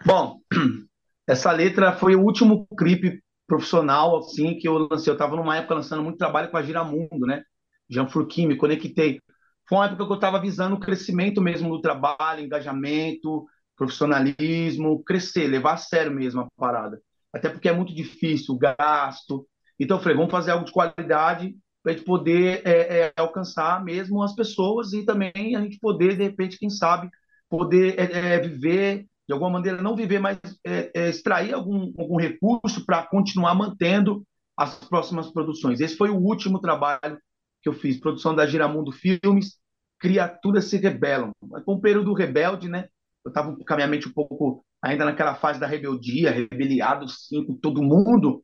Bom, 0.06 0.40
essa 1.28 1.52
letra 1.52 1.94
foi 1.94 2.16
o 2.16 2.22
último 2.22 2.68
clipe 2.78 3.22
profissional 3.48 4.18
assim 4.18 4.58
que 4.58 4.68
eu 4.68 4.78
lancei. 4.90 5.12
Eu 5.12 5.16
estava 5.16 5.36
numa 5.36 5.58
época 5.58 5.76
lançando 5.76 6.04
muito 6.04 6.18
trabalho 6.18 6.50
com 6.50 6.58
a 6.58 6.64
Giramundo, 6.64 7.26
né? 7.26 7.44
Jean 7.90 8.08
Furquim, 8.08 8.48
me 8.48 8.58
conectei. 8.58 9.20
Foi 9.68 9.78
uma 9.78 9.86
época 9.86 10.06
que 10.06 10.12
eu 10.12 10.16
estava 10.16 10.40
visando 10.40 10.76
o 10.76 10.80
crescimento 10.80 11.42
mesmo 11.42 11.70
do 11.70 11.82
trabalho, 11.82 12.42
engajamento, 12.42 13.46
profissionalismo, 13.76 15.04
crescer, 15.04 15.48
levar 15.48 15.74
a 15.74 15.78
sério 15.78 16.12
mesmo 16.12 16.42
a 16.42 16.48
parada. 16.58 17.02
Até 17.34 17.50
porque 17.50 17.70
é 17.70 17.74
muito 17.74 17.94
difícil, 17.94 18.56
o 18.56 18.58
gasto. 18.58 19.48
Então 19.80 19.98
eu 19.98 20.02
falei, 20.04 20.18
vamos 20.18 20.32
fazer 20.32 20.52
algo 20.52 20.66
de 20.66 20.72
qualidade 20.72 21.56
para 21.82 21.94
a 21.94 21.96
gente 21.96 22.06
poder 22.06 22.62
é, 22.66 23.06
é, 23.06 23.14
alcançar 23.18 23.84
mesmo 23.84 24.22
as 24.22 24.36
pessoas 24.36 24.94
e 24.94 25.04
também 25.04 25.56
a 25.56 25.62
gente 25.62 25.80
poder, 25.80 26.16
de 26.16 26.24
repente, 26.24 26.58
quem 26.58 26.70
sabe, 26.70 27.10
poder 27.50 28.00
é, 28.00 28.36
é 28.36 28.40
viver, 28.40 29.08
de 29.32 29.34
alguma 29.34 29.50
maneira, 29.50 29.82
não 29.82 29.96
viver, 29.96 30.20
mas 30.20 30.38
é, 30.68 30.92
é, 30.94 31.10
extrair 31.10 31.54
algum, 31.54 31.94
algum 31.98 32.18
recurso 32.18 32.86
para 32.86 33.08
continuar 33.08 33.56
mantendo 33.56 34.28
as 34.58 34.76
próximas 34.76 35.32
produções. 35.32 35.80
Esse 35.80 35.96
foi 35.96 36.10
o 36.10 36.18
último 36.18 36.60
trabalho 36.60 37.18
que 37.64 37.70
eu 37.70 37.74
fiz, 37.74 37.98
produção 37.98 38.36
da 38.36 38.46
Giramundo 38.46 38.92
Filmes, 38.92 39.58
Criaturas 39.98 40.66
se 40.66 40.76
Rebelam. 40.76 41.32
Foi 41.64 41.76
um 41.76 41.80
período 41.80 42.12
rebelde, 42.12 42.68
né? 42.68 42.90
Eu 43.24 43.30
estava 43.30 43.56
com 43.56 43.74
a 43.74 43.76
minha 43.78 43.88
mente 43.88 44.10
um 44.10 44.12
pouco 44.12 44.66
ainda 44.84 45.06
naquela 45.06 45.36
fase 45.36 45.62
da 45.62 45.68
rebeldia, 45.68 46.32
rebeliado, 46.32 47.08
sim, 47.08 47.46
com 47.46 47.56
todo 47.56 47.82
mundo. 47.82 48.44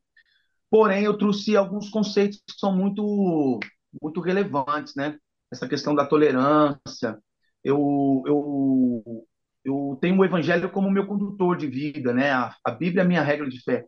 Porém, 0.70 1.04
eu 1.04 1.18
trouxe 1.18 1.54
alguns 1.54 1.90
conceitos 1.90 2.38
que 2.38 2.58
são 2.58 2.74
muito, 2.74 3.60
muito 4.00 4.22
relevantes, 4.22 4.94
né? 4.96 5.18
Essa 5.52 5.68
questão 5.68 5.94
da 5.94 6.06
tolerância. 6.06 7.18
Eu, 7.62 8.22
eu, 8.26 9.26
eu 9.68 9.98
tenho 10.00 10.18
o 10.18 10.24
Evangelho 10.24 10.70
como 10.70 10.90
meu 10.90 11.06
condutor 11.06 11.56
de 11.56 11.66
vida, 11.66 12.12
né? 12.12 12.32
A, 12.32 12.54
a 12.64 12.70
Bíblia 12.70 13.02
é 13.02 13.04
a 13.04 13.08
minha 13.08 13.22
regra 13.22 13.48
de 13.48 13.62
fé. 13.62 13.86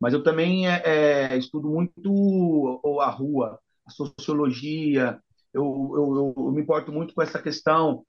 Mas 0.00 0.12
eu 0.12 0.22
também 0.22 0.68
é, 0.68 0.82
é, 0.84 1.36
estudo 1.36 1.68
muito 1.68 2.80
a 3.00 3.08
rua, 3.08 3.58
a 3.86 3.90
sociologia. 3.90 5.18
Eu, 5.54 5.92
eu, 5.94 6.34
eu, 6.36 6.52
me 6.52 6.62
importo 6.62 6.92
muito 6.92 7.14
com 7.14 7.22
essa 7.22 7.40
questão 7.40 8.04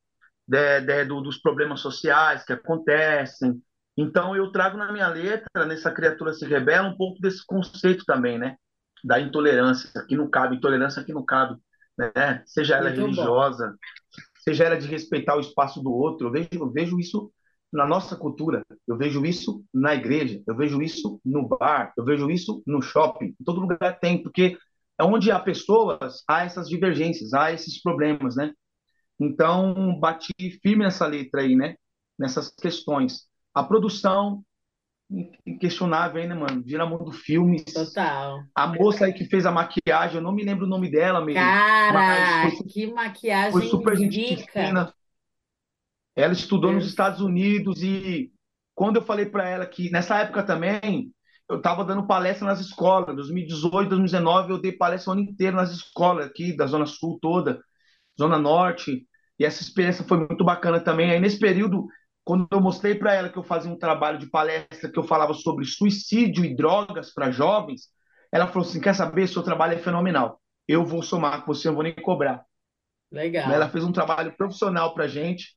de, 0.48 0.82
de, 0.82 1.06
do, 1.06 1.22
dos 1.22 1.38
problemas 1.38 1.82
sociais 1.82 2.44
que 2.44 2.54
acontecem. 2.54 3.62
Então, 3.96 4.36
eu 4.36 4.52
trago 4.52 4.76
na 4.76 4.92
minha 4.92 5.08
letra, 5.08 5.66
nessa 5.68 5.92
criatura 5.92 6.34
se 6.34 6.46
rebela, 6.46 6.90
um 6.90 6.98
pouco 6.98 7.22
desse 7.22 7.46
conceito 7.46 8.04
também, 8.06 8.40
né? 8.40 8.56
Da 9.04 9.20
intolerância, 9.20 9.92
que 10.08 10.16
não 10.16 10.28
cabe, 10.30 10.56
intolerância 10.56 11.04
que 11.04 11.14
não 11.14 11.24
cabe, 11.24 11.58
né? 11.98 12.42
Seja 12.46 12.78
ela 12.78 12.90
Muito 12.90 13.02
religiosa, 13.02 13.68
bom. 13.68 13.76
Seja 14.44 14.66
ela 14.66 14.78
de 14.78 14.88
respeitar 14.88 15.36
o 15.36 15.40
espaço 15.40 15.82
do 15.82 15.92
outro. 15.92 16.28
Eu 16.28 16.32
vejo, 16.32 16.50
eu 16.54 16.72
vejo 16.72 17.00
isso 17.00 17.32
na 17.72 17.88
nossa 17.88 18.16
cultura, 18.16 18.64
eu 18.88 18.96
vejo 18.98 19.26
isso 19.26 19.64
na 19.74 19.96
igreja, 19.96 20.42
eu 20.46 20.56
vejo 20.56 20.82
isso 20.82 21.20
no 21.26 21.48
bar, 21.48 21.92
eu 21.98 22.06
vejo 22.06 22.30
isso 22.30 22.62
no 22.68 22.82
shopping, 22.82 23.36
em 23.40 23.44
todo 23.44 23.62
lugar 23.62 24.00
tem, 24.00 24.22
porque 24.22 24.58
é 25.00 25.04
onde 25.04 25.32
há 25.32 25.40
pessoas, 25.40 26.24
há 26.28 26.44
essas 26.44 26.70
divergências, 26.70 27.34
há 27.34 27.52
esses 27.52 27.82
problemas, 27.82 28.36
né? 28.36 28.54
Então, 29.20 30.00
bati 30.00 30.34
firme 30.62 30.84
nessa 30.84 31.08
letra 31.08 31.42
aí, 31.42 31.56
né? 31.56 31.76
Nessas 32.18 32.50
questões. 32.50 33.28
A 33.54 33.64
produção, 33.64 34.44
inquestionável 35.46 36.22
aí, 36.22 36.28
né, 36.28 36.36
mano? 36.36 36.64
Giramundo 36.66 37.12
Filmes. 37.12 37.64
Total. 37.66 38.40
A 38.56 38.68
moça 38.68 39.06
aí 39.06 39.14
que 39.14 39.26
fez 39.26 39.46
a 39.46 39.52
maquiagem, 39.52 40.16
eu 40.16 40.22
não 40.22 40.32
me 40.32 40.44
lembro 40.44 40.66
o 40.66 40.70
nome 40.70 40.90
dela 40.90 41.24
mesmo. 41.24 41.42
Cara, 41.42 42.50
foi, 42.50 42.68
que 42.68 42.88
maquiagem 42.92 43.52
Foi 43.52 43.68
super 43.68 43.96
fina. 43.98 44.94
Ela 46.16 46.34
estudou 46.34 46.72
Deus. 46.72 46.84
nos 46.84 46.92
Estados 46.92 47.22
Unidos 47.22 47.82
e 47.82 48.32
quando 48.76 48.98
eu 48.98 49.02
falei 49.04 49.26
para 49.26 49.48
ela 49.48 49.66
que 49.66 49.92
nessa 49.92 50.18
época 50.20 50.44
também 50.44 51.12
eu 51.50 51.58
estava 51.58 51.84
dando 51.84 52.08
palestra 52.08 52.48
nas 52.48 52.60
escolas, 52.60 53.16
2018, 53.16 53.90
2019 53.90 54.52
eu 54.52 54.62
dei 54.62 54.72
palestra 54.72 55.12
o 55.12 55.14
ano 55.14 55.24
inteiro 55.24 55.56
nas 55.56 55.72
escolas 55.72 56.26
aqui 56.26 56.56
da 56.56 56.66
Zona 56.66 56.86
Sul 56.86 57.20
toda, 57.22 57.60
Zona 58.18 58.38
Norte, 58.38 59.08
e 59.40 59.46
essa 59.46 59.62
experiência 59.62 60.06
foi 60.06 60.20
muito 60.20 60.44
bacana 60.44 60.80
também. 60.80 61.12
Aí 61.12 61.20
nesse 61.20 61.40
período, 61.40 61.88
quando 62.24 62.48
eu 62.52 62.62
mostrei 62.62 62.96
para 62.96 63.14
ela 63.14 63.30
que 63.30 63.38
eu 63.38 63.44
fazia 63.44 63.72
um 63.72 63.78
trabalho 63.78 64.18
de 64.18 64.30
palestra 64.30 64.90
que 64.90 64.98
eu 64.98 65.04
falava 65.04 65.34
sobre 65.34 65.66
suicídio 65.66 66.46
e 66.46 66.56
drogas 66.56 67.14
para 67.14 67.32
jovens, 67.32 67.90
ela 68.32 68.48
falou 68.48 68.68
assim: 68.68 68.80
quer 68.80 68.96
saber? 68.96 69.28
Seu 69.28 69.44
trabalho 69.44 69.74
é 69.74 69.78
fenomenal. 69.78 70.42
Eu 70.68 70.86
vou 70.86 71.04
somar 71.04 71.42
com 71.42 71.54
você, 71.54 71.68
eu 71.68 71.74
vou 71.74 71.84
nem 71.84 71.94
cobrar. 71.94 72.44
Legal. 73.12 73.52
Ela 73.52 73.70
fez 73.70 73.84
um 73.84 73.92
trabalho 73.92 74.36
profissional 74.36 74.94
para 74.94 75.08
gente 75.08 75.56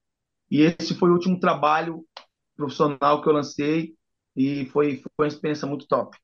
e 0.51 0.63
esse 0.63 0.95
foi 0.95 1.09
o 1.11 1.15
último 1.15 1.39
trabalho 1.41 2.05
profissional 2.57 3.23
que 3.23 3.29
eu 3.29 3.33
lancei 3.33 3.95
e 4.37 4.67
foi, 4.67 4.97
foi 4.97 5.27
uma 5.27 5.29
experiência 5.29 5.67
muito 5.67 5.87
top. 5.87 6.17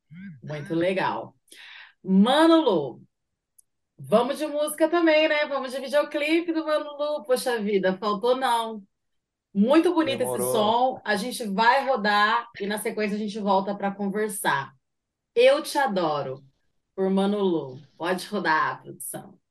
Muito 0.42 0.74
legal. 0.74 1.34
Mano 2.02 2.60
Lu, 2.60 3.02
vamos 3.96 4.38
de 4.38 4.46
música 4.46 4.88
também, 4.88 5.28
né? 5.28 5.46
Vamos 5.46 5.72
de 5.72 5.80
videoclipe 5.80 6.52
do 6.52 6.66
Mano 6.66 6.90
Lu. 6.98 7.24
Poxa 7.24 7.60
vida, 7.60 7.96
faltou 7.96 8.36
não. 8.36 8.82
Muito 9.54 9.92
bonito 9.92 10.18
Demorou. 10.18 10.46
esse 10.46 10.52
som. 10.52 11.00
A 11.04 11.16
gente 11.16 11.44
vai 11.44 11.86
rodar 11.86 12.48
e 12.60 12.66
na 12.66 12.78
sequência 12.78 13.16
a 13.16 13.18
gente 13.18 13.38
volta 13.38 13.74
para 13.74 13.90
conversar. 13.90 14.72
Eu 15.34 15.62
te 15.62 15.76
adoro, 15.78 16.42
por 16.94 17.10
Mano 17.10 17.40
Lu. 17.40 17.80
Pode 17.96 18.26
rodar, 18.26 18.82
produção. 18.82 19.41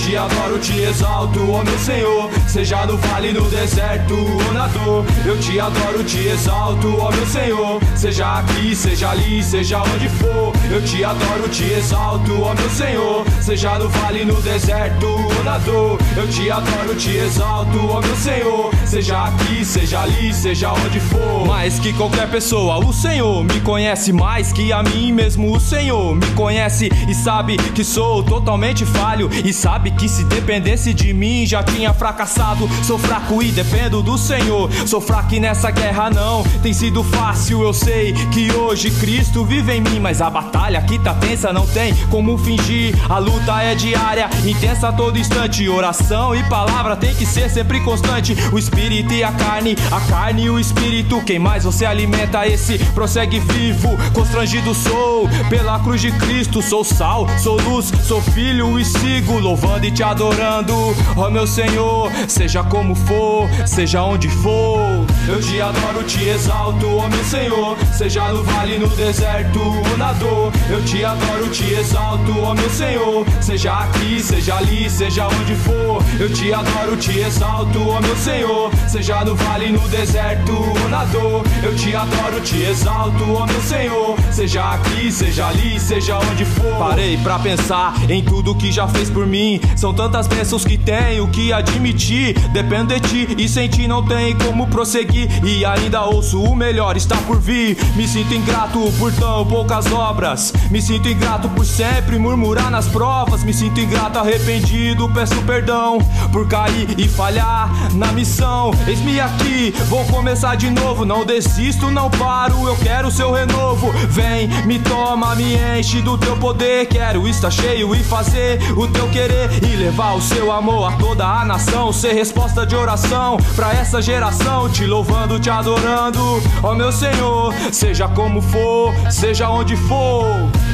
Te 0.00 0.16
adoro, 0.16 0.58
te 0.58 0.82
exalto, 0.82 1.40
ó 1.50 1.62
meu 1.62 1.78
Senhor. 1.78 2.30
Seja 2.46 2.86
no 2.86 2.96
vale, 2.96 3.32
no 3.32 3.42
deserto 3.50 4.14
ou 4.14 4.52
na 4.52 4.66
dor. 4.68 5.04
Eu 5.24 5.38
te 5.38 5.60
adoro, 5.60 6.02
te 6.02 6.26
exalto, 6.26 6.96
ó 6.98 7.10
meu 7.10 7.26
Senhor. 7.26 7.80
Seja 7.94 8.38
aqui, 8.38 8.74
seja 8.74 9.10
ali, 9.10 9.42
seja 9.42 9.82
onde 9.82 10.08
for. 10.08 10.52
Eu 10.70 10.82
te 10.82 11.04
adoro, 11.04 11.48
te 11.48 11.64
exalto, 11.64 12.42
ó 12.42 12.54
meu 12.54 12.70
Senhor. 12.70 13.26
Seja 13.40 13.78
no 13.78 13.88
vale, 13.88 14.24
no 14.24 14.40
deserto 14.40 15.06
ou 15.06 15.44
na 15.44 15.58
dor. 15.58 15.98
Eu 16.16 16.28
te 16.28 16.50
adoro, 16.50 16.94
te 16.94 17.16
exalto, 17.16 17.78
ó 17.86 18.00
meu 18.00 18.16
Senhor. 18.16 18.70
Seja 18.86 19.24
aqui, 19.24 19.64
seja 19.64 20.00
ali, 20.00 20.32
seja 20.32 20.72
onde 20.72 21.00
for. 21.00 21.46
Mais 21.46 21.78
que 21.78 21.92
qualquer 21.92 22.28
pessoa, 22.30 22.78
o 22.78 22.92
Senhor 22.92 23.44
me 23.44 23.60
conhece 23.60 24.12
mais 24.12 24.52
que 24.52 24.72
a 24.72 24.82
mim 24.82 25.12
mesmo. 25.12 25.54
O 25.54 25.60
Senhor 25.60 26.14
me 26.16 26.26
conhece 26.32 26.88
e 27.08 27.14
sabe 27.14 27.56
que 27.56 27.84
sou 27.84 28.22
totalmente 28.22 28.84
falho 28.86 29.28
e 29.44 29.52
sabe 29.52 29.89
sabe 29.90 29.92
que 29.92 30.08
se 30.08 30.24
dependesse 30.24 30.92
de 30.94 31.12
mim, 31.12 31.44
já 31.46 31.62
tinha 31.62 31.92
fracassado. 31.92 32.68
Sou 32.84 32.98
fraco 32.98 33.42
e 33.42 33.50
dependo 33.50 34.02
do 34.02 34.16
Senhor. 34.16 34.70
Sou 34.86 35.00
fraco 35.00 35.34
e 35.34 35.40
nessa 35.40 35.70
guerra 35.70 36.10
não 36.10 36.42
tem 36.62 36.72
sido 36.72 37.02
fácil. 37.02 37.62
Eu 37.62 37.72
sei 37.72 38.12
que 38.32 38.52
hoje 38.52 38.90
Cristo 38.90 39.44
vive 39.44 39.72
em 39.72 39.80
mim, 39.80 40.00
mas 40.00 40.20
a 40.20 40.30
batalha 40.30 40.78
aqui 40.78 40.98
tá 40.98 41.14
tensa, 41.14 41.52
não 41.52 41.66
tem 41.66 41.94
como 42.08 42.38
fingir. 42.38 42.94
A 43.10 43.18
luta 43.18 43.62
é 43.62 43.74
diária, 43.74 44.28
intensa 44.44 44.88
a 44.88 44.92
todo 44.92 45.18
instante. 45.18 45.68
Oração 45.68 46.34
e 46.34 46.42
palavra 46.44 46.96
tem 46.96 47.14
que 47.14 47.26
ser 47.26 47.50
sempre 47.50 47.80
constante. 47.80 48.36
O 48.52 48.58
espírito 48.58 49.12
e 49.12 49.22
a 49.24 49.32
carne, 49.32 49.76
a 49.90 50.00
carne 50.00 50.44
e 50.44 50.50
o 50.50 50.58
espírito. 50.58 51.22
Quem 51.22 51.38
mais 51.38 51.64
você 51.64 51.84
alimenta, 51.84 52.46
esse 52.46 52.78
prossegue 52.94 53.40
vivo. 53.40 53.96
Constrangido 54.12 54.74
sou 54.74 55.28
pela 55.48 55.78
cruz 55.80 56.00
de 56.00 56.12
Cristo. 56.12 56.62
Sou 56.62 56.84
sal, 56.84 57.26
sou 57.38 57.60
luz, 57.62 57.92
sou 58.06 58.20
filho 58.20 58.78
e 58.78 58.84
sigo 58.84 59.38
louvando 59.38 59.79
e 59.82 59.90
te 59.90 60.02
adorando. 60.02 60.74
Ó 61.16 61.26
oh, 61.26 61.30
meu 61.30 61.46
Senhor, 61.46 62.10
seja 62.28 62.62
como 62.64 62.94
for, 62.94 63.48
seja 63.66 64.02
onde 64.02 64.28
for. 64.28 64.80
Eu 65.28 65.40
te 65.40 65.60
adoro, 65.60 66.02
te 66.04 66.28
exalto, 66.28 66.86
ó 66.86 67.04
oh, 67.04 67.08
meu 67.08 67.24
Senhor. 67.24 67.76
Seja 67.92 68.32
no 68.32 68.42
vale, 68.44 68.78
no 68.78 68.88
deserto 68.88 69.60
ou 69.60 69.96
na 69.96 70.12
dor. 70.14 70.52
Eu 70.68 70.82
te 70.84 71.04
adoro, 71.04 71.48
te 71.48 71.74
exalto, 71.74 72.32
ó 72.40 72.50
oh, 72.50 72.54
meu 72.54 72.70
Senhor. 72.70 73.26
Seja 73.40 73.72
aqui, 73.72 74.20
seja 74.20 74.56
ali, 74.56 74.88
seja 74.90 75.26
onde 75.26 75.54
for. 75.54 76.02
Eu 76.18 76.32
te 76.32 76.52
adoro, 76.52 76.96
te 76.96 77.18
exalto, 77.18 77.78
ó 77.88 78.00
meu 78.00 78.16
Senhor. 78.16 78.70
Seja 78.88 79.24
no 79.24 79.34
vale, 79.34 79.70
no 79.70 79.88
deserto 79.88 80.52
ou 80.52 80.88
na 80.88 81.04
dor. 81.04 81.44
Eu 81.62 81.74
te 81.74 81.94
adoro, 81.94 82.40
te 82.40 82.62
exalto, 82.62 83.32
ó 83.32 83.46
meu 83.46 83.60
Senhor. 83.62 84.16
Seja 84.30 84.74
aqui, 84.74 85.10
seja 85.10 85.46
ali, 85.48 85.78
seja 85.78 86.18
onde 86.18 86.44
for. 86.44 86.76
Parei 86.78 87.16
pra 87.18 87.38
pensar 87.38 87.94
em 88.08 88.22
tudo 88.22 88.54
que 88.54 88.72
já 88.72 88.86
fez 88.88 89.10
por 89.10 89.26
mim. 89.26 89.60
São 89.76 89.94
tantas 89.94 90.26
bênçãos 90.26 90.64
que 90.64 90.76
tenho 90.76 91.26
que 91.28 91.52
admitir. 91.52 92.38
Dependo 92.50 92.94
de 92.94 93.00
ti 93.00 93.34
e 93.38 93.48
sem 93.48 93.68
ti 93.68 93.86
não 93.86 94.04
tem 94.04 94.36
como 94.36 94.66
prosseguir. 94.66 95.28
E 95.44 95.64
ainda 95.64 96.04
ouço 96.04 96.42
o 96.42 96.54
melhor 96.54 96.96
está 96.96 97.16
por 97.18 97.40
vir. 97.40 97.76
Me 97.96 98.06
sinto 98.06 98.34
ingrato 98.34 98.92
por 98.98 99.12
tão 99.12 99.46
poucas 99.46 99.90
obras. 99.92 100.52
Me 100.70 100.80
sinto 100.80 101.08
ingrato 101.08 101.48
por 101.50 101.64
sempre 101.64 102.18
murmurar 102.18 102.70
nas 102.70 102.86
provas. 102.86 103.42
Me 103.44 103.52
sinto 103.52 103.80
ingrato, 103.80 104.18
arrependido, 104.18 105.08
peço 105.10 105.36
perdão 105.42 105.98
por 106.32 106.48
cair 106.48 106.94
e 106.98 107.08
falhar 107.08 107.70
na 107.94 108.12
missão. 108.12 108.72
Eis-me 108.86 109.20
aqui, 109.20 109.74
vou 109.88 110.04
começar 110.06 110.56
de 110.56 110.70
novo. 110.70 111.04
Não 111.04 111.24
desisto, 111.24 111.90
não 111.90 112.10
paro, 112.10 112.66
eu 112.66 112.76
quero 112.76 113.10
seu 113.10 113.32
renovo. 113.32 113.92
Vem, 114.08 114.48
me 114.66 114.78
toma, 114.78 115.34
me 115.34 115.56
enche 115.78 116.00
do 116.02 116.16
teu 116.18 116.36
poder. 116.36 116.86
Quero 116.86 117.26
estar 117.28 117.50
cheio 117.50 117.94
e 117.94 118.02
fazer 118.02 118.60
o 118.76 118.86
teu 118.88 119.08
querer 119.08 119.59
e 119.62 119.76
levar 119.76 120.14
o 120.14 120.20
seu 120.20 120.50
amor 120.52 120.92
a 120.92 120.96
toda 120.96 121.24
a 121.24 121.44
nação. 121.44 121.92
Ser 121.92 122.12
resposta 122.12 122.66
de 122.66 122.74
oração 122.74 123.36
pra 123.54 123.72
essa 123.72 124.00
geração. 124.00 124.68
Te 124.68 124.86
louvando, 124.86 125.38
te 125.38 125.50
adorando, 125.50 126.42
ó 126.62 126.74
meu 126.74 126.92
Senhor. 126.92 127.52
Seja 127.72 128.08
como 128.08 128.40
for, 128.40 128.92
seja 129.10 129.48
onde 129.50 129.76
for. 129.76 130.24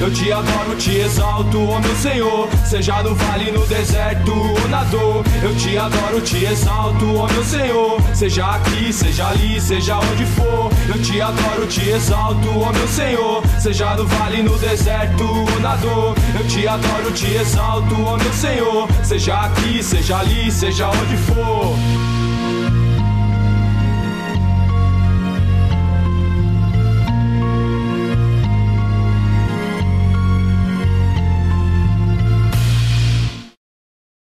Eu 0.00 0.12
te 0.12 0.30
adoro, 0.30 0.76
te 0.76 0.96
exalto, 0.96 1.58
ó 1.68 1.78
meu 1.80 1.96
Senhor. 1.96 2.48
Seja 2.64 3.02
no 3.02 3.14
vale, 3.14 3.50
no 3.50 3.66
deserto 3.66 4.32
ou 4.32 4.68
na 4.68 4.84
dor. 4.84 5.24
Eu 5.42 5.54
te 5.56 5.76
adoro, 5.78 6.20
te 6.20 6.44
exalto, 6.44 7.16
ó 7.16 7.26
meu 7.32 7.44
Senhor. 7.44 8.00
Seja 8.14 8.46
aqui, 8.46 8.92
seja 8.92 9.28
ali, 9.28 9.60
seja 9.60 9.98
onde 9.98 10.26
for. 10.26 10.70
Eu 10.88 11.00
te 11.02 11.20
adoro, 11.20 11.66
te 11.66 11.88
exalto, 11.88 12.48
ó 12.60 12.72
meu 12.72 12.88
Senhor. 12.88 13.42
Seja 13.58 13.96
no 13.96 14.06
vale, 14.06 14.42
no 14.42 14.56
deserto 14.58 15.24
ou 15.24 15.60
na 15.60 15.76
dor. 15.76 16.14
Eu 16.38 16.46
te 16.46 16.68
adoro, 16.68 17.10
te 17.12 17.34
exalto, 17.34 17.94
ó 18.02 18.16
meu 18.16 18.32
Senhor. 18.32 18.75
Seja 19.04 19.40
aqui, 19.40 19.82
seja 19.82 20.18
ali, 20.18 20.50
seja 20.50 20.88
onde 20.88 21.16
for. 21.16 21.76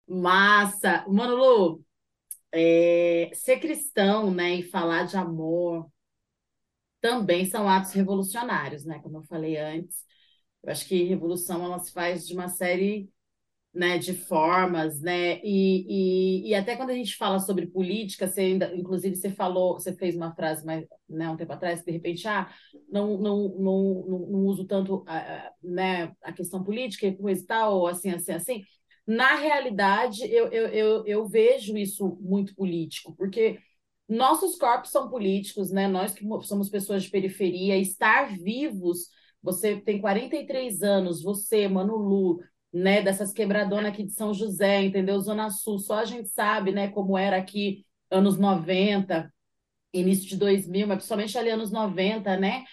Massa! 0.07 1.05
Mano 1.07 1.35
Lu, 1.35 1.83
é, 2.51 3.31
ser 3.33 3.59
cristão, 3.59 4.31
né, 4.33 4.55
e 4.55 4.63
falar 4.63 5.03
de 5.05 5.17
amor 5.17 5.89
também 7.01 7.45
são 7.45 7.67
atos 7.67 7.91
revolucionários, 7.91 8.85
né? 8.85 8.99
Como 8.99 9.17
eu 9.17 9.23
falei 9.23 9.57
antes, 9.57 10.05
eu 10.63 10.71
acho 10.71 10.87
que 10.87 11.03
revolução 11.03 11.63
ela 11.65 11.77
se 11.79 11.91
faz 11.91 12.25
de 12.25 12.33
uma 12.33 12.47
série, 12.47 13.09
né, 13.73 13.97
de 13.97 14.13
formas, 14.13 15.01
né? 15.01 15.39
E, 15.43 16.43
e, 16.45 16.49
e 16.49 16.55
até 16.55 16.75
quando 16.75 16.91
a 16.91 16.93
gente 16.93 17.15
fala 17.15 17.39
sobre 17.39 17.65
política, 17.65 18.27
você 18.27 18.41
ainda, 18.41 18.75
inclusive 18.75 19.15
você 19.15 19.31
falou, 19.31 19.73
você 19.73 19.95
fez 19.95 20.15
uma 20.15 20.33
frase 20.35 20.63
mais, 20.63 20.85
né, 21.09 21.29
um 21.29 21.35
tempo 21.35 21.53
atrás, 21.53 21.83
de 21.83 21.91
repente, 21.91 22.27
ah, 22.27 22.51
não, 22.89 23.17
não, 23.17 23.49
não, 23.57 24.05
não, 24.29 24.45
uso 24.45 24.65
tanto, 24.65 25.03
né, 25.63 26.13
a 26.21 26.31
questão 26.31 26.63
política 26.63 27.07
e 27.07 27.17
coisa 27.17 27.41
e 27.41 27.45
tal, 27.45 27.79
ou 27.79 27.87
assim, 27.87 28.11
assim, 28.11 28.31
assim. 28.33 28.63
Na 29.07 29.35
realidade, 29.35 30.23
eu, 30.23 30.47
eu, 30.47 30.67
eu, 30.67 31.05
eu 31.05 31.27
vejo 31.27 31.75
isso 31.75 32.17
muito 32.21 32.55
político, 32.55 33.15
porque 33.17 33.59
nossos 34.07 34.55
corpos 34.57 34.91
são 34.91 35.09
políticos, 35.09 35.71
né? 35.71 35.87
Nós 35.87 36.13
que 36.13 36.25
somos 36.43 36.69
pessoas 36.69 37.03
de 37.03 37.09
periferia, 37.09 37.77
estar 37.77 38.37
vivos, 38.37 39.09
você 39.41 39.75
tem 39.81 39.99
43 39.99 40.81
anos, 40.83 41.21
você, 41.21 41.67
Mano 41.67 41.95
Lu, 41.97 42.39
né, 42.73 43.01
dessas 43.01 43.31
quebradonas 43.33 43.91
aqui 43.93 44.03
de 44.03 44.11
São 44.13 44.33
José, 44.33 44.83
entendeu? 44.83 45.19
Zona 45.21 45.49
Sul, 45.49 45.79
só 45.79 45.99
a 45.99 46.05
gente 46.05 46.29
sabe, 46.29 46.71
né, 46.71 46.89
como 46.89 47.17
era 47.17 47.37
aqui 47.37 47.85
anos 48.09 48.37
90, 48.37 49.31
início 49.93 50.27
de 50.27 50.37
2000, 50.37 50.87
mas 50.87 50.97
principalmente 50.97 51.37
ali 51.37 51.49
anos 51.49 51.71
90, 51.71 52.37
né? 52.37 52.63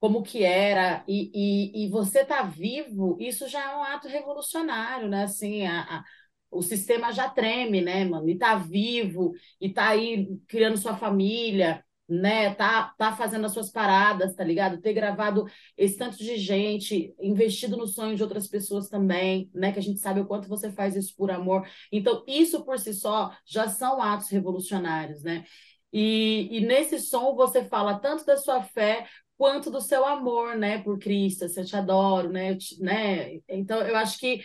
como 0.00 0.22
que 0.22 0.44
era, 0.44 1.02
e, 1.08 1.30
e, 1.34 1.86
e 1.86 1.90
você 1.90 2.24
tá 2.24 2.42
vivo, 2.42 3.16
isso 3.20 3.48
já 3.48 3.72
é 3.72 3.76
um 3.76 3.82
ato 3.82 4.06
revolucionário, 4.06 5.08
né? 5.08 5.24
Assim, 5.24 5.66
a, 5.66 5.80
a, 6.00 6.04
o 6.50 6.60
sistema 6.62 7.10
já 7.12 7.28
treme, 7.30 7.80
né, 7.80 8.04
mano? 8.04 8.28
E 8.28 8.36
tá 8.38 8.54
vivo, 8.56 9.32
e 9.60 9.72
tá 9.72 9.88
aí 9.88 10.28
criando 10.46 10.76
sua 10.76 10.94
família, 10.96 11.82
né? 12.08 12.54
Tá, 12.54 12.94
tá 12.98 13.16
fazendo 13.16 13.46
as 13.46 13.52
suas 13.52 13.70
paradas, 13.70 14.34
tá 14.34 14.44
ligado? 14.44 14.80
Ter 14.80 14.92
gravado 14.92 15.46
esse 15.76 15.96
tanto 15.96 16.18
de 16.18 16.36
gente, 16.36 17.14
investido 17.20 17.76
no 17.76 17.86
sonho 17.86 18.16
de 18.16 18.22
outras 18.22 18.46
pessoas 18.46 18.88
também, 18.88 19.50
né? 19.54 19.72
Que 19.72 19.78
a 19.78 19.82
gente 19.82 20.00
sabe 20.00 20.20
o 20.20 20.26
quanto 20.26 20.48
você 20.48 20.70
faz 20.70 20.96
isso 20.96 21.14
por 21.16 21.30
amor. 21.30 21.66
Então, 21.90 22.22
isso 22.26 22.64
por 22.64 22.78
si 22.78 22.92
só 22.92 23.32
já 23.46 23.68
são 23.68 24.02
atos 24.02 24.28
revolucionários, 24.28 25.22
né? 25.22 25.44
E, 25.92 26.48
e 26.50 26.60
nesse 26.60 26.98
som 26.98 27.34
você 27.36 27.64
fala 27.64 27.98
tanto 27.98 28.24
da 28.26 28.36
sua 28.36 28.62
fé 28.62 29.06
quanto 29.36 29.70
do 29.70 29.80
seu 29.80 30.04
amor, 30.04 30.56
né, 30.56 30.78
por 30.82 30.98
Cristo, 30.98 31.48
se 31.48 31.60
eu 31.60 31.64
te 31.64 31.76
adoro, 31.76 32.30
né, 32.30 32.56
te, 32.56 32.80
né? 32.80 33.38
Então 33.48 33.80
eu 33.82 33.96
acho 33.96 34.18
que 34.18 34.42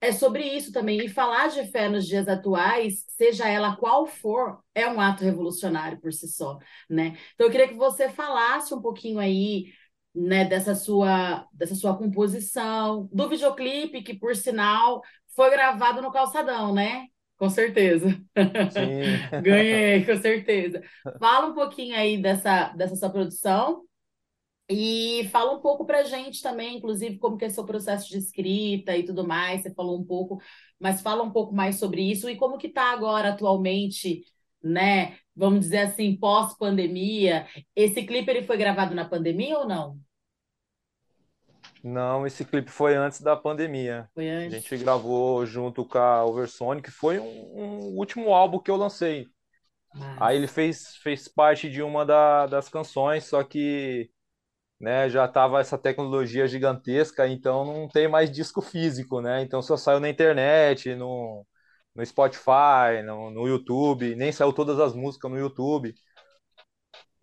é 0.00 0.12
sobre 0.12 0.44
isso 0.44 0.72
também. 0.72 1.04
E 1.04 1.08
falar 1.08 1.48
de 1.48 1.64
fé 1.70 1.88
nos 1.88 2.06
dias 2.06 2.28
atuais, 2.28 3.04
seja 3.08 3.48
ela 3.48 3.76
qual 3.76 4.06
for, 4.06 4.60
é 4.74 4.86
um 4.88 5.00
ato 5.00 5.24
revolucionário 5.24 6.00
por 6.00 6.12
si 6.12 6.28
só, 6.28 6.58
né? 6.88 7.16
Então 7.34 7.46
eu 7.46 7.50
queria 7.50 7.68
que 7.68 7.74
você 7.74 8.08
falasse 8.08 8.72
um 8.74 8.80
pouquinho 8.80 9.18
aí, 9.18 9.72
né, 10.14 10.44
dessa 10.44 10.74
sua 10.74 11.46
dessa 11.52 11.74
sua 11.74 11.96
composição, 11.96 13.08
do 13.12 13.28
videoclipe 13.28 14.02
que 14.02 14.14
por 14.14 14.34
sinal 14.36 15.02
foi 15.34 15.50
gravado 15.50 16.00
no 16.02 16.12
calçadão, 16.12 16.74
né? 16.74 17.06
Com 17.36 17.48
certeza. 17.48 18.08
Sim. 18.10 18.20
Ganhei, 19.42 20.04
com 20.04 20.16
certeza. 20.16 20.82
Fala 21.20 21.46
um 21.46 21.54
pouquinho 21.54 21.96
aí 21.96 22.20
dessa, 22.20 22.70
dessa 22.70 22.96
sua 22.96 23.10
produção 23.10 23.84
e 24.68 25.28
fala 25.32 25.52
um 25.52 25.60
pouco 25.60 25.86
para 25.86 26.00
a 26.00 26.04
gente 26.04 26.42
também, 26.42 26.76
inclusive, 26.76 27.18
como 27.18 27.38
que 27.38 27.44
é 27.46 27.48
seu 27.48 27.64
processo 27.64 28.08
de 28.08 28.18
escrita 28.18 28.94
e 28.96 29.02
tudo 29.02 29.26
mais. 29.26 29.62
Você 29.62 29.72
falou 29.72 29.98
um 29.98 30.04
pouco, 30.04 30.40
mas 30.78 31.00
fala 31.00 31.22
um 31.22 31.30
pouco 31.30 31.54
mais 31.54 31.78
sobre 31.78 32.02
isso 32.02 32.28
e 32.28 32.36
como 32.36 32.58
que 32.58 32.66
está 32.66 32.92
agora 32.92 33.30
atualmente, 33.30 34.24
né? 34.62 35.16
Vamos 35.34 35.60
dizer 35.60 35.78
assim, 35.78 36.14
pós-pandemia. 36.16 37.46
Esse 37.74 38.02
clipe 38.02 38.30
ele 38.30 38.42
foi 38.42 38.58
gravado 38.58 38.94
na 38.94 39.08
pandemia 39.08 39.58
ou 39.58 39.66
não? 39.66 39.98
Não, 41.82 42.26
esse 42.26 42.44
clipe 42.44 42.70
foi 42.70 42.94
antes 42.94 43.22
da 43.22 43.36
pandemia. 43.36 44.10
Foi 44.14 44.28
antes. 44.28 44.54
A 44.54 44.58
gente 44.58 44.76
gravou 44.76 45.46
junto 45.46 45.84
com 45.84 45.96
a 45.96 46.24
Oversonic, 46.24 46.90
foi 46.90 47.18
um, 47.18 47.24
um 47.24 47.96
último 47.96 48.34
álbum 48.34 48.58
que 48.58 48.70
eu 48.70 48.76
lancei. 48.76 49.26
Mas... 49.94 50.20
Aí 50.20 50.36
ele 50.36 50.46
fez, 50.46 50.96
fez 50.96 51.26
parte 51.26 51.70
de 51.70 51.82
uma 51.82 52.04
da, 52.04 52.46
das 52.46 52.68
canções, 52.68 53.24
só 53.24 53.42
que 53.42 54.10
né, 54.80 55.08
já 55.10 55.26
tava 55.28 55.60
essa 55.60 55.76
tecnologia 55.78 56.46
gigantesca, 56.46 57.26
então 57.28 57.64
não 57.64 57.88
tem 57.88 58.08
mais 58.08 58.30
disco 58.30 58.62
físico, 58.62 59.20
né? 59.20 59.42
Então 59.42 59.60
só 59.62 59.76
saiu 59.76 60.00
na 60.00 60.08
internet, 60.08 60.94
no, 60.94 61.46
no 61.94 62.06
Spotify, 62.06 63.02
no, 63.04 63.30
no 63.30 63.48
YouTube, 63.48 64.14
nem 64.16 64.32
saiu 64.32 64.52
todas 64.52 64.78
as 64.80 64.94
músicas 64.94 65.30
no 65.30 65.38
YouTube. 65.38 65.94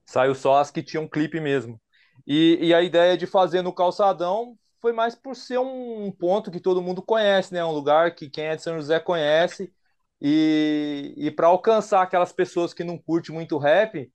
Saiu 0.05 0.35
só 0.35 0.57
as 0.57 0.71
que 0.71 0.83
tinham 0.83 1.07
clipe 1.07 1.39
mesmo. 1.39 1.79
E, 2.27 2.57
e 2.61 2.73
a 2.73 2.81
ideia 2.81 3.17
de 3.17 3.27
fazer 3.27 3.61
no 3.61 3.73
Calçadão 3.73 4.57
foi 4.81 4.93
mais 4.93 5.15
por 5.15 5.35
ser 5.35 5.57
um 5.59 6.11
ponto 6.11 6.51
que 6.51 6.59
todo 6.59 6.81
mundo 6.81 7.01
conhece, 7.01 7.53
né? 7.53 7.63
Um 7.65 7.71
lugar 7.71 8.13
que 8.15 8.29
quem 8.29 8.45
é 8.45 8.55
de 8.55 8.61
São 8.63 8.75
José 8.75 8.99
conhece. 8.99 9.73
E, 10.21 11.13
e 11.17 11.31
para 11.31 11.47
alcançar 11.47 12.01
aquelas 12.01 12.31
pessoas 12.31 12.73
que 12.73 12.83
não 12.83 12.97
curtem 12.97 13.33
muito 13.35 13.57
rap, 13.57 14.11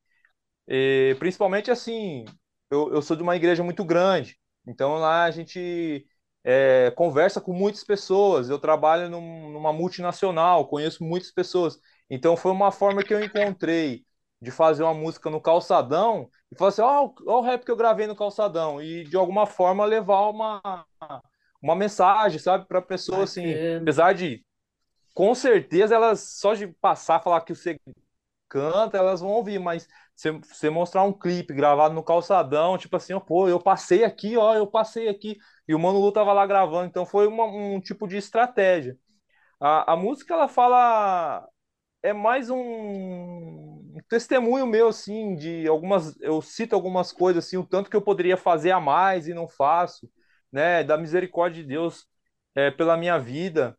e, 0.69 1.17
principalmente 1.19 1.71
assim, 1.71 2.25
eu, 2.71 2.93
eu 2.95 3.03
sou 3.03 3.17
de 3.17 3.23
uma 3.23 3.37
igreja 3.37 3.63
muito 3.63 3.85
grande, 3.85 4.39
então 4.67 4.95
lá 4.97 5.25
a 5.25 5.31
gente 5.31 6.07
é, 6.45 6.91
conversa 6.97 7.41
com 7.41 7.53
muitas 7.53 7.85
pessoas, 7.85 8.49
eu 8.49 8.59
trabalho 8.59 9.09
num, 9.09 9.51
numa 9.51 9.73
multinacional, 9.73 10.69
conheço 10.69 11.05
muitas 11.05 11.31
pessoas. 11.31 11.79
Então 12.09 12.37
foi 12.37 12.53
uma 12.53 12.73
forma 12.73 13.03
que 13.03 13.13
eu 13.15 13.23
encontrei 13.23 14.05
de 14.41 14.51
fazer 14.51 14.83
uma 14.83 14.95
música 14.95 15.29
no 15.29 15.41
calçadão 15.41 16.31
e 16.51 16.57
falar 16.57 16.71
assim, 16.71 16.83
ó, 16.83 17.13
oh, 17.27 17.39
o 17.39 17.41
rap 17.43 17.65
que 17.65 17.71
eu 17.71 17.77
gravei 17.77 18.07
no 18.07 18.17
calçadão 18.17 18.81
e 18.81 19.05
de 19.05 19.17
alguma 19.17 19.47
forma 19.47 19.85
levar 19.85 20.29
uma 20.29 20.87
uma 21.63 21.77
mensagem, 21.77 22.39
sabe, 22.39 22.67
para 22.67 22.81
pessoa 22.81 23.25
assim, 23.25 23.55
apesar 23.83 24.15
de 24.15 24.43
com 25.13 25.35
certeza 25.35 25.95
elas 25.95 26.21
só 26.39 26.55
de 26.55 26.69
passar 26.69 27.23
falar 27.23 27.43
que 27.43 27.55
você 27.55 27.79
canta, 28.49 28.97
elas 28.97 29.21
vão 29.21 29.31
ouvir, 29.31 29.59
mas 29.59 29.87
você, 30.21 30.71
mostrar 30.71 31.03
um 31.05 31.13
clipe 31.13 31.55
gravado 31.55 31.95
no 31.95 32.03
calçadão, 32.03 32.77
tipo 32.77 32.97
assim, 32.97 33.15
oh, 33.15 33.21
pô, 33.21 33.49
eu 33.49 33.61
passei 33.61 34.05
aqui, 34.05 34.37
ó, 34.37 34.55
eu 34.55 34.67
passei 34.67 35.09
aqui, 35.09 35.39
e 35.67 35.75
o 35.75 35.79
Mano 35.79 35.99
Lu 35.99 36.13
tava 36.13 36.33
lá 36.33 36.47
gravando, 36.47 36.87
então 36.89 37.07
foi 37.07 37.27
uma, 37.27 37.45
um 37.47 37.81
tipo 37.81 38.07
de 38.07 38.17
estratégia. 38.17 38.99
A, 39.61 39.93
a 39.93 39.97
música, 39.97 40.35
ela 40.35 40.49
fala, 40.49 41.47
é 42.03 42.13
mais 42.13 42.51
um 42.51 43.95
testemunho 44.09 44.67
meu, 44.67 44.89
assim, 44.89 45.35
de 45.35 45.67
algumas, 45.69 46.19
eu 46.21 46.43
cito 46.43 46.75
algumas 46.75 47.13
coisas, 47.13 47.47
assim, 47.47 47.57
o 47.57 47.67
tanto 47.67 47.91
que 47.91 47.97
eu 47.97 48.03
poderia 48.03 48.37
fazer 48.37 48.73
a 48.73 48.81
mais 48.81 49.29
e 49.29 49.35
não 49.35 49.49
faço, 49.49 50.11
né, 50.53 50.85
da 50.85 50.99
misericórdia 50.99 51.63
de 51.63 51.69
Deus 51.69 52.07
é, 52.55 52.71
pela 52.71 52.97
minha 52.97 53.19
vida, 53.19 53.77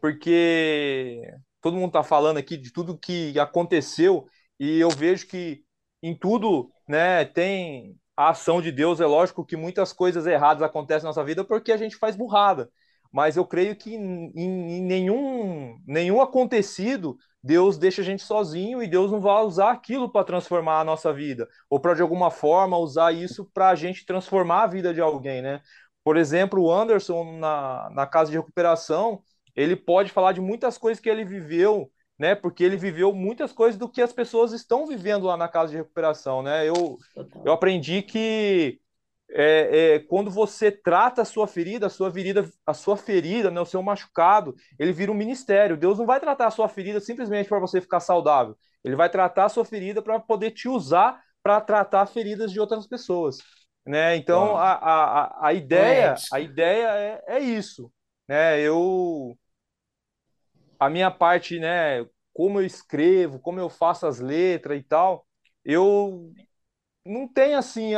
porque 0.00 1.22
todo 1.60 1.76
mundo 1.76 1.88
está 1.88 2.02
falando 2.02 2.38
aqui 2.38 2.56
de 2.56 2.72
tudo 2.72 2.98
que 2.98 3.38
aconteceu 3.38 4.26
e 4.58 4.78
eu 4.78 4.90
vejo 4.90 5.26
que 5.26 5.64
em 6.02 6.16
tudo, 6.16 6.70
né, 6.88 7.24
tem 7.24 7.96
a 8.16 8.30
ação 8.30 8.60
de 8.60 8.72
Deus. 8.72 9.00
É 9.00 9.06
lógico 9.06 9.44
que 9.44 9.56
muitas 9.56 9.92
coisas 9.92 10.26
erradas 10.26 10.62
acontecem 10.62 11.04
na 11.04 11.10
nossa 11.10 11.24
vida 11.24 11.44
porque 11.44 11.72
a 11.72 11.76
gente 11.76 11.96
faz 11.96 12.16
burrada, 12.16 12.70
mas 13.12 13.36
eu 13.36 13.46
creio 13.46 13.76
que 13.76 13.94
em, 13.94 14.32
em 14.34 14.82
nenhum 14.82 15.78
nenhum 15.86 16.20
acontecido 16.20 17.16
Deus 17.42 17.76
deixa 17.76 18.02
a 18.02 18.04
gente 18.04 18.22
sozinho 18.22 18.82
e 18.82 18.86
Deus 18.88 19.10
não 19.10 19.20
vai 19.20 19.42
usar 19.42 19.72
aquilo 19.72 20.10
para 20.10 20.24
transformar 20.24 20.80
a 20.80 20.84
nossa 20.84 21.12
vida 21.12 21.48
ou 21.68 21.80
para 21.80 21.94
de 21.94 22.02
alguma 22.02 22.30
forma 22.30 22.78
usar 22.78 23.12
isso 23.12 23.44
para 23.52 23.70
a 23.70 23.74
gente 23.74 24.06
transformar 24.06 24.62
a 24.64 24.66
vida 24.66 24.94
de 24.94 25.00
alguém, 25.00 25.42
né? 25.42 25.60
Por 26.04 26.16
exemplo, 26.16 26.62
o 26.62 26.72
Anderson 26.72 27.38
na, 27.38 27.90
na 27.90 28.06
casa 28.06 28.30
de 28.30 28.36
recuperação 28.36 29.22
ele 29.54 29.76
pode 29.76 30.10
falar 30.10 30.32
de 30.32 30.40
muitas 30.40 30.78
coisas 30.78 31.00
que 31.00 31.08
ele 31.10 31.24
viveu, 31.24 31.90
né? 32.22 32.36
Porque 32.36 32.62
ele 32.62 32.76
viveu 32.76 33.12
muitas 33.12 33.52
coisas 33.52 33.76
do 33.76 33.88
que 33.88 34.00
as 34.00 34.12
pessoas 34.12 34.52
estão 34.52 34.86
vivendo 34.86 35.26
lá 35.26 35.36
na 35.36 35.48
casa 35.48 35.72
de 35.72 35.78
recuperação, 35.78 36.40
né? 36.40 36.64
Eu, 36.68 36.96
eu 37.44 37.52
aprendi 37.52 38.00
que 38.00 38.78
é, 39.28 39.94
é, 39.94 39.98
quando 39.98 40.30
você 40.30 40.70
trata 40.70 41.22
a 41.22 41.24
sua 41.24 41.48
ferida, 41.48 41.86
a 41.88 41.90
sua 41.90 42.12
ferida, 42.12 42.48
a 42.64 42.72
sua 42.72 42.96
ferida, 42.96 43.50
né, 43.50 43.60
o 43.60 43.66
seu 43.66 43.82
machucado, 43.82 44.54
ele 44.78 44.92
vira 44.92 45.10
um 45.10 45.16
ministério. 45.16 45.76
Deus 45.76 45.98
não 45.98 46.06
vai 46.06 46.20
tratar 46.20 46.46
a 46.46 46.50
sua 46.52 46.68
ferida 46.68 47.00
simplesmente 47.00 47.48
para 47.48 47.58
você 47.58 47.80
ficar 47.80 47.98
saudável. 47.98 48.56
Ele 48.84 48.94
vai 48.94 49.10
tratar 49.10 49.46
a 49.46 49.48
sua 49.48 49.64
ferida 49.64 50.00
para 50.00 50.20
poder 50.20 50.52
te 50.52 50.68
usar 50.68 51.20
para 51.42 51.60
tratar 51.60 52.06
feridas 52.06 52.52
de 52.52 52.60
outras 52.60 52.86
pessoas, 52.86 53.38
né? 53.84 54.14
Então 54.14 54.56
a, 54.56 54.74
a, 54.74 55.48
a 55.48 55.52
ideia, 55.52 56.14
a 56.32 56.38
ideia 56.38 56.86
é, 56.86 57.38
é 57.38 57.40
isso, 57.40 57.90
né? 58.28 58.60
Eu 58.60 59.36
a 60.82 60.90
minha 60.90 61.12
parte, 61.12 61.60
né, 61.60 62.04
como 62.32 62.60
eu 62.60 62.66
escrevo, 62.66 63.38
como 63.40 63.60
eu 63.60 63.68
faço 63.68 64.06
as 64.06 64.20
letras 64.20 64.78
e 64.78 64.82
tal, 64.82 65.26
eu 65.64 66.32
não 67.04 67.26
tenho 67.28 67.58
assim, 67.58 67.92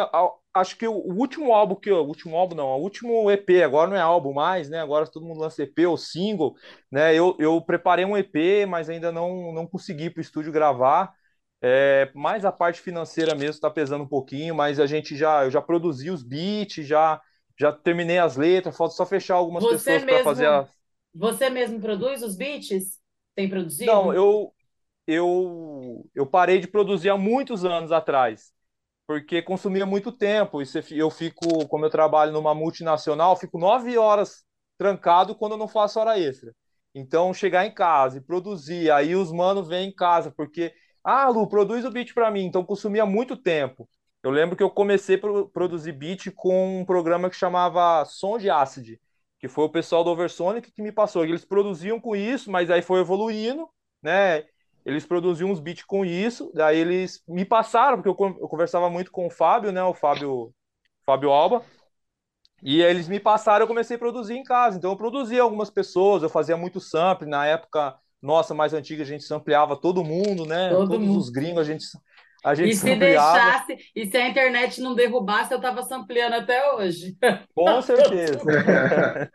acho 0.54 0.76
que 0.78 0.86
o 0.86 0.94
último 0.94 1.52
álbum 1.52 1.74
que 1.74 1.90
o 1.90 2.04
último 2.04 2.36
álbum 2.36 2.54
não, 2.54 2.66
o 2.68 2.82
último 2.82 3.30
EP, 3.30 3.62
agora 3.62 3.90
não 3.90 3.96
é 3.96 4.00
álbum 4.00 4.32
mais, 4.32 4.68
né? 4.70 4.80
Agora 4.80 5.06
todo 5.06 5.26
mundo 5.26 5.40
lança 5.40 5.62
EP 5.62 5.86
ou 5.86 5.96
single, 5.96 6.54
né? 6.90 7.14
Eu, 7.14 7.36
eu 7.38 7.60
preparei 7.60 8.04
um 8.04 8.16
EP, 8.16 8.66
mas 8.66 8.88
ainda 8.88 9.12
não 9.12 9.52
não 9.52 9.66
consegui 9.66 10.10
para 10.10 10.20
o 10.20 10.22
estúdio 10.22 10.52
gravar. 10.52 11.12
É, 11.62 12.10
mais 12.14 12.44
a 12.44 12.52
parte 12.52 12.80
financeira 12.80 13.34
mesmo 13.34 13.54
está 13.54 13.70
pesando 13.70 14.04
um 14.04 14.08
pouquinho, 14.08 14.54
mas 14.54 14.78
a 14.78 14.86
gente 14.86 15.16
já 15.16 15.44
eu 15.44 15.50
já 15.50 15.62
produzi 15.62 16.10
os 16.10 16.22
beats, 16.22 16.86
já 16.86 17.20
já 17.58 17.72
terminei 17.72 18.18
as 18.18 18.36
letras, 18.36 18.76
falta 18.76 18.94
só 18.94 19.06
fechar 19.06 19.34
algumas 19.36 19.64
Você 19.64 19.70
pessoas 19.78 20.04
para 20.04 20.20
fazer 20.20 20.46
a 20.46 20.68
você 21.14 21.48
mesmo 21.48 21.80
produz 21.80 22.22
os 22.22 22.36
beats? 22.36 23.00
Tem 23.34 23.48
produzido? 23.48 23.90
Não, 23.92 24.12
eu, 24.14 24.54
eu, 25.06 26.10
eu 26.14 26.26
parei 26.26 26.58
de 26.60 26.68
produzir 26.68 27.10
há 27.10 27.16
muitos 27.18 27.64
anos 27.64 27.92
atrás, 27.92 28.52
porque 29.06 29.42
consumia 29.42 29.86
muito 29.86 30.12
tempo. 30.12 30.62
E 30.62 30.66
eu 30.98 31.10
fico, 31.10 31.66
como 31.68 31.84
eu 31.86 31.90
trabalho 31.90 32.32
numa 32.32 32.54
multinacional, 32.54 33.36
fico 33.36 33.58
nove 33.58 33.98
horas 33.98 34.44
trancado 34.78 35.34
quando 35.36 35.52
eu 35.52 35.58
não 35.58 35.68
faço 35.68 36.00
hora 36.00 36.18
extra. 36.18 36.54
Então, 36.94 37.34
chegar 37.34 37.66
em 37.66 37.74
casa 37.74 38.18
e 38.18 38.20
produzir, 38.20 38.90
aí 38.90 39.14
os 39.16 39.32
manos 39.32 39.68
vêm 39.68 39.88
em 39.88 39.94
casa, 39.94 40.32
porque, 40.36 40.72
ah, 41.04 41.28
Lu, 41.28 41.48
produz 41.48 41.84
o 41.84 41.90
beat 41.90 42.14
para 42.14 42.30
mim. 42.30 42.44
Então, 42.44 42.64
consumia 42.64 43.06
muito 43.06 43.36
tempo. 43.36 43.88
Eu 44.22 44.30
lembro 44.30 44.56
que 44.56 44.62
eu 44.62 44.70
comecei 44.70 45.16
a 45.16 45.20
produzir 45.52 45.92
beat 45.92 46.30
com 46.34 46.80
um 46.80 46.84
programa 46.84 47.28
que 47.30 47.36
chamava 47.36 48.04
Som 48.06 48.38
de 48.38 48.48
Acid 48.50 48.98
que 49.44 49.48
foi 49.48 49.64
o 49.64 49.68
pessoal 49.68 50.02
do 50.02 50.08
Oversonic 50.08 50.72
que 50.72 50.80
me 50.80 50.90
passou. 50.90 51.22
Eles 51.22 51.44
produziam 51.44 52.00
com 52.00 52.16
isso, 52.16 52.50
mas 52.50 52.70
aí 52.70 52.80
foi 52.80 53.00
evoluindo, 53.00 53.68
né? 54.02 54.46
Eles 54.86 55.04
produziam 55.04 55.50
uns 55.50 55.60
beats 55.60 55.84
com 55.84 56.02
isso, 56.02 56.50
daí 56.54 56.78
eles 56.78 57.22
me 57.28 57.44
passaram, 57.44 58.00
porque 58.00 58.08
eu, 58.08 58.38
eu 58.40 58.48
conversava 58.48 58.88
muito 58.88 59.10
com 59.12 59.26
o 59.26 59.30
Fábio, 59.30 59.70
né? 59.70 59.82
O 59.84 59.92
Fábio, 59.92 60.50
Fábio 61.04 61.28
Alba. 61.30 61.62
E 62.62 62.82
aí 62.82 62.90
eles 62.90 63.06
me 63.06 63.20
passaram, 63.20 63.64
eu 63.64 63.68
comecei 63.68 63.96
a 63.96 63.98
produzir 63.98 64.32
em 64.32 64.42
casa. 64.42 64.78
Então 64.78 64.92
eu 64.92 64.96
produzia 64.96 65.42
algumas 65.42 65.68
pessoas, 65.68 66.22
eu 66.22 66.30
fazia 66.30 66.56
muito 66.56 66.80
sample. 66.80 67.28
Na 67.28 67.44
época, 67.44 67.94
nossa, 68.22 68.54
mais 68.54 68.72
antiga, 68.72 69.02
a 69.02 69.06
gente 69.06 69.24
sampleava 69.24 69.76
todo 69.76 70.02
mundo, 70.02 70.46
né? 70.46 70.70
Todo 70.70 70.88
Todos 70.88 71.06
mundo. 71.06 71.18
os 71.18 71.28
gringos, 71.28 71.60
a 71.60 71.64
gente 71.70 71.84
a 72.44 72.54
gente 72.54 72.72
E 72.72 72.76
se 72.76 72.94
sampleava. 72.94 72.96
deixasse, 72.96 73.76
e 73.94 74.06
se 74.06 74.16
a 74.16 74.28
internet 74.28 74.80
não 74.80 74.94
derrubasse, 74.94 75.52
eu 75.52 75.60
tava 75.60 75.82
sampleando 75.82 76.36
até 76.36 76.72
hoje. 76.74 77.16
Com 77.54 77.80
certeza. 77.82 78.54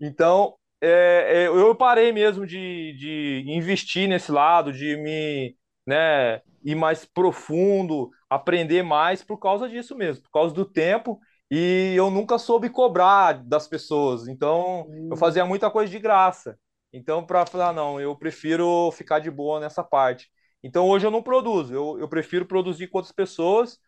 Então, 0.00 0.54
é, 0.80 1.44
é, 1.44 1.46
eu 1.48 1.74
parei 1.74 2.12
mesmo 2.12 2.46
de, 2.46 2.94
de 2.98 3.44
investir 3.48 4.08
nesse 4.08 4.32
lado, 4.32 4.72
de 4.72 4.96
me, 4.96 5.56
né, 5.86 6.40
ir 6.64 6.74
mais 6.74 7.04
profundo, 7.04 8.10
aprender 8.28 8.82
mais 8.82 9.22
por 9.22 9.38
causa 9.38 9.68
disso 9.68 9.96
mesmo, 9.96 10.22
por 10.24 10.30
causa 10.30 10.54
do 10.54 10.64
tempo. 10.64 11.20
E 11.50 11.94
eu 11.96 12.10
nunca 12.10 12.38
soube 12.38 12.70
cobrar 12.70 13.32
das 13.44 13.66
pessoas. 13.66 14.28
Então, 14.28 14.88
eu 15.10 15.16
fazia 15.16 15.44
muita 15.44 15.70
coisa 15.70 15.90
de 15.90 15.98
graça. 15.98 16.56
Então, 16.92 17.24
para 17.26 17.44
falar, 17.46 17.72
não, 17.72 18.00
eu 18.00 18.16
prefiro 18.16 18.90
ficar 18.92 19.18
de 19.18 19.30
boa 19.30 19.60
nessa 19.60 19.82
parte. 19.82 20.28
Então 20.62 20.88
hoje 20.88 21.06
eu 21.06 21.10
não 21.10 21.22
produzo, 21.22 21.74
eu, 21.74 21.98
eu 21.98 22.08
prefiro 22.08 22.46
produzir 22.46 22.88
com 22.88 22.98
outras 22.98 23.14
pessoas. 23.14 23.78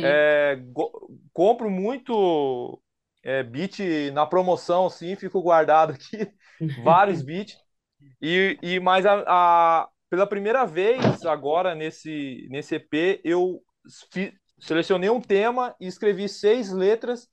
É, 0.00 0.60
compro 1.32 1.70
muito 1.70 2.80
é, 3.22 3.42
beat 3.42 3.78
na 4.12 4.26
promoção, 4.26 4.88
sim, 4.88 5.16
fico 5.16 5.42
guardado 5.42 5.92
aqui, 5.92 6.30
vários 6.82 7.22
beats. 7.22 7.56
E, 8.20 8.58
e 8.62 8.80
mais 8.80 9.06
a, 9.06 9.24
a, 9.26 9.88
pela 10.10 10.26
primeira 10.26 10.64
vez 10.66 11.24
agora 11.24 11.74
nesse, 11.74 12.46
nesse 12.50 12.76
EP, 12.76 13.20
eu 13.24 13.62
fi, 14.12 14.32
selecionei 14.58 15.10
um 15.10 15.20
tema 15.20 15.74
e 15.80 15.86
escrevi 15.86 16.28
seis 16.28 16.72
letras 16.72 17.28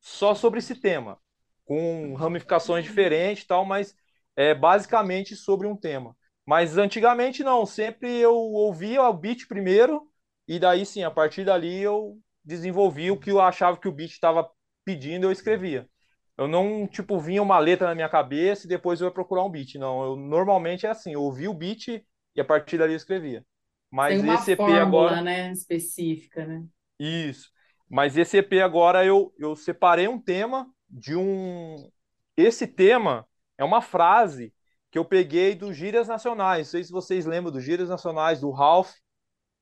só 0.00 0.34
sobre 0.34 0.58
esse 0.60 0.74
tema, 0.74 1.18
com 1.64 2.14
ramificações 2.14 2.84
diferentes 2.84 3.46
tal, 3.46 3.64
mas 3.64 3.94
é 4.36 4.54
basicamente 4.54 5.36
sobre 5.36 5.66
um 5.66 5.76
tema. 5.76 6.16
Mas 6.50 6.76
antigamente 6.76 7.44
não, 7.44 7.64
sempre 7.64 8.10
eu 8.18 8.34
ouvia 8.34 9.04
o 9.04 9.12
beat 9.12 9.46
primeiro 9.46 10.10
e 10.48 10.58
daí 10.58 10.84
sim, 10.84 11.04
a 11.04 11.10
partir 11.10 11.44
dali 11.44 11.80
eu 11.80 12.18
desenvolvi 12.44 13.08
o 13.08 13.16
que 13.16 13.30
eu 13.30 13.40
achava 13.40 13.76
que 13.76 13.86
o 13.86 13.92
beat 13.92 14.10
estava 14.10 14.50
pedindo, 14.84 15.28
eu 15.28 15.30
escrevia. 15.30 15.88
Eu 16.36 16.48
não, 16.48 16.88
tipo, 16.88 17.20
vinha 17.20 17.40
uma 17.40 17.60
letra 17.60 17.86
na 17.86 17.94
minha 17.94 18.08
cabeça 18.08 18.66
e 18.66 18.68
depois 18.68 19.00
eu 19.00 19.06
ia 19.06 19.14
procurar 19.14 19.44
um 19.44 19.48
beat. 19.48 19.76
Não, 19.76 20.02
eu 20.02 20.16
normalmente 20.16 20.86
é 20.86 20.90
assim, 20.90 21.12
eu 21.12 21.22
ouvia 21.22 21.48
o 21.48 21.54
beat 21.54 21.86
e 22.34 22.40
a 22.40 22.44
partir 22.44 22.78
dali 22.78 22.94
eu 22.94 22.96
escrevia. 22.96 23.46
Mas 23.88 24.16
Tem 24.16 24.24
uma 24.24 24.34
esse 24.34 24.50
EP 24.50 24.56
fórmula, 24.56 24.82
agora. 24.82 25.22
né, 25.22 25.52
específica, 25.52 26.44
né? 26.44 26.64
Isso. 26.98 27.48
Mas 27.88 28.16
esse 28.16 28.38
EP 28.38 28.60
agora 28.60 29.04
eu, 29.04 29.32
eu 29.38 29.54
separei 29.54 30.08
um 30.08 30.20
tema 30.20 30.68
de 30.88 31.14
um. 31.14 31.88
Esse 32.36 32.66
tema 32.66 33.24
é 33.56 33.62
uma 33.62 33.80
frase 33.80 34.52
que 34.90 34.98
eu 34.98 35.04
peguei 35.04 35.54
dos 35.54 35.76
Gírias 35.76 36.08
Nacionais. 36.08 36.66
Não 36.66 36.70
sei 36.72 36.84
se 36.84 36.92
vocês 36.92 37.26
lembram 37.26 37.52
dos 37.52 37.62
Gírias 37.64 37.88
Nacionais, 37.88 38.40
do 38.40 38.50
Ralph. 38.50 38.90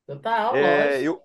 Total, 0.06 0.54
É, 0.56 1.02
eu, 1.02 1.20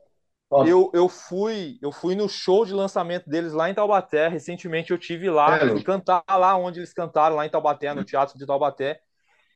eu, 0.65 0.91
eu 0.93 1.09
fui 1.09 1.79
eu 1.81 1.91
fui 1.91 2.15
no 2.15 2.27
show 2.29 2.65
de 2.65 2.73
lançamento 2.73 3.29
deles 3.29 3.53
lá 3.53 3.69
em 3.69 3.73
Taubaté. 3.73 4.27
Recentemente 4.27 4.91
eu 4.91 4.97
tive 4.97 5.29
lá, 5.29 5.57
Sério? 5.59 5.73
fui 5.73 5.83
cantar 5.83 6.23
lá 6.29 6.55
onde 6.57 6.79
eles 6.79 6.93
cantaram, 6.93 7.35
lá 7.35 7.45
em 7.45 7.49
Taubaté, 7.49 7.93
no 7.93 8.03
Teatro 8.03 8.37
de 8.37 8.45
Taubaté. 8.45 8.99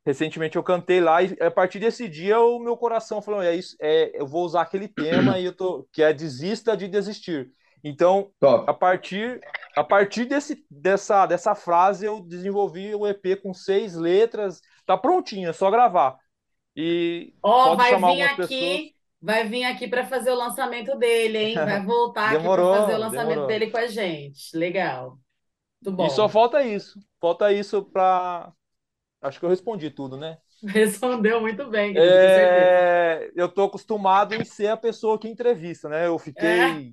recentemente 0.06 0.56
eu 0.58 0.64
cantei 0.64 1.02
lá 1.02 1.22
e 1.22 1.36
a 1.42 1.52
partir 1.52 1.80
desse 1.80 2.08
dia 2.08 2.40
o 2.40 2.60
meu 2.60 2.78
coração 2.78 3.22
falou 3.22 3.42
é 3.42 3.56
isso 3.56 3.76
é 3.82 4.12
eu 4.20 4.26
vou 4.28 4.46
usar 4.46 4.62
aquele 4.62 4.88
tema 4.88 5.38
e 5.40 5.46
eu 5.46 5.56
tô 5.56 5.88
que 5.92 6.02
é 6.04 6.14
desista 6.14 6.78
de 6.78 6.88
desistir 6.88 7.52
então 7.84 8.32
Top. 8.40 8.70
a 8.70 8.74
partir 8.74 9.40
a 9.76 9.84
partir 9.84 10.26
desse 10.26 10.66
dessa 10.70 11.26
dessa 11.26 11.56
frase 11.56 12.06
eu 12.06 12.22
desenvolvi 12.22 12.94
o 12.96 13.08
EP 13.08 13.42
com 13.42 13.54
seis 13.54 13.96
letras 13.96 14.62
tá 14.86 14.98
prontinho 14.98 15.50
é 15.50 15.54
só 15.54 15.70
gravar 15.70 16.18
e 16.76 17.34
ó 17.42 17.74
oh, 17.74 17.76
vai 17.76 17.96
vir 17.96 18.22
aqui 18.22 18.38
pessoas. 18.38 18.92
vai 19.22 19.44
vir 19.48 19.64
aqui 19.64 19.88
para 19.88 20.06
fazer 20.06 20.32
o 20.32 20.36
lançamento 20.36 20.98
dele 20.98 21.38
hein 21.38 21.56
vai 21.56 21.84
voltar 21.84 22.32
demorou, 22.38 22.74
aqui 22.74 22.78
para 22.78 22.86
fazer 22.86 22.98
o 22.98 23.02
lançamento 23.02 23.30
demorou. 23.30 23.48
dele 23.48 23.72
com 23.72 23.78
a 23.78 23.88
gente 23.88 24.58
legal 24.58 25.18
muito 25.82 25.96
bom 25.96 26.08
e 26.08 26.10
só 26.10 26.28
falta 26.28 26.64
isso 26.64 27.00
falta 27.20 27.52
isso 27.52 27.84
para 27.84 28.52
Acho 29.22 29.40
que 29.40 29.46
eu 29.46 29.50
respondi 29.50 29.90
tudo, 29.90 30.16
né? 30.18 30.38
Respondeu 30.64 31.42
muito 31.42 31.68
bem. 31.70 31.94
É... 31.98 33.32
Eu 33.36 33.50
tô 33.50 33.64
acostumado 33.64 34.34
em 34.34 34.44
ser 34.44 34.68
a 34.68 34.78
pessoa 34.78 35.20
que 35.20 35.28
entrevista, 35.28 35.90
né? 35.90 36.08
Eu 36.08 36.18
fiquei 36.18 36.48
é. 36.48 36.92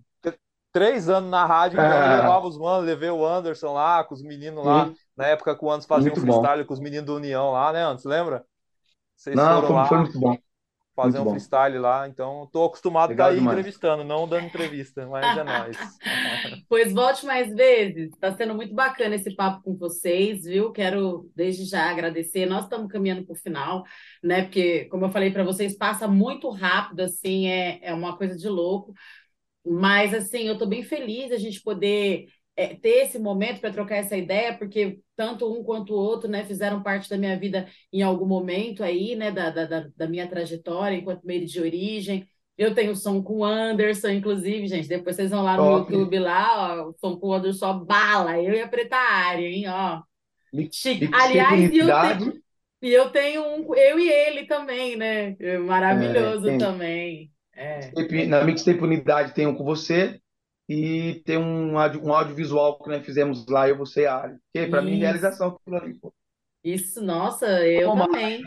Três 0.75 1.09
anos 1.09 1.31
na 1.31 1.47
rádio, 1.47 1.79
então 1.79 1.89
eu 1.89 2.17
levava 2.17 2.49
os 2.49 2.59
manos, 2.59 2.85
levei 2.85 3.09
o 3.09 3.25
Anderson 3.25 3.73
lá, 3.73 4.03
com 4.03 4.13
os 4.13 4.23
meninos 4.23 4.67
lá, 4.67 4.93
na 5.17 5.29
época 5.29 5.57
que 5.57 5.65
o 5.65 5.71
Anderson 5.71 5.87
fazia 5.87 6.11
muito 6.11 6.19
um 6.19 6.27
freestyle 6.27 6.63
bom. 6.63 6.67
com 6.67 6.75
os 6.75 6.81
meninos 6.81 7.07
do 7.07 7.15
União 7.15 7.53
lá, 7.53 7.73
né, 7.73 7.85
Anderson? 7.85 8.09
Lembra? 8.09 8.45
Vocês 9.17 9.37
Não, 9.37 9.63
foram 9.63 9.67
foi, 9.69 9.77
lá. 9.77 9.87
Foi 9.87 9.99
muito 9.99 10.19
bom 10.19 10.37
fazer 10.95 11.19
Muito 11.19 11.29
um 11.29 11.31
freestyle 11.33 11.79
lá, 11.79 12.09
então 12.09 12.45
estou 12.45 12.67
acostumado 12.67 13.11
Legal 13.11 13.29
a 13.29 13.33
estar 13.33 13.43
aí 13.43 13.47
entrevistando, 13.49 14.05
não 14.05 14.29
dando 14.29 14.47
entrevista, 14.47 15.07
mas 15.07 15.37
é 15.37 15.43
nóis. 15.43 15.77
pois 16.69 16.93
volte 16.93 17.27
mais 17.27 17.53
vezes, 17.53 18.13
está 18.13 18.33
sendo 18.37 18.55
muito 18.55 18.75
bacana 18.75 19.17
esse 19.17 19.35
papo 19.35 19.63
com 19.63 19.77
vocês, 19.77 20.45
viu? 20.45 20.71
Quero 20.71 21.29
desde 21.35 21.65
já 21.65 21.91
agradecer, 21.91 22.47
nós 22.47 22.65
estamos 22.65 22.91
caminhando 22.91 23.25
para 23.25 23.33
o 23.33 23.37
final, 23.37 23.85
né? 24.23 24.43
Porque, 24.43 24.85
como 24.85 25.07
eu 25.07 25.11
falei 25.11 25.33
para 25.33 25.43
vocês, 25.43 25.77
passa 25.77 26.07
muito 26.07 26.49
rápido, 26.49 27.01
assim, 27.01 27.49
é, 27.49 27.81
é 27.83 27.93
uma 27.93 28.17
coisa 28.17 28.37
de 28.37 28.49
louco, 28.49 28.95
mas 29.65 30.13
assim, 30.13 30.47
eu 30.47 30.55
estou 30.55 30.69
bem 30.69 30.83
feliz 30.83 31.33
a 31.33 31.37
gente 31.37 31.63
poder 31.63 32.27
é, 32.57 32.75
ter 32.75 33.05
esse 33.05 33.19
momento 33.19 33.61
para 33.61 33.73
trocar 33.73 33.97
essa 33.97 34.17
ideia, 34.17 34.57
porque 34.57 35.01
tanto 35.17 35.53
um 35.53 35.65
quanto 35.65 35.93
o 35.93 35.99
outro, 35.99 36.29
né, 36.29 36.45
fizeram 36.45 36.83
parte 36.83 37.09
da 37.11 37.17
minha 37.19 37.39
vida 37.39 37.67
em 37.93 38.03
algum 38.03 38.27
momento 38.27 38.85
aí, 38.85 39.17
né, 39.17 39.31
da, 39.31 39.51
da, 39.51 39.89
da 39.97 40.09
minha 40.09 40.29
trajetória 40.29 40.97
enquanto 40.97 41.27
meio 41.27 41.45
de 41.47 41.61
origem. 41.61 42.29
Eu 42.57 42.73
tenho 42.73 42.95
som 42.95 43.21
com 43.21 43.39
o 43.39 43.45
Anderson, 43.45 44.11
inclusive, 44.11 44.69
gente. 44.69 44.87
Depois 44.87 45.17
vocês 45.17 45.31
vão 45.31 45.43
lá 45.43 45.57
no 45.57 45.79
YouTube 45.79 46.21
lá, 46.21 46.85
ó, 46.85 46.91
o 46.91 46.95
som 47.01 47.17
com 47.17 47.29
o 47.29 47.33
Anderson 47.33 47.59
só 47.59 47.73
bala. 47.73 48.41
Eu 48.41 48.55
ia 48.55 48.69
preta 48.69 48.97
área, 48.97 49.49
hein, 49.49 49.65
ó. 49.67 50.03
Chique. 50.71 51.11
Aliás, 51.13 51.73
e 51.73 51.79
eu, 51.79 51.87
tenho, 51.87 52.43
e 52.81 52.93
eu 52.93 53.11
tenho 53.11 53.43
um, 53.43 53.75
eu 53.75 53.99
e 53.99 54.09
ele 54.09 54.47
também, 54.47 54.95
né? 54.95 55.37
Maravilhoso 55.67 56.49
é, 56.49 56.57
também. 56.57 57.34
É. 57.57 58.27
Na 58.27 58.45
Mixtape 58.45 58.81
Unidade 58.81 59.35
tem 59.35 59.47
um 59.47 59.55
com 59.55 59.65
você, 59.65 60.21
e 60.69 61.23
tem 61.27 61.37
um, 61.37 61.75
um 61.75 62.15
audiovisual 62.15 62.79
que 62.79 62.89
nós 62.89 63.05
fizemos 63.05 63.47
lá, 63.47 63.69
eu, 63.69 63.77
você 63.77 64.03
e 64.03 64.07
a 64.07 64.17
Ari. 64.17 64.37
Que 64.53 64.67
para 64.67 64.83
mim, 64.83 64.97
realização 64.97 65.59
ali, 65.67 65.95
pô. 65.95 66.13
Isso, 66.63 67.03
nossa, 67.03 67.47
eu 67.67 67.91
Toma, 67.91 68.07
também. 68.07 68.43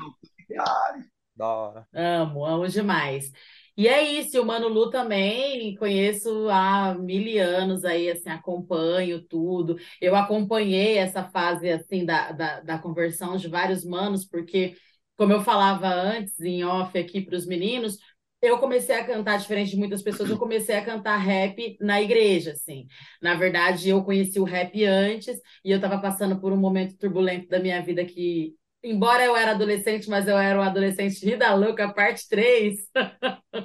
Da 1.35 1.47
hora. 1.47 1.87
Amo, 1.93 2.43
amo 2.43 2.67
demais. 2.67 3.31
E 3.77 3.87
é 3.87 4.01
isso, 4.01 4.41
o 4.41 4.45
Mano 4.45 4.67
Lu 4.67 4.89
também 4.89 5.75
conheço 5.75 6.49
há 6.49 6.95
mil 6.95 7.43
anos 7.43 7.85
aí, 7.85 8.09
assim, 8.09 8.29
acompanho 8.29 9.21
tudo. 9.21 9.77
Eu 10.01 10.15
acompanhei 10.15 10.97
essa 10.97 11.23
fase, 11.29 11.69
assim, 11.69 12.03
da, 12.03 12.31
da, 12.31 12.59
da 12.61 12.79
conversão 12.79 13.37
de 13.37 13.47
vários 13.47 13.85
manos, 13.85 14.25
porque, 14.25 14.75
como 15.15 15.31
eu 15.31 15.41
falava 15.43 15.87
antes, 15.87 16.39
em 16.39 16.63
off 16.63 16.97
aqui 16.97 17.21
para 17.21 17.37
os 17.37 17.45
meninos, 17.45 17.99
eu 18.41 18.57
comecei 18.59 18.95
a 18.95 19.05
cantar, 19.05 19.37
diferente 19.39 19.71
de 19.71 19.77
muitas 19.77 20.01
pessoas, 20.01 20.29
eu 20.29 20.37
comecei 20.37 20.75
a 20.75 20.85
cantar 20.85 21.17
rap 21.17 21.77
na 21.81 22.01
igreja, 22.01 22.51
assim. 22.51 22.87
Na 23.21 23.35
verdade, 23.35 23.89
eu 23.89 24.03
conheci 24.03 24.39
o 24.39 24.43
rap 24.43 24.83
antes 24.85 25.39
e 25.63 25.71
eu 25.71 25.77
estava 25.77 25.99
passando 25.99 26.39
por 26.39 26.53
um 26.53 26.57
momento 26.57 26.97
turbulento 26.97 27.47
da 27.47 27.59
minha 27.59 27.81
vida 27.81 28.05
que, 28.05 28.53
embora 28.83 29.23
eu 29.23 29.35
era 29.35 29.51
adolescente, 29.51 30.09
mas 30.09 30.27
eu 30.27 30.37
era 30.37 30.59
um 30.59 30.61
adolescente 30.61 31.19
vida 31.25 31.53
louca, 31.55 31.91
parte 31.93 32.27
3. 32.29 32.77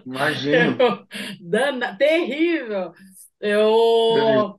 Imagino. 0.07 1.07
Dana, 1.41 1.97
terrível. 1.97 2.93
Eu 3.41 4.59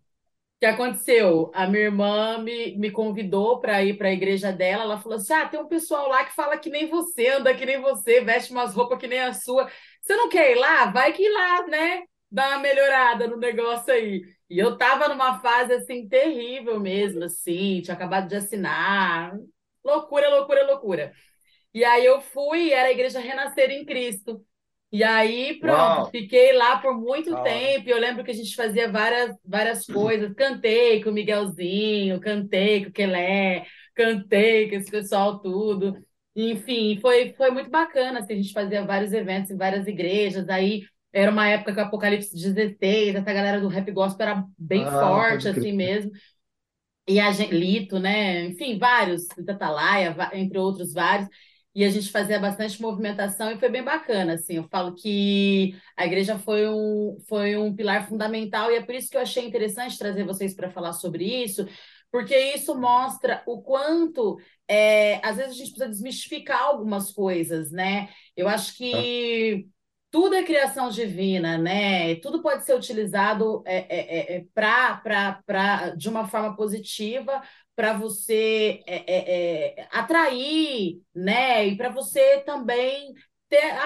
que 0.63 0.67
aconteceu? 0.67 1.51
A 1.53 1.67
minha 1.67 1.83
irmã 1.83 2.37
me, 2.37 2.77
me 2.77 2.89
convidou 2.89 3.59
para 3.59 3.83
ir 3.83 3.97
para 3.97 4.07
a 4.07 4.13
igreja 4.13 4.49
dela. 4.49 4.83
Ela 4.83 4.97
falou 4.97 5.17
assim: 5.17 5.33
Ah, 5.33 5.45
tem 5.45 5.59
um 5.59 5.67
pessoal 5.67 6.07
lá 6.07 6.23
que 6.23 6.33
fala 6.33 6.57
que 6.57 6.69
nem 6.69 6.87
você, 6.89 7.27
anda 7.27 7.53
que 7.53 7.65
nem 7.65 7.81
você, 7.81 8.21
veste 8.21 8.53
umas 8.53 8.73
roupas 8.73 8.97
que 8.97 9.05
nem 9.05 9.19
a 9.19 9.33
sua. 9.33 9.69
Você 10.03 10.15
não 10.15 10.29
quer 10.29 10.51
ir 10.51 10.55
lá? 10.59 10.87
Vai 10.91 11.13
que 11.13 11.23
ir 11.23 11.31
lá, 11.31 11.65
né? 11.67 12.03
Dá 12.29 12.49
uma 12.49 12.59
melhorada 12.59 13.27
no 13.27 13.37
negócio 13.37 13.93
aí. 13.93 14.21
E 14.49 14.59
eu 14.59 14.77
tava 14.77 15.07
numa 15.07 15.39
fase 15.39 15.73
assim 15.73 16.07
terrível 16.07 16.79
mesmo, 16.79 17.23
assim, 17.23 17.81
tinha 17.81 17.95
acabado 17.95 18.27
de 18.27 18.35
assinar. 18.35 19.33
Loucura, 19.83 20.29
loucura, 20.29 20.65
loucura. 20.67 21.13
E 21.73 21.83
aí 21.83 22.05
eu 22.05 22.21
fui, 22.21 22.71
era 22.71 22.89
a 22.89 22.91
igreja 22.91 23.19
Renascer 23.19 23.71
em 23.71 23.85
Cristo. 23.85 24.45
E 24.91 25.03
aí, 25.03 25.59
pronto, 25.59 26.01
Uau. 26.01 26.11
fiquei 26.11 26.53
lá 26.53 26.77
por 26.77 26.93
muito 26.95 27.41
tempo. 27.41 27.89
Eu 27.89 27.99
lembro 27.99 28.23
que 28.23 28.29
a 28.31 28.33
gente 28.33 28.55
fazia 28.55 28.91
várias, 28.91 29.35
várias 29.43 29.85
coisas. 29.87 30.33
Cantei 30.35 31.03
com 31.03 31.09
o 31.09 31.13
Miguelzinho, 31.13 32.19
cantei 32.19 32.83
com 32.83 32.89
o 32.91 32.93
Kelé, 32.93 33.65
cantei 33.95 34.69
com 34.69 34.75
esse 34.75 34.91
pessoal 34.91 35.39
tudo. 35.41 35.97
Enfim, 36.35 36.97
foi, 36.99 37.33
foi 37.33 37.51
muito 37.51 37.69
bacana. 37.69 38.19
Assim, 38.19 38.33
a 38.33 38.35
gente 38.37 38.53
fazia 38.53 38.85
vários 38.85 39.13
eventos 39.13 39.51
em 39.51 39.57
várias 39.57 39.87
igrejas. 39.87 40.47
Aí 40.49 40.83
era 41.11 41.31
uma 41.31 41.47
época 41.47 41.73
que 41.73 41.79
o 41.79 41.83
Apocalipse 41.83 42.35
16, 42.35 43.15
essa 43.15 43.33
galera 43.33 43.61
do 43.61 43.67
rap 43.67 43.91
gospel 43.91 44.27
era 44.27 44.45
bem 44.57 44.83
ah, 44.83 44.91
forte, 44.91 45.47
assim 45.47 45.73
mesmo. 45.73 46.11
E 47.07 47.19
a 47.19 47.31
gente, 47.31 47.53
Lito, 47.53 47.99
né? 47.99 48.45
Enfim, 48.45 48.77
vários, 48.77 49.27
Tatalaia, 49.27 50.15
entre 50.33 50.57
outros 50.57 50.93
vários 50.93 51.27
e 51.75 51.83
a 51.83 51.89
gente 51.89 52.11
fazia 52.11 52.39
bastante 52.39 52.79
movimentação 52.81 53.51
e 53.51 53.57
foi 53.57 53.69
bem 53.69 53.83
bacana, 53.83 54.33
assim, 54.33 54.57
eu 54.57 54.67
falo 54.69 54.93
que 54.93 55.75
a 55.97 56.05
igreja 56.05 56.37
foi 56.37 56.69
um, 56.69 57.17
foi 57.27 57.57
um 57.57 57.75
pilar 57.75 58.07
fundamental 58.07 58.71
e 58.71 58.75
é 58.75 58.81
por 58.83 58.93
isso 58.93 59.09
que 59.09 59.17
eu 59.17 59.21
achei 59.21 59.45
interessante 59.47 59.97
trazer 59.97 60.23
vocês 60.23 60.53
para 60.53 60.69
falar 60.69 60.93
sobre 60.93 61.25
isso, 61.25 61.67
porque 62.13 62.37
isso 62.53 62.75
mostra 62.75 63.41
o 63.47 63.63
quanto, 63.63 64.37
é, 64.67 65.15
às 65.27 65.35
vezes 65.37 65.53
a 65.53 65.55
gente 65.55 65.71
precisa 65.71 65.89
desmistificar 65.89 66.61
algumas 66.61 67.11
coisas, 67.11 67.71
né? 67.71 68.07
Eu 68.37 68.47
acho 68.47 68.77
que 68.77 69.67
tudo 70.11 70.35
é 70.35 70.43
criação 70.43 70.91
divina, 70.91 71.57
né? 71.57 72.13
Tudo 72.17 72.43
pode 72.43 72.65
ser 72.65 72.75
utilizado 72.75 73.63
é, 73.65 73.77
é, 73.89 74.35
é, 74.35 74.45
pra, 74.53 74.97
pra, 74.97 75.41
pra, 75.43 75.89
de 75.95 76.07
uma 76.07 76.27
forma 76.27 76.55
positiva 76.55 77.41
para 77.75 77.93
você 77.93 78.83
é, 78.85 78.95
é, 79.11 79.79
é, 79.81 79.87
atrair, 79.91 81.01
né? 81.15 81.65
E 81.65 81.75
para 81.75 81.89
você 81.89 82.41
também 82.41 83.11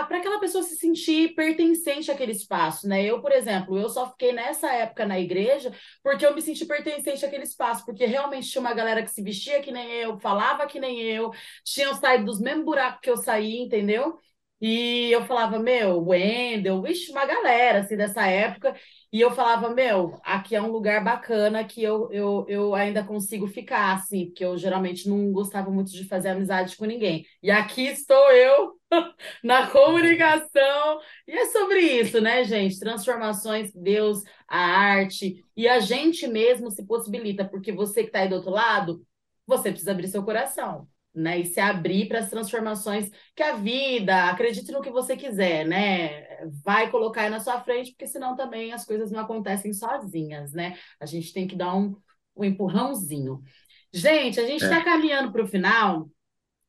para 0.08 0.18
aquela 0.18 0.40
pessoa 0.40 0.64
se 0.64 0.76
sentir 0.76 1.36
pertencente 1.36 2.12
àquele 2.12 2.32
espaço, 2.32 2.88
né? 2.88 3.04
Eu, 3.04 3.22
por 3.22 3.32
exemplo, 3.32 3.78
eu 3.78 3.90
só 3.90 4.10
fiquei 4.12 4.32
nessa 4.32 4.72
época 4.74 5.06
na 5.06 5.20
igreja 5.20 5.72
porque 6.04 6.26
eu 6.26 6.34
me 6.34 6.42
senti 6.42 6.66
pertencente 6.66 7.26
àquele 7.26 7.44
espaço, 7.44 7.86
porque 7.86 8.06
realmente 8.06 8.50
tinha 8.50 8.62
uma 8.62 8.74
galera 8.74 9.04
que 9.04 9.10
se 9.12 9.22
vestia 9.22 9.62
que 9.62 9.72
nem 9.72 9.92
eu, 9.92 10.20
falava 10.20 10.68
que 10.68 10.80
nem 10.80 11.02
eu, 11.02 11.32
tinham 11.64 11.94
saído 11.96 12.26
dos 12.26 12.40
mesmos 12.40 12.66
buracos 12.66 13.02
que 13.02 13.10
eu 13.10 13.18
saí, 13.18 13.58
entendeu? 13.60 14.20
E 14.60 15.12
eu 15.12 15.24
falava, 15.26 15.60
meu, 15.60 16.04
Wendel, 16.08 16.82
vixe, 16.82 17.12
uma 17.12 17.26
galera 17.26 17.80
assim 17.82 17.96
dessa 17.96 18.26
época. 18.26 18.76
E 19.14 19.22
eu 19.22 19.32
falava, 19.32 19.70
meu, 19.70 20.20
aqui 20.24 20.56
é 20.56 20.62
um 20.62 20.72
lugar 20.72 21.04
bacana 21.04 21.64
que 21.64 21.82
eu, 21.84 22.12
eu, 22.12 22.46
eu 22.50 22.76
ainda 22.76 23.04
consigo 23.04 23.48
ficar, 23.48 23.94
assim, 23.94 24.26
porque 24.26 24.44
eu 24.44 24.58
geralmente 24.58 25.08
não 25.08 25.32
gostava 25.32 25.70
muito 25.70 25.92
de 25.92 26.08
fazer 26.08 26.30
amizade 26.30 26.76
com 26.76 26.86
ninguém. 26.86 27.26
E 27.42 27.52
aqui 27.52 27.86
estou 27.88 28.32
eu 28.32 28.74
na 29.44 29.68
comunicação. 29.68 31.00
E 31.28 31.32
é 31.34 31.46
sobre 31.46 31.80
isso, 31.80 32.20
né, 32.20 32.44
gente? 32.44 32.80
Transformações, 32.80 33.72
Deus, 33.74 34.24
a 34.48 34.60
arte 34.60 35.46
e 35.56 35.68
a 35.68 35.80
gente 35.80 36.28
mesmo 36.28 36.72
se 36.72 36.86
possibilita, 36.86 37.46
porque 37.46 37.72
você 37.72 38.02
que 38.02 38.08
está 38.10 38.20
aí 38.20 38.30
do 38.30 38.36
outro 38.36 38.52
lado, 38.52 39.06
você 39.46 39.70
precisa 39.70 39.92
abrir 39.92 40.08
seu 40.08 40.24
coração 40.24 40.88
né? 41.18 41.40
E 41.40 41.46
se 41.46 41.60
abrir 41.60 42.08
para 42.08 42.20
as 42.20 42.30
transformações 42.30 43.10
que 43.36 43.44
a 43.44 43.56
vida, 43.56 44.30
acredite 44.30 44.72
no 44.72 44.82
que 44.82 44.92
você 44.92 45.18
quiser, 45.18 45.66
né? 45.66 46.46
Vai 46.64 46.90
colocar 46.92 47.24
aí 47.24 47.30
na 47.30 47.40
sua 47.40 47.60
frente, 47.62 47.92
porque 47.92 48.08
senão 48.08 48.36
também 48.36 48.72
as 48.72 48.86
coisas 48.86 49.12
não 49.12 49.20
acontecem 49.20 49.74
sozinhas, 49.74 50.54
né? 50.54 50.78
A 51.00 51.06
gente 51.06 51.34
tem 51.34 51.48
que 51.48 51.56
dar 51.56 51.76
um, 51.76 51.96
um 52.36 52.44
empurrãozinho. 52.46 53.42
Gente, 53.92 54.40
a 54.40 54.46
gente 54.46 54.64
está 54.64 54.80
é. 54.80 54.84
caminhando 54.84 55.32
para 55.32 55.44
o 55.44 55.48
final, 55.48 56.10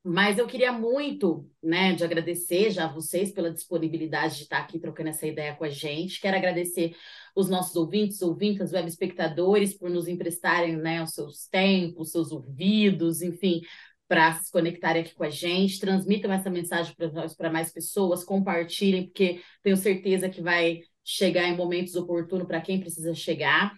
mas 0.05 0.39
eu 0.39 0.47
queria 0.47 0.73
muito, 0.73 1.47
né, 1.63 1.95
de 1.95 2.03
agradecer 2.03 2.71
já 2.71 2.85
a 2.87 2.93
vocês 2.93 3.31
pela 3.33 3.53
disponibilidade 3.53 4.37
de 4.37 4.43
estar 4.45 4.59
aqui 4.59 4.79
trocando 4.79 5.11
essa 5.11 5.27
ideia 5.27 5.55
com 5.55 5.65
a 5.65 5.69
gente. 5.69 6.21
Quero 6.21 6.37
agradecer 6.37 6.97
os 7.37 7.51
nossos 7.51 7.77
ouvintes, 7.77 8.23
ouvintas, 8.23 8.73
web 8.73 8.89
espectadores 8.89 9.77
por 9.77 9.91
nos 9.91 10.09
emprestarem, 10.09 10.77
né, 10.77 11.03
os 11.03 11.11
seus 11.11 11.47
tempos, 11.49 12.07
os 12.07 12.13
seus 12.13 12.33
ouvidos, 12.33 13.21
enfim, 13.21 13.61
para 14.09 14.33
se 14.33 14.51
conectarem 14.51 15.03
aqui 15.03 15.15
com 15.15 15.25
a 15.25 15.31
gente. 15.31 15.79
Transmitam 15.79 16.33
essa 16.33 16.51
mensagem 16.51 16.95
para 17.37 17.53
mais 17.53 17.71
pessoas, 17.71 18.25
compartilhem, 18.25 19.05
porque 19.07 19.41
tenho 19.63 19.77
certeza 19.77 20.29
que 20.29 20.41
vai 20.41 20.81
chegar 21.05 21.47
em 21.49 21.57
momentos 21.57 21.95
oportunos 21.95 22.47
para 22.47 22.61
quem 22.61 22.81
precisa 22.81 23.15
chegar, 23.15 23.73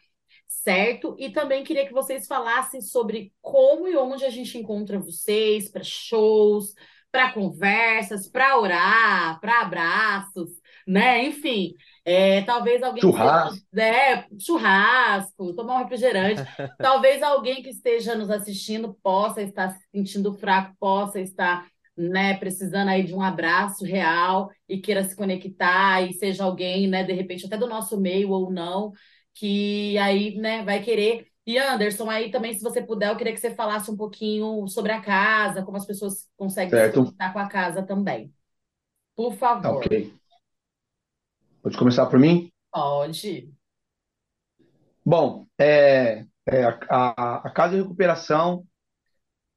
certo? 0.47 1.15
E 1.19 1.31
também 1.31 1.63
queria 1.65 1.87
que 1.87 1.93
vocês 1.93 2.27
falassem 2.27 2.81
sobre 2.81 3.33
como 3.41 3.89
e 3.89 3.97
onde 3.97 4.25
a 4.25 4.31
gente 4.31 4.57
encontra 4.57 4.99
vocês 4.99 5.71
para 5.71 5.83
shows, 5.85 6.75
para 7.11 7.33
conversas, 7.33 8.29
para 8.29 8.59
orar, 8.59 9.41
para 9.41 9.61
abraços, 9.63 10.51
né? 10.87 11.25
Enfim, 11.25 11.75
é, 12.05 12.43
talvez 12.43 12.83
alguém 12.83 13.01
churrasco. 13.01 13.57
Esteja, 13.57 13.83
é, 13.83 14.27
churrasco, 14.39 15.55
tomar 15.55 15.77
um 15.77 15.79
refrigerante. 15.79 16.43
talvez 16.79 17.23
alguém 17.23 17.63
que 17.63 17.71
esteja 17.71 18.15
nos 18.15 18.31
assistindo 18.31 18.95
possa 19.03 19.43
estar 19.43 19.71
se 19.71 19.87
sentindo 19.93 20.33
fraco, 20.35 20.75
possa 20.79 21.21
estar 21.21 21.67
né, 21.97 22.37
precisando 22.39 22.89
aí 22.89 23.03
de 23.03 23.15
um 23.15 23.21
abraço 23.21 23.85
real 23.85 24.51
e 24.69 24.79
queira 24.79 25.05
se 25.05 25.15
conectar 25.15 26.03
e 26.03 26.15
seja 26.15 26.45
alguém, 26.45 26.89
né, 26.89 27.05
de 27.05 27.13
repente 27.13 27.45
até 27.47 27.59
do 27.59 27.67
nosso 27.67 28.01
meio 28.01 28.31
ou 28.31 28.51
não, 28.51 28.93
que 29.35 29.99
aí, 29.99 30.37
né, 30.37 30.65
vai 30.65 30.83
querer. 30.83 31.27
E 31.47 31.59
Anderson, 31.59 32.09
aí 32.09 32.31
também, 32.31 32.55
se 32.55 32.63
você 32.63 32.81
puder, 32.81 33.11
eu 33.11 33.17
queria 33.17 33.33
que 33.33 33.41
você 33.41 33.55
falasse 33.55 33.91
um 33.91 33.97
pouquinho 33.97 34.67
sobre 34.69 34.93
a 34.93 35.01
casa, 35.01 35.63
como 35.63 35.77
as 35.77 35.87
pessoas 35.87 36.29
conseguem 36.37 36.71
certo. 36.71 36.93
se 36.93 36.99
conectar 37.01 37.33
com 37.33 37.39
a 37.39 37.49
casa 37.49 37.83
também. 37.83 38.33
Por 39.17 39.35
favor. 39.35 39.85
Ok. 39.85 40.20
Pode 41.63 41.77
começar 41.77 42.07
por 42.07 42.19
mim? 42.19 42.51
Pode. 42.73 43.53
Bom, 45.05 45.47
é, 45.59 46.25
é 46.47 46.65
a, 46.89 47.47
a, 47.47 47.51
Casa 47.51 47.75
de 47.75 47.83
Recuperação, 47.83 48.65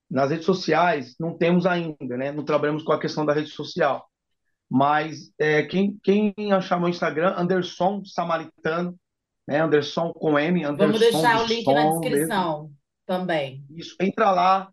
nas 0.10 0.30
redes 0.30 0.46
sociais, 0.46 1.16
não 1.20 1.38
temos 1.38 1.66
ainda, 1.66 2.18
né? 2.18 2.32
Não 2.32 2.44
trabalhamos 2.44 2.84
com 2.84 2.92
a 2.92 3.00
questão 3.00 3.26
da 3.26 3.34
rede 3.34 3.50
social. 3.50 4.08
Mas 4.70 5.32
é, 5.40 5.64
quem, 5.64 5.98
quem 6.04 6.34
achar 6.52 6.80
meu 6.80 6.90
Instagram, 6.90 7.36
Anderson 7.38 8.04
Samaritano, 8.04 8.98
né? 9.48 9.62
Anderson 9.62 10.12
com 10.14 10.38
M, 10.38 10.64
Anderson 10.64 10.94
Vamos 10.94 11.00
deixar 11.00 11.42
o 11.42 11.46
link 11.46 11.66
na 11.66 11.90
descrição 11.90 12.64
mesmo. 12.64 12.78
também. 13.06 13.66
Isso, 13.70 13.96
entra 14.00 14.32
lá, 14.32 14.70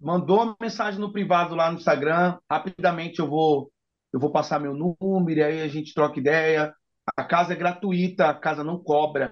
mandou 0.00 0.42
uma 0.42 0.56
mensagem 0.60 1.00
no 1.00 1.12
privado 1.12 1.54
lá 1.54 1.70
no 1.70 1.78
Instagram, 1.78 2.38
rapidamente 2.50 3.20
eu 3.20 3.28
vou 3.28 3.70
eu 4.16 4.20
vou 4.20 4.30
passar 4.30 4.58
meu 4.58 4.72
número, 4.72 5.40
e 5.40 5.42
aí 5.42 5.60
a 5.60 5.68
gente 5.68 5.92
troca 5.92 6.18
ideia. 6.18 6.74
A 7.14 7.22
casa 7.22 7.52
é 7.52 7.56
gratuita, 7.56 8.30
a 8.30 8.34
casa 8.34 8.64
não 8.64 8.82
cobra, 8.82 9.30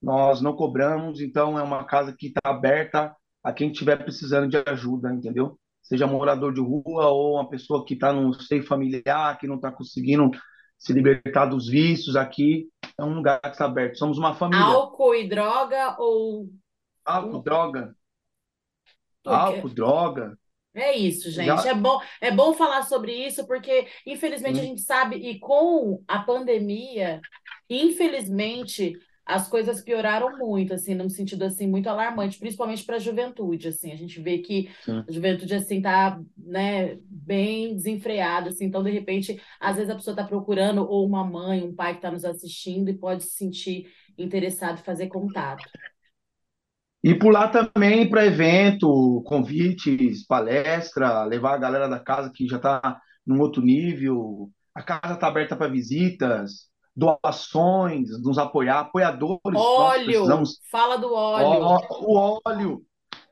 nós 0.00 0.42
não 0.42 0.54
cobramos, 0.54 1.22
então 1.22 1.58
é 1.58 1.62
uma 1.62 1.84
casa 1.84 2.14
que 2.14 2.26
está 2.26 2.50
aberta 2.50 3.16
a 3.42 3.50
quem 3.50 3.72
estiver 3.72 3.96
precisando 3.96 4.46
de 4.46 4.58
ajuda, 4.58 5.10
entendeu? 5.10 5.58
Seja 5.82 6.06
morador 6.06 6.52
de 6.52 6.60
rua 6.60 7.06
ou 7.06 7.36
uma 7.36 7.48
pessoa 7.48 7.82
que 7.86 7.94
está 7.94 8.12
no 8.12 8.34
seio 8.34 8.62
familiar, 8.62 9.38
que 9.38 9.46
não 9.46 9.56
está 9.56 9.72
conseguindo 9.72 10.30
se 10.78 10.92
libertar 10.92 11.46
dos 11.46 11.66
vícios 11.66 12.14
aqui, 12.14 12.68
é 13.00 13.04
um 13.04 13.14
lugar 13.14 13.40
que 13.40 13.48
está 13.48 13.64
aberto. 13.64 13.96
Somos 13.96 14.18
uma 14.18 14.34
família. 14.34 14.66
Álcool 14.66 15.14
e 15.14 15.26
droga 15.26 15.96
ou. 15.98 16.50
Álcool, 17.02 17.42
droga. 17.42 17.96
Álcool, 19.24 19.70
droga. 19.70 20.38
É 20.76 20.96
isso, 20.96 21.30
gente. 21.30 21.62
Já... 21.62 21.70
É 21.70 21.74
bom, 21.74 21.98
é 22.20 22.30
bom 22.30 22.52
falar 22.52 22.82
sobre 22.82 23.12
isso, 23.12 23.46
porque, 23.46 23.86
infelizmente, 24.04 24.58
hum. 24.58 24.62
a 24.62 24.64
gente 24.64 24.82
sabe, 24.82 25.16
e 25.16 25.38
com 25.38 26.02
a 26.06 26.18
pandemia, 26.18 27.20
infelizmente, 27.68 28.92
as 29.24 29.48
coisas 29.48 29.82
pioraram 29.82 30.38
muito, 30.38 30.72
assim, 30.72 30.94
num 30.94 31.08
sentido 31.08 31.42
assim 31.42 31.66
muito 31.66 31.88
alarmante, 31.88 32.38
principalmente 32.38 32.84
para 32.84 32.96
a 32.96 33.00
juventude, 33.00 33.68
assim. 33.68 33.90
A 33.90 33.96
gente 33.96 34.20
vê 34.20 34.38
que 34.38 34.70
Sim. 34.84 35.02
a 35.08 35.10
juventude 35.10 35.52
assim 35.52 35.82
tá, 35.82 36.20
né, 36.36 36.96
bem 37.06 37.74
desenfreada, 37.74 38.50
assim. 38.50 38.66
Então, 38.66 38.84
de 38.84 38.90
repente, 38.90 39.42
às 39.58 39.76
vezes 39.76 39.90
a 39.90 39.96
pessoa 39.96 40.12
está 40.12 40.22
procurando 40.22 40.88
ou 40.88 41.04
uma 41.04 41.24
mãe, 41.24 41.64
um 41.64 41.74
pai 41.74 41.94
que 41.94 41.98
está 41.98 42.10
nos 42.10 42.24
assistindo 42.24 42.88
e 42.88 42.96
pode 42.96 43.24
se 43.24 43.30
sentir 43.30 43.90
interessado 44.16 44.78
em 44.78 44.84
fazer 44.84 45.08
contato. 45.08 45.64
E 47.06 47.16
lá 47.30 47.46
também 47.46 48.10
para 48.10 48.26
evento, 48.26 49.22
convites, 49.24 50.26
palestra, 50.26 51.22
levar 51.22 51.54
a 51.54 51.58
galera 51.58 51.88
da 51.88 52.00
casa 52.00 52.32
que 52.34 52.48
já 52.48 52.56
está 52.56 53.00
num 53.24 53.40
outro 53.40 53.62
nível. 53.62 54.50
A 54.74 54.82
casa 54.82 55.14
está 55.14 55.28
aberta 55.28 55.54
para 55.54 55.70
visitas, 55.70 56.68
doações, 56.96 58.08
nos 58.24 58.38
apoiar, 58.38 58.80
apoiadores. 58.80 59.40
Óleo, 59.54 60.42
fala 60.68 60.96
do 60.96 61.14
óleo. 61.14 61.78
O, 61.90 62.40
óleo. 62.44 62.82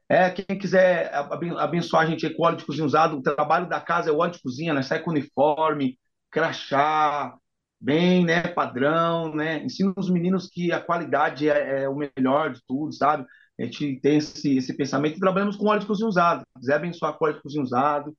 É, 0.09 0.31
quem 0.31 0.57
quiser 0.57 1.13
abençoar 1.59 2.05
a 2.05 2.07
gente 2.07 2.31
com 2.31 2.45
óleo 2.45 2.59
de 2.59 2.65
cozinha 2.65 2.87
usado, 2.87 3.19
o 3.19 3.23
trabalho 3.23 3.69
da 3.69 3.81
casa 3.81 4.09
é 4.09 4.13
o 4.13 4.19
óleo 4.19 4.35
de 4.35 4.41
cozinha, 4.41 4.73
né? 4.73 4.83
Sai 4.83 5.01
com 5.01 5.11
uniforme, 5.11 5.99
crachá, 6.31 7.37
bem, 7.81 8.25
né, 8.25 8.43
padrão, 8.43 9.35
né? 9.35 9.65
Ensina 9.65 9.93
os 9.97 10.09
meninos 10.09 10.49
que 10.49 10.71
a 10.71 10.81
qualidade 10.81 11.51
é, 11.51 11.83
é 11.83 11.89
o 11.89 11.97
melhor 11.97 12.53
de 12.53 12.61
tudo, 12.69 12.93
sabe? 12.93 13.27
A 13.59 13.65
gente 13.65 14.01
tem 14.01 14.17
esse, 14.17 14.57
esse 14.57 14.75
pensamento 14.75 15.17
e 15.17 15.21
trabalhamos 15.21 15.57
com 15.57 15.67
óleo 15.67 15.81
de 15.81 15.87
cozinha 15.87 16.09
usado. 16.09 16.41
Se 16.41 16.61
quiser 16.61 16.75
abençoar 16.75 17.17
com 17.17 17.25
óleo 17.25 17.37
de 17.37 17.43
cozinha 17.43 17.63
usado. 17.63 18.17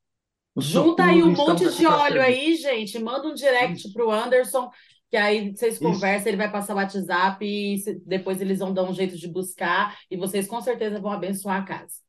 Junta 0.57 1.03
aí 1.03 1.21
um 1.21 1.33
monte 1.33 1.69
de 1.69 1.86
óleo 1.86 2.21
aí, 2.21 2.55
gente. 2.55 2.97
Manda 2.99 3.27
um 3.27 3.33
direct 3.33 3.91
para 3.91 4.05
o 4.05 4.11
Anderson, 4.11 4.69
que 5.09 5.17
aí 5.17 5.53
vocês 5.53 5.77
conversam, 5.77 6.19
Isso. 6.19 6.27
ele 6.29 6.38
vai 6.38 6.49
passar 6.49 6.73
o 6.73 6.77
WhatsApp 6.77 7.45
e 7.45 7.75
depois 8.05 8.39
eles 8.39 8.59
vão 8.59 8.73
dar 8.73 8.83
um 8.83 8.93
jeito 8.93 9.17
de 9.17 9.27
buscar 9.27 9.97
e 10.09 10.15
vocês 10.15 10.47
com 10.47 10.61
certeza 10.61 11.01
vão 11.01 11.11
abençoar 11.11 11.61
a 11.61 11.65
casa. 11.65 12.05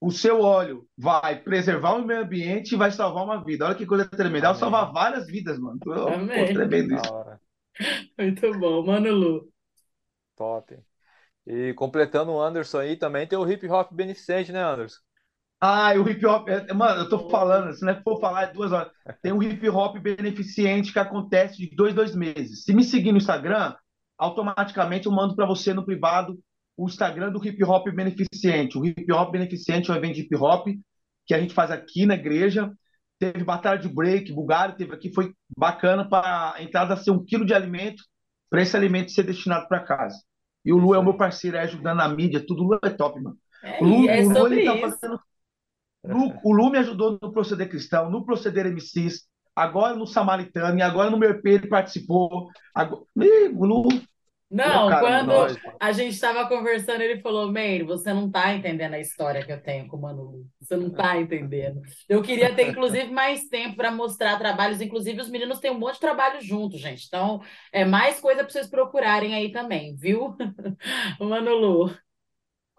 O 0.00 0.10
seu 0.10 0.40
óleo 0.40 0.86
vai 0.96 1.42
preservar 1.42 1.94
o 1.94 2.04
meio 2.04 2.20
ambiente 2.20 2.72
e 2.72 2.78
vai 2.78 2.90
salvar 2.90 3.24
uma 3.24 3.42
vida. 3.42 3.66
Olha 3.66 3.74
que 3.74 3.86
coisa 3.86 4.06
tremenda. 4.08 4.48
Vai 4.48 4.58
salvar 4.58 4.92
várias 4.92 5.26
vidas, 5.26 5.58
mano. 5.58 5.78
Amém. 6.08 6.46
Pô, 6.46 6.54
tremendo 6.54 6.94
isso. 6.94 8.12
Muito 8.18 8.58
bom, 8.58 8.84
Mano 8.84 9.12
Lu. 9.12 9.48
Top. 10.36 10.78
E 11.46 11.72
completando 11.74 12.32
o 12.32 12.42
Anderson 12.42 12.78
aí, 12.80 12.96
também 12.96 13.26
tem 13.26 13.38
o 13.38 13.48
hip 13.48 13.68
hop 13.68 13.92
beneficente, 13.92 14.50
né, 14.50 14.62
Anderson? 14.62 14.98
Ah, 15.60 15.92
o 15.94 16.08
hip 16.08 16.24
hop. 16.26 16.48
É, 16.48 16.72
mano, 16.74 17.02
eu 17.02 17.08
tô 17.08 17.30
falando, 17.30 17.72
se 17.72 17.84
não 17.84 17.92
é 17.92 18.02
for 18.02 18.20
falar 18.20 18.44
é 18.44 18.52
duas 18.52 18.72
horas. 18.72 18.92
Tem 19.22 19.32
um 19.32 19.42
hip 19.42 19.68
hop 19.68 19.96
beneficente 19.98 20.92
que 20.92 20.98
acontece 20.98 21.56
de 21.56 21.74
dois, 21.74 21.94
dois 21.94 22.14
meses. 22.14 22.64
Se 22.64 22.74
me 22.74 22.84
seguir 22.84 23.12
no 23.12 23.18
Instagram, 23.18 23.74
automaticamente 24.18 25.06
eu 25.06 25.12
mando 25.12 25.34
para 25.34 25.46
você 25.46 25.72
no 25.72 25.84
privado 25.84 26.38
o 26.76 26.86
Instagram 26.86 27.32
do 27.32 27.44
hip 27.44 27.62
hop 27.64 27.88
beneficente. 27.88 28.76
O 28.76 28.84
hip 28.84 29.10
hop 29.10 29.32
beneficente 29.32 29.90
é 29.90 29.94
um 29.94 29.96
evento 29.96 30.14
de 30.14 30.22
hip 30.22 30.36
hop 30.36 30.66
que 31.26 31.34
a 31.34 31.40
gente 31.40 31.54
faz 31.54 31.70
aqui 31.70 32.04
na 32.04 32.14
igreja. 32.14 32.70
Teve 33.18 33.44
batalha 33.44 33.78
de 33.78 33.88
break, 33.88 34.30
Bulgário 34.32 34.76
teve 34.76 34.92
aqui, 34.94 35.12
foi 35.14 35.32
bacana 35.56 36.06
para 36.06 36.54
a 36.54 36.62
entrada 36.62 36.96
ser 36.96 37.12
um 37.12 37.24
quilo 37.24 37.46
de 37.46 37.54
alimento, 37.54 38.02
para 38.50 38.60
esse 38.60 38.76
alimento 38.76 39.10
ser 39.10 39.22
destinado 39.22 39.66
para 39.68 39.80
casa. 39.84 40.18
E 40.66 40.72
o 40.72 40.76
Lu 40.76 40.92
é 40.96 40.98
o 40.98 41.02
meu 41.04 41.14
parceiro, 41.14 41.56
é 41.56 41.60
ajudando 41.60 41.98
na 41.98 42.08
mídia, 42.08 42.44
tudo. 42.44 42.64
O 42.64 42.66
Lu 42.66 42.78
é 42.82 42.90
top, 42.90 43.20
mano. 43.20 43.38
É, 43.62 43.80
o 43.80 43.84
Lu, 43.86 44.08
é 44.08 44.20
o 44.20 44.28
Lu 44.28 44.52
ele 44.52 44.64
tá 44.64 44.76
fazendo. 44.78 45.20
Lu, 46.04 46.34
o 46.42 46.52
Lu 46.52 46.70
me 46.70 46.78
ajudou 46.78 47.16
no 47.22 47.32
proceder 47.32 47.68
cristão, 47.68 48.10
no 48.10 48.24
proceder 48.24 48.66
MCs, 48.66 49.28
agora 49.54 49.94
no 49.94 50.08
Samaritano, 50.08 50.76
e 50.76 50.82
agora 50.82 51.08
no 51.08 51.18
meu 51.18 51.30
EP 51.30 51.46
ele 51.46 51.68
participou. 51.68 52.50
Agora... 52.74 53.02
o 53.54 53.64
Lu 53.64 53.88
não, 54.48 54.88
quando 55.00 55.26
nós, 55.26 55.56
a 55.80 55.90
gente 55.90 56.14
estava 56.14 56.48
conversando, 56.48 57.00
ele 57.00 57.20
falou: 57.20 57.50
Meire, 57.50 57.82
você 57.82 58.12
não 58.12 58.26
está 58.28 58.54
entendendo 58.54 58.94
a 58.94 59.00
história 59.00 59.44
que 59.44 59.52
eu 59.52 59.60
tenho 59.60 59.88
com 59.88 59.96
o 59.96 60.00
Manu. 60.00 60.46
Você 60.60 60.76
não 60.76 60.86
está 60.86 61.16
entendendo. 61.16 61.80
Eu 62.08 62.22
queria 62.22 62.54
ter, 62.54 62.68
inclusive, 62.68 63.10
mais 63.10 63.48
tempo 63.48 63.76
para 63.76 63.90
mostrar 63.90 64.38
trabalhos. 64.38 64.80
Inclusive, 64.80 65.20
os 65.20 65.28
meninos 65.28 65.58
têm 65.58 65.72
um 65.72 65.78
monte 65.78 65.94
de 65.94 66.00
trabalho 66.00 66.40
junto, 66.40 66.78
gente. 66.78 67.06
Então, 67.06 67.42
é 67.72 67.84
mais 67.84 68.20
coisa 68.20 68.44
para 68.44 68.52
vocês 68.52 68.68
procurarem 68.68 69.34
aí 69.34 69.50
também, 69.50 69.96
viu? 69.96 70.36
o 71.18 71.24
Manulu. 71.24 71.92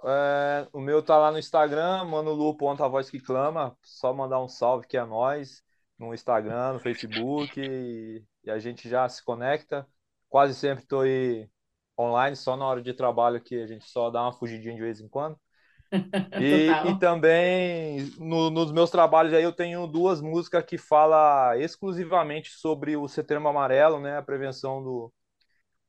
É, 0.06 0.68
o 0.72 0.80
meu 0.80 1.04
tá 1.04 1.18
lá 1.18 1.32
no 1.32 1.40
Instagram, 1.40 2.06
manulu.avoz 2.06 3.10
que 3.10 3.20
clama. 3.20 3.76
Só 3.82 4.14
mandar 4.14 4.42
um 4.42 4.48
salve 4.48 4.88
que 4.88 4.96
é 4.96 5.04
nós 5.04 5.62
no 6.00 6.14
Instagram, 6.14 6.74
no 6.74 6.80
Facebook 6.80 7.60
e, 7.60 8.24
e 8.46 8.50
a 8.50 8.58
gente 8.58 8.88
já 8.88 9.10
se 9.10 9.22
conecta. 9.24 9.86
Quase 10.30 10.56
sempre 10.56 10.84
estou 10.84 11.02
aí 11.02 11.50
online, 12.00 12.36
só 12.36 12.56
na 12.56 12.66
hora 12.66 12.82
de 12.82 12.94
trabalho 12.94 13.42
que 13.42 13.62
a 13.62 13.68
gente 13.68 13.86
só 13.90 14.10
dá 14.10 14.22
uma 14.24 14.34
fugidinha 14.34 14.76
de 14.76 14.82
vez 14.82 15.00
em 15.02 15.08
quando. 15.08 15.40
E, 16.40 16.80
e 16.84 16.96
também 17.00 18.12
no, 18.18 18.50
nos 18.52 18.72
meus 18.72 18.92
trabalhos 18.92 19.34
aí 19.34 19.44
eu 19.44 19.52
tenho 19.54 19.88
duas 19.88 20.22
músicas 20.22 20.64
que 20.66 20.78
falam 20.78 21.60
exclusivamente 21.60 22.52
sobre 22.52 22.96
o 22.96 23.08
setembro 23.08 23.50
amarelo, 23.50 24.00
né? 24.00 24.18
A 24.18 24.22
prevenção 24.22 24.84
do, 24.84 25.14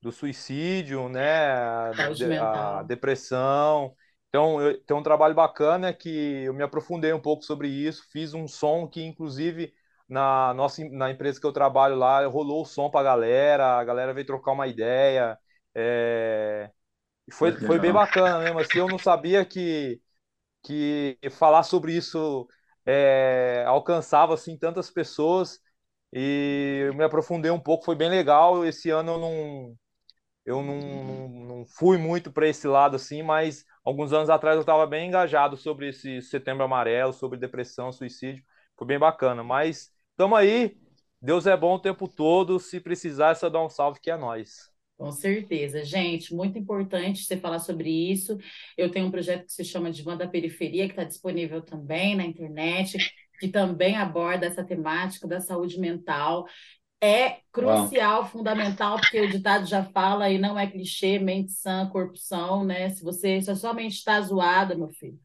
do 0.01 0.13
suicídio, 0.13 1.09
né? 1.09 1.53
A, 1.53 2.79
a 2.81 2.83
depressão. 2.85 3.95
Então, 4.29 4.61
eu, 4.61 4.83
tem 4.85 4.97
um 4.97 5.03
trabalho 5.03 5.35
bacana 5.35 5.93
que 5.95 6.45
eu 6.45 6.55
me 6.55 6.63
aprofundei 6.63 7.13
um 7.13 7.21
pouco 7.21 7.43
sobre 7.45 7.69
isso, 7.69 8.05
fiz 8.13 8.35
um 8.35 8.47
som 8.47 8.87
que, 8.87 9.03
inclusive, 9.03 9.73
na 10.09 10.53
nossa 10.55 10.85
na 10.91 11.11
empresa 11.11 11.41
que 11.41 11.47
eu 11.47 11.53
trabalho 11.53 11.97
lá, 11.97 12.27
rolou 12.27 12.63
o 12.63 12.67
som 12.67 12.91
pra 12.91 13.03
galera, 13.03 13.79
a 13.79 13.85
galera 13.85 14.15
veio 14.15 14.27
trocar 14.27 14.53
uma 14.53 14.67
ideia. 14.67 15.39
É... 15.75 16.71
Foi, 17.33 17.53
foi 17.61 17.79
bem 17.79 17.93
bacana 17.93 18.41
mesmo. 18.41 18.59
Assim, 18.61 18.79
eu 18.79 18.89
não 18.89 18.99
sabia 18.99 19.45
que 19.45 20.01
que 20.65 21.19
falar 21.33 21.63
sobre 21.63 21.95
isso 21.97 22.49
é, 22.87 23.65
alcançava 23.67 24.35
assim 24.35 24.59
tantas 24.59 24.91
pessoas 24.91 25.61
e 26.13 26.85
eu 26.89 26.95
me 26.95 27.05
aprofundei 27.05 27.51
um 27.51 27.61
pouco, 27.61 27.85
foi 27.85 27.97
bem 27.97 28.11
legal. 28.11 28.65
Esse 28.67 28.91
ano 28.91 29.13
eu 29.15 29.19
não 29.21 29.77
eu 30.45 30.63
não, 30.63 30.79
não, 31.05 31.29
não 31.61 31.67
fui 31.67 31.99
muito 31.99 32.33
para 32.33 32.49
esse 32.49 32.67
lado 32.67 32.97
assim, 32.97 33.23
mas 33.23 33.65
alguns 33.85 34.13
anos 34.13 34.31
atrás 34.31 34.57
eu 34.57 34.63
estava 34.63 34.87
bem 34.87 35.09
engajado 35.09 35.57
sobre 35.57 35.91
esse 35.91 36.23
Setembro 36.23 36.65
Amarelo, 36.65 37.13
sobre 37.13 37.39
depressão, 37.39 37.93
suicídio, 37.93 38.43
foi 38.77 38.87
bem 38.87 38.99
bacana. 38.99 39.45
Mas 39.45 39.91
estamos 40.11 40.39
aí, 40.39 40.79
Deus 41.21 41.47
é 41.47 41.57
bom 41.57 41.75
o 41.75 41.81
tempo 41.81 42.09
todo. 42.09 42.59
Se 42.59 42.81
precisar, 42.81 43.31
é 43.33 43.35
só 43.35 43.49
dar 43.51 43.63
um 43.65 43.69
salve 43.69 44.01
que 44.01 44.11
é 44.11 44.17
nós. 44.17 44.71
Com 44.99 45.13
certeza, 45.13 45.85
gente, 45.85 46.35
muito 46.35 46.59
importante 46.59 47.25
você 47.25 47.37
falar 47.37 47.61
sobre 47.61 47.89
isso. 47.89 48.37
Eu 48.77 48.91
tenho 48.91 49.07
um 49.07 49.13
projeto 49.13 49.47
que 49.47 49.53
se 49.53 49.65
chama 49.65 49.93
Divã 49.93 50.17
da 50.17 50.27
Periferia, 50.27 50.87
que 50.87 50.93
está 50.93 51.05
disponível 51.05 51.63
também 51.63 52.17
na 52.17 52.25
internet, 52.27 52.99
que 53.39 53.47
também 53.49 53.97
aborda 53.97 54.47
essa 54.47 54.65
temática 54.65 55.29
da 55.29 55.41
saúde 55.41 55.79
mental. 55.79 56.47
É 57.01 57.43
crucial, 57.53 58.27
fundamental, 58.29 58.97
porque 59.01 59.21
o 59.21 59.31
ditado 59.31 59.67
já 59.67 59.85
fala 59.85 60.31
e 60.31 60.39
não 60.39 60.59
é 60.59 60.67
clichê, 60.67 61.21
mente 61.21 61.53
sã, 61.53 61.89
corpo 61.89 62.17
são, 62.17 62.65
né? 62.65 62.91
Se 62.91 63.05
você 63.05 63.41
se 63.41 63.51
a 63.53 63.57
sua 63.57 63.73
mente 63.73 63.95
está 63.95 64.21
zoada, 64.21 64.75
meu 64.77 64.89
filho, 64.91 65.21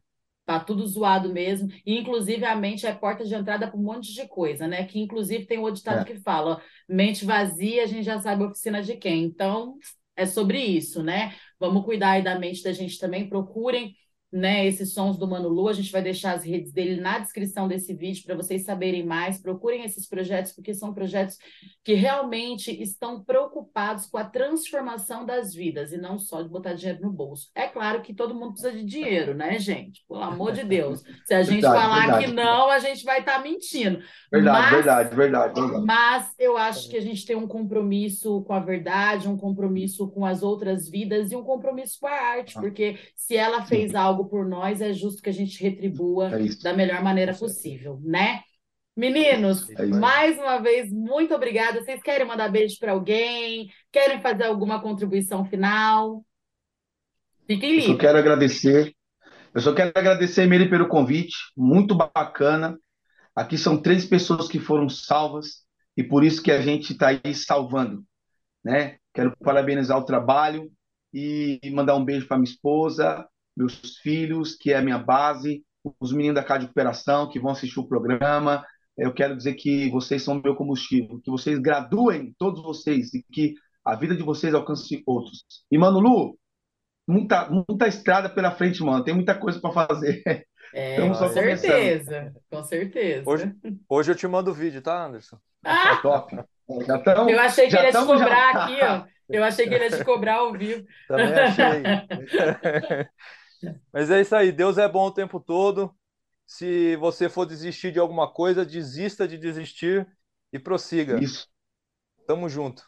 Tá 0.46 0.60
tudo 0.60 0.86
zoado 0.86 1.32
mesmo. 1.32 1.70
E, 1.86 1.98
inclusive, 1.98 2.44
a 2.44 2.54
mente 2.54 2.86
é 2.86 2.92
porta 2.92 3.24
de 3.24 3.34
entrada 3.34 3.66
para 3.66 3.78
um 3.78 3.82
monte 3.82 4.12
de 4.12 4.28
coisa, 4.28 4.66
né? 4.66 4.84
Que, 4.84 5.00
inclusive, 5.00 5.46
tem 5.46 5.58
um 5.58 5.72
ditado 5.72 6.02
é. 6.02 6.04
que 6.04 6.20
fala: 6.20 6.56
ó, 6.56 6.60
mente 6.88 7.24
vazia, 7.24 7.82
a 7.82 7.86
gente 7.86 8.04
já 8.04 8.20
sabe 8.20 8.44
a 8.44 8.48
oficina 8.48 8.82
de 8.82 8.96
quem. 8.96 9.24
Então, 9.24 9.78
é 10.14 10.26
sobre 10.26 10.58
isso, 10.58 11.02
né? 11.02 11.34
Vamos 11.58 11.84
cuidar 11.84 12.10
aí 12.10 12.22
da 12.22 12.38
mente 12.38 12.62
da 12.62 12.72
gente 12.72 12.98
também. 12.98 13.28
Procurem 13.28 13.94
né, 14.34 14.66
esses 14.66 14.92
sons 14.92 15.16
do 15.16 15.28
Mano 15.28 15.48
Lu. 15.48 15.68
A 15.68 15.72
gente 15.72 15.92
vai 15.92 16.02
deixar 16.02 16.34
as 16.34 16.44
redes 16.44 16.72
dele 16.72 17.00
na 17.00 17.20
descrição 17.20 17.68
desse 17.68 17.94
vídeo 17.94 18.24
para 18.26 18.34
vocês 18.34 18.64
saberem 18.64 19.06
mais. 19.06 19.40
Procurem 19.40 19.84
esses 19.84 20.08
projetos, 20.08 20.52
porque 20.52 20.74
são 20.74 20.92
projetos 20.92 21.38
que 21.84 21.94
realmente 21.94 22.70
estão 22.82 23.22
preocupados 23.22 24.06
com 24.06 24.18
a 24.18 24.24
transformação 24.24 25.24
das 25.24 25.54
vidas 25.54 25.92
e 25.92 25.96
não 25.96 26.18
só 26.18 26.42
de 26.42 26.48
botar 26.48 26.72
dinheiro 26.72 27.00
no 27.02 27.12
bolso. 27.12 27.48
É 27.54 27.68
claro 27.68 28.02
que 28.02 28.12
todo 28.12 28.34
mundo 28.34 28.54
precisa 28.54 28.72
de 28.72 28.84
dinheiro, 28.84 29.34
né, 29.34 29.56
gente? 29.60 30.04
Pelo 30.08 30.22
amor 30.22 30.52
de 30.52 30.64
Deus. 30.64 31.02
Se 31.24 31.32
a 31.32 31.42
gente 31.42 31.60
verdade, 31.60 31.80
falar 31.80 32.00
verdade. 32.00 32.24
que 32.24 32.32
não, 32.32 32.68
a 32.70 32.78
gente 32.80 33.04
vai 33.04 33.20
estar 33.20 33.36
tá 33.36 33.40
mentindo. 33.40 34.00
Verdade, 34.32 34.58
mas, 34.58 34.70
verdade, 34.72 35.14
verdade, 35.14 35.60
verdade. 35.60 35.84
Mas 35.86 36.34
eu 36.40 36.56
acho 36.56 36.90
que 36.90 36.96
a 36.96 37.02
gente 37.02 37.24
tem 37.24 37.36
um 37.36 37.46
compromisso 37.46 38.42
com 38.42 38.52
a 38.52 38.58
verdade, 38.58 39.28
um 39.28 39.36
compromisso 39.36 40.08
com 40.08 40.24
as 40.24 40.42
outras 40.42 40.88
vidas 40.88 41.30
e 41.30 41.36
um 41.36 41.44
compromisso 41.44 41.98
com 42.00 42.08
a 42.08 42.12
arte, 42.12 42.58
ah. 42.58 42.60
porque 42.60 42.98
se 43.14 43.36
ela 43.36 43.62
fez 43.62 43.94
algo 43.94 44.23
por 44.26 44.46
nós, 44.46 44.80
é 44.80 44.92
justo 44.92 45.22
que 45.22 45.30
a 45.30 45.32
gente 45.32 45.62
retribua 45.62 46.30
é 46.30 46.48
da 46.62 46.72
melhor 46.72 47.02
maneira 47.02 47.34
possível, 47.34 48.00
né? 48.02 48.42
Meninos, 48.96 49.68
é 49.70 49.86
mais 49.86 50.38
uma 50.38 50.58
vez, 50.58 50.92
muito 50.92 51.34
obrigada. 51.34 51.82
Vocês 51.82 52.00
querem 52.00 52.26
mandar 52.26 52.48
beijo 52.48 52.78
para 52.78 52.92
alguém? 52.92 53.68
Querem 53.90 54.20
fazer 54.20 54.44
alguma 54.44 54.80
contribuição 54.80 55.44
final? 55.44 56.24
Fiquem 57.46 57.70
livres. 57.70 57.88
Eu 57.88 57.94
só 57.94 57.98
quero 57.98 58.18
agradecer. 58.18 58.94
Eu 59.52 59.60
só 59.60 59.74
quero 59.74 59.92
agradecer, 59.94 60.46
Miri, 60.46 60.70
pelo 60.70 60.88
convite. 60.88 61.36
Muito 61.56 61.94
bacana. 61.94 62.78
Aqui 63.34 63.58
são 63.58 63.80
três 63.80 64.04
pessoas 64.04 64.46
que 64.46 64.60
foram 64.60 64.88
salvas 64.88 65.64
e 65.96 66.04
por 66.04 66.22
isso 66.22 66.40
que 66.40 66.52
a 66.52 66.60
gente 66.60 66.92
está 66.92 67.08
aí 67.08 67.34
salvando, 67.34 68.04
né? 68.64 68.96
Quero 69.12 69.36
parabenizar 69.38 69.98
o 69.98 70.04
trabalho 70.04 70.70
e 71.12 71.60
mandar 71.72 71.96
um 71.96 72.04
beijo 72.04 72.26
para 72.26 72.36
minha 72.36 72.50
esposa, 72.50 73.28
meus 73.56 73.98
filhos, 74.02 74.56
que 74.56 74.72
é 74.72 74.76
a 74.76 74.82
minha 74.82 74.98
base, 74.98 75.64
os 76.00 76.12
meninos 76.12 76.36
da 76.36 76.44
Casa 76.44 76.60
de 76.60 76.64
Recuperação 76.66 77.28
que 77.28 77.40
vão 77.40 77.52
assistir 77.52 77.78
o 77.78 77.88
programa. 77.88 78.64
Eu 78.96 79.12
quero 79.12 79.36
dizer 79.36 79.54
que 79.54 79.90
vocês 79.90 80.22
são 80.22 80.40
meu 80.40 80.54
combustível, 80.54 81.20
que 81.22 81.30
vocês 81.30 81.58
graduem, 81.58 82.34
todos 82.38 82.62
vocês, 82.62 83.12
e 83.12 83.22
que 83.22 83.54
a 83.84 83.94
vida 83.96 84.16
de 84.16 84.22
vocês 84.22 84.54
alcance 84.54 85.02
outros. 85.06 85.44
E, 85.70 85.76
Mano 85.76 85.98
Lu, 85.98 86.38
muita, 87.06 87.48
muita 87.50 87.86
estrada 87.86 88.28
pela 88.28 88.52
frente, 88.52 88.82
mano. 88.82 89.04
Tem 89.04 89.14
muita 89.14 89.34
coisa 89.34 89.60
para 89.60 89.72
fazer. 89.72 90.22
É, 90.76 90.96
com 90.96 91.14
certeza, 91.14 91.68
começando. 91.68 92.32
com 92.50 92.62
certeza. 92.64 93.30
Hoje, 93.30 93.54
hoje 93.88 94.10
eu 94.10 94.16
te 94.16 94.26
mando 94.26 94.50
o 94.50 94.54
vídeo, 94.54 94.82
tá, 94.82 95.06
Anderson? 95.06 95.38
Ah! 95.62 95.96
Tá 95.96 96.02
top. 96.02 96.36
Já 96.84 96.98
tamo, 96.98 97.30
eu 97.30 97.38
achei 97.38 97.68
que 97.68 97.76
ele 97.76 97.86
ia 97.86 97.92
te 97.92 98.06
cobrar 98.06 98.52
já... 98.52 98.64
aqui, 98.64 98.78
ó. 98.82 99.14
Eu 99.28 99.42
achei 99.42 99.66
que 99.66 99.74
ele 99.74 99.84
ia 99.84 99.90
te 99.90 100.04
cobrar 100.04 100.34
ao 100.34 100.52
vivo. 100.52 100.84
Também 101.08 101.32
achei. 101.32 101.82
Mas 103.92 104.10
é 104.10 104.20
isso 104.20 104.34
aí, 104.34 104.52
Deus 104.52 104.78
é 104.78 104.88
bom 104.88 105.06
o 105.06 105.12
tempo 105.12 105.40
todo. 105.40 105.94
Se 106.46 106.96
você 106.96 107.28
for 107.28 107.46
desistir 107.46 107.92
de 107.92 107.98
alguma 107.98 108.30
coisa, 108.30 108.64
desista 108.64 109.26
de 109.26 109.38
desistir 109.38 110.06
e 110.52 110.58
prossiga. 110.58 111.18
Isso. 111.22 111.48
Tamo 112.26 112.48
junto. 112.48 112.84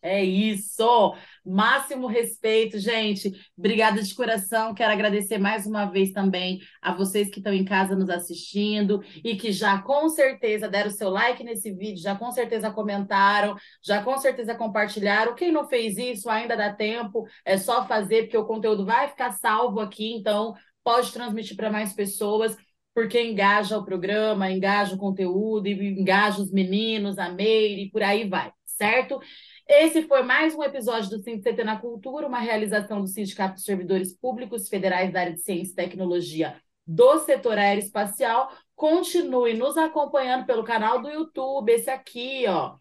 É 0.00 0.22
isso! 0.22 1.14
Máximo 1.44 2.06
respeito, 2.06 2.78
gente. 2.78 3.32
Obrigada 3.56 4.00
de 4.00 4.14
coração. 4.14 4.72
Quero 4.72 4.92
agradecer 4.92 5.38
mais 5.38 5.66
uma 5.66 5.86
vez 5.86 6.12
também 6.12 6.60
a 6.80 6.94
vocês 6.94 7.28
que 7.30 7.38
estão 7.40 7.52
em 7.52 7.64
casa 7.64 7.96
nos 7.96 8.08
assistindo 8.08 9.02
e 9.24 9.34
que 9.36 9.50
já 9.50 9.82
com 9.82 10.08
certeza 10.08 10.68
deram 10.68 10.90
seu 10.90 11.10
like 11.10 11.42
nesse 11.42 11.72
vídeo, 11.74 12.00
já 12.00 12.14
com 12.14 12.30
certeza 12.30 12.70
comentaram, 12.70 13.56
já 13.84 14.00
com 14.02 14.16
certeza 14.18 14.54
compartilharam. 14.54 15.34
Quem 15.34 15.50
não 15.50 15.68
fez 15.68 15.96
isso, 15.98 16.30
ainda 16.30 16.56
dá 16.56 16.72
tempo, 16.72 17.26
é 17.44 17.56
só 17.56 17.84
fazer, 17.86 18.22
porque 18.24 18.38
o 18.38 18.46
conteúdo 18.46 18.86
vai 18.86 19.08
ficar 19.08 19.32
salvo 19.32 19.80
aqui, 19.80 20.12
então 20.14 20.54
pode 20.84 21.12
transmitir 21.12 21.56
para 21.56 21.72
mais 21.72 21.92
pessoas 21.92 22.56
porque 22.94 23.22
engaja 23.22 23.78
o 23.78 23.84
programa, 23.84 24.50
engaja 24.50 24.94
o 24.94 24.98
conteúdo, 24.98 25.68
engaja 25.68 26.40
os 26.42 26.50
meninos, 26.52 27.16
a 27.16 27.28
Meire, 27.28 27.90
por 27.90 28.02
aí 28.02 28.28
vai, 28.28 28.52
certo? 28.64 29.20
Esse 29.68 30.02
foi 30.08 30.22
mais 30.22 30.54
um 30.54 30.62
episódio 30.62 31.10
do 31.10 31.22
CT 31.22 31.62
na 31.62 31.78
Cultura, 31.78 32.26
uma 32.26 32.38
realização 32.38 33.02
do 33.02 33.06
Sindicato 33.06 33.56
dos 33.56 33.64
Servidores 33.64 34.14
Públicos 34.14 34.66
Federais 34.66 35.12
da 35.12 35.20
área 35.20 35.34
de 35.34 35.42
Ciência 35.42 35.72
e 35.72 35.74
Tecnologia 35.74 36.58
do 36.86 37.18
setor 37.18 37.58
aeroespacial. 37.58 38.50
Continue 38.74 39.52
nos 39.52 39.76
acompanhando 39.76 40.46
pelo 40.46 40.64
canal 40.64 41.02
do 41.02 41.10
YouTube, 41.10 41.70
esse 41.70 41.90
aqui, 41.90 42.46
ó. 42.48 42.76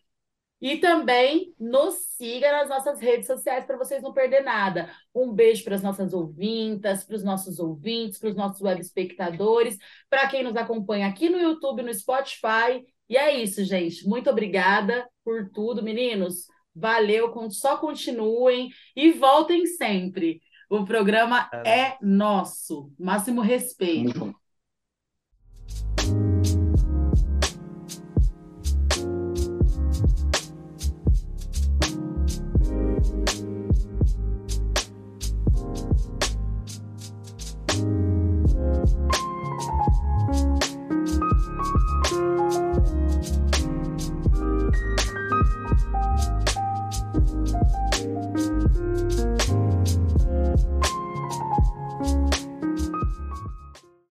E 0.62 0.78
também 0.78 1.54
nos 1.60 1.96
siga 2.16 2.54
nas 2.54 2.70
nossas 2.70 3.02
redes 3.02 3.28
sociais 3.28 3.66
para 3.66 3.78
vocês 3.78 4.02
não 4.02 4.14
perder 4.14 4.42
nada. 4.42 4.90
Um 5.14 5.34
beijo 5.34 5.66
para 5.66 5.76
as 5.76 5.84
nossas 5.84 6.14
ouvintas, 6.14 7.04
para 7.04 7.18
os 7.18 7.24
nossos 7.24 7.60
ouvintes, 7.60 8.18
para 8.18 8.30
os 8.30 8.36
nossos 8.36 8.62
web 8.62 8.80
espectadores, 8.80 9.78
para 10.10 10.26
quem 10.30 10.42
nos 10.42 10.56
acompanha 10.56 11.08
aqui 11.08 11.28
no 11.30 11.38
YouTube, 11.38 11.84
no 11.84 11.94
Spotify. 11.94 12.86
E 13.10 13.18
é 13.18 13.36
isso, 13.36 13.64
gente. 13.66 14.08
Muito 14.08 14.30
obrigada 14.30 15.06
por 15.24 15.50
tudo, 15.50 15.84
meninos. 15.84 16.48
Valeu, 16.80 17.32
só 17.49 17.78
continuem 17.78 18.69
e 18.95 19.11
voltem 19.11 19.65
sempre. 19.65 20.39
O 20.69 20.86
programa 20.86 21.49
é, 21.51 21.80
é 21.80 21.97
nosso. 22.01 22.91
Máximo 22.99 23.41
respeito. 23.41 24.36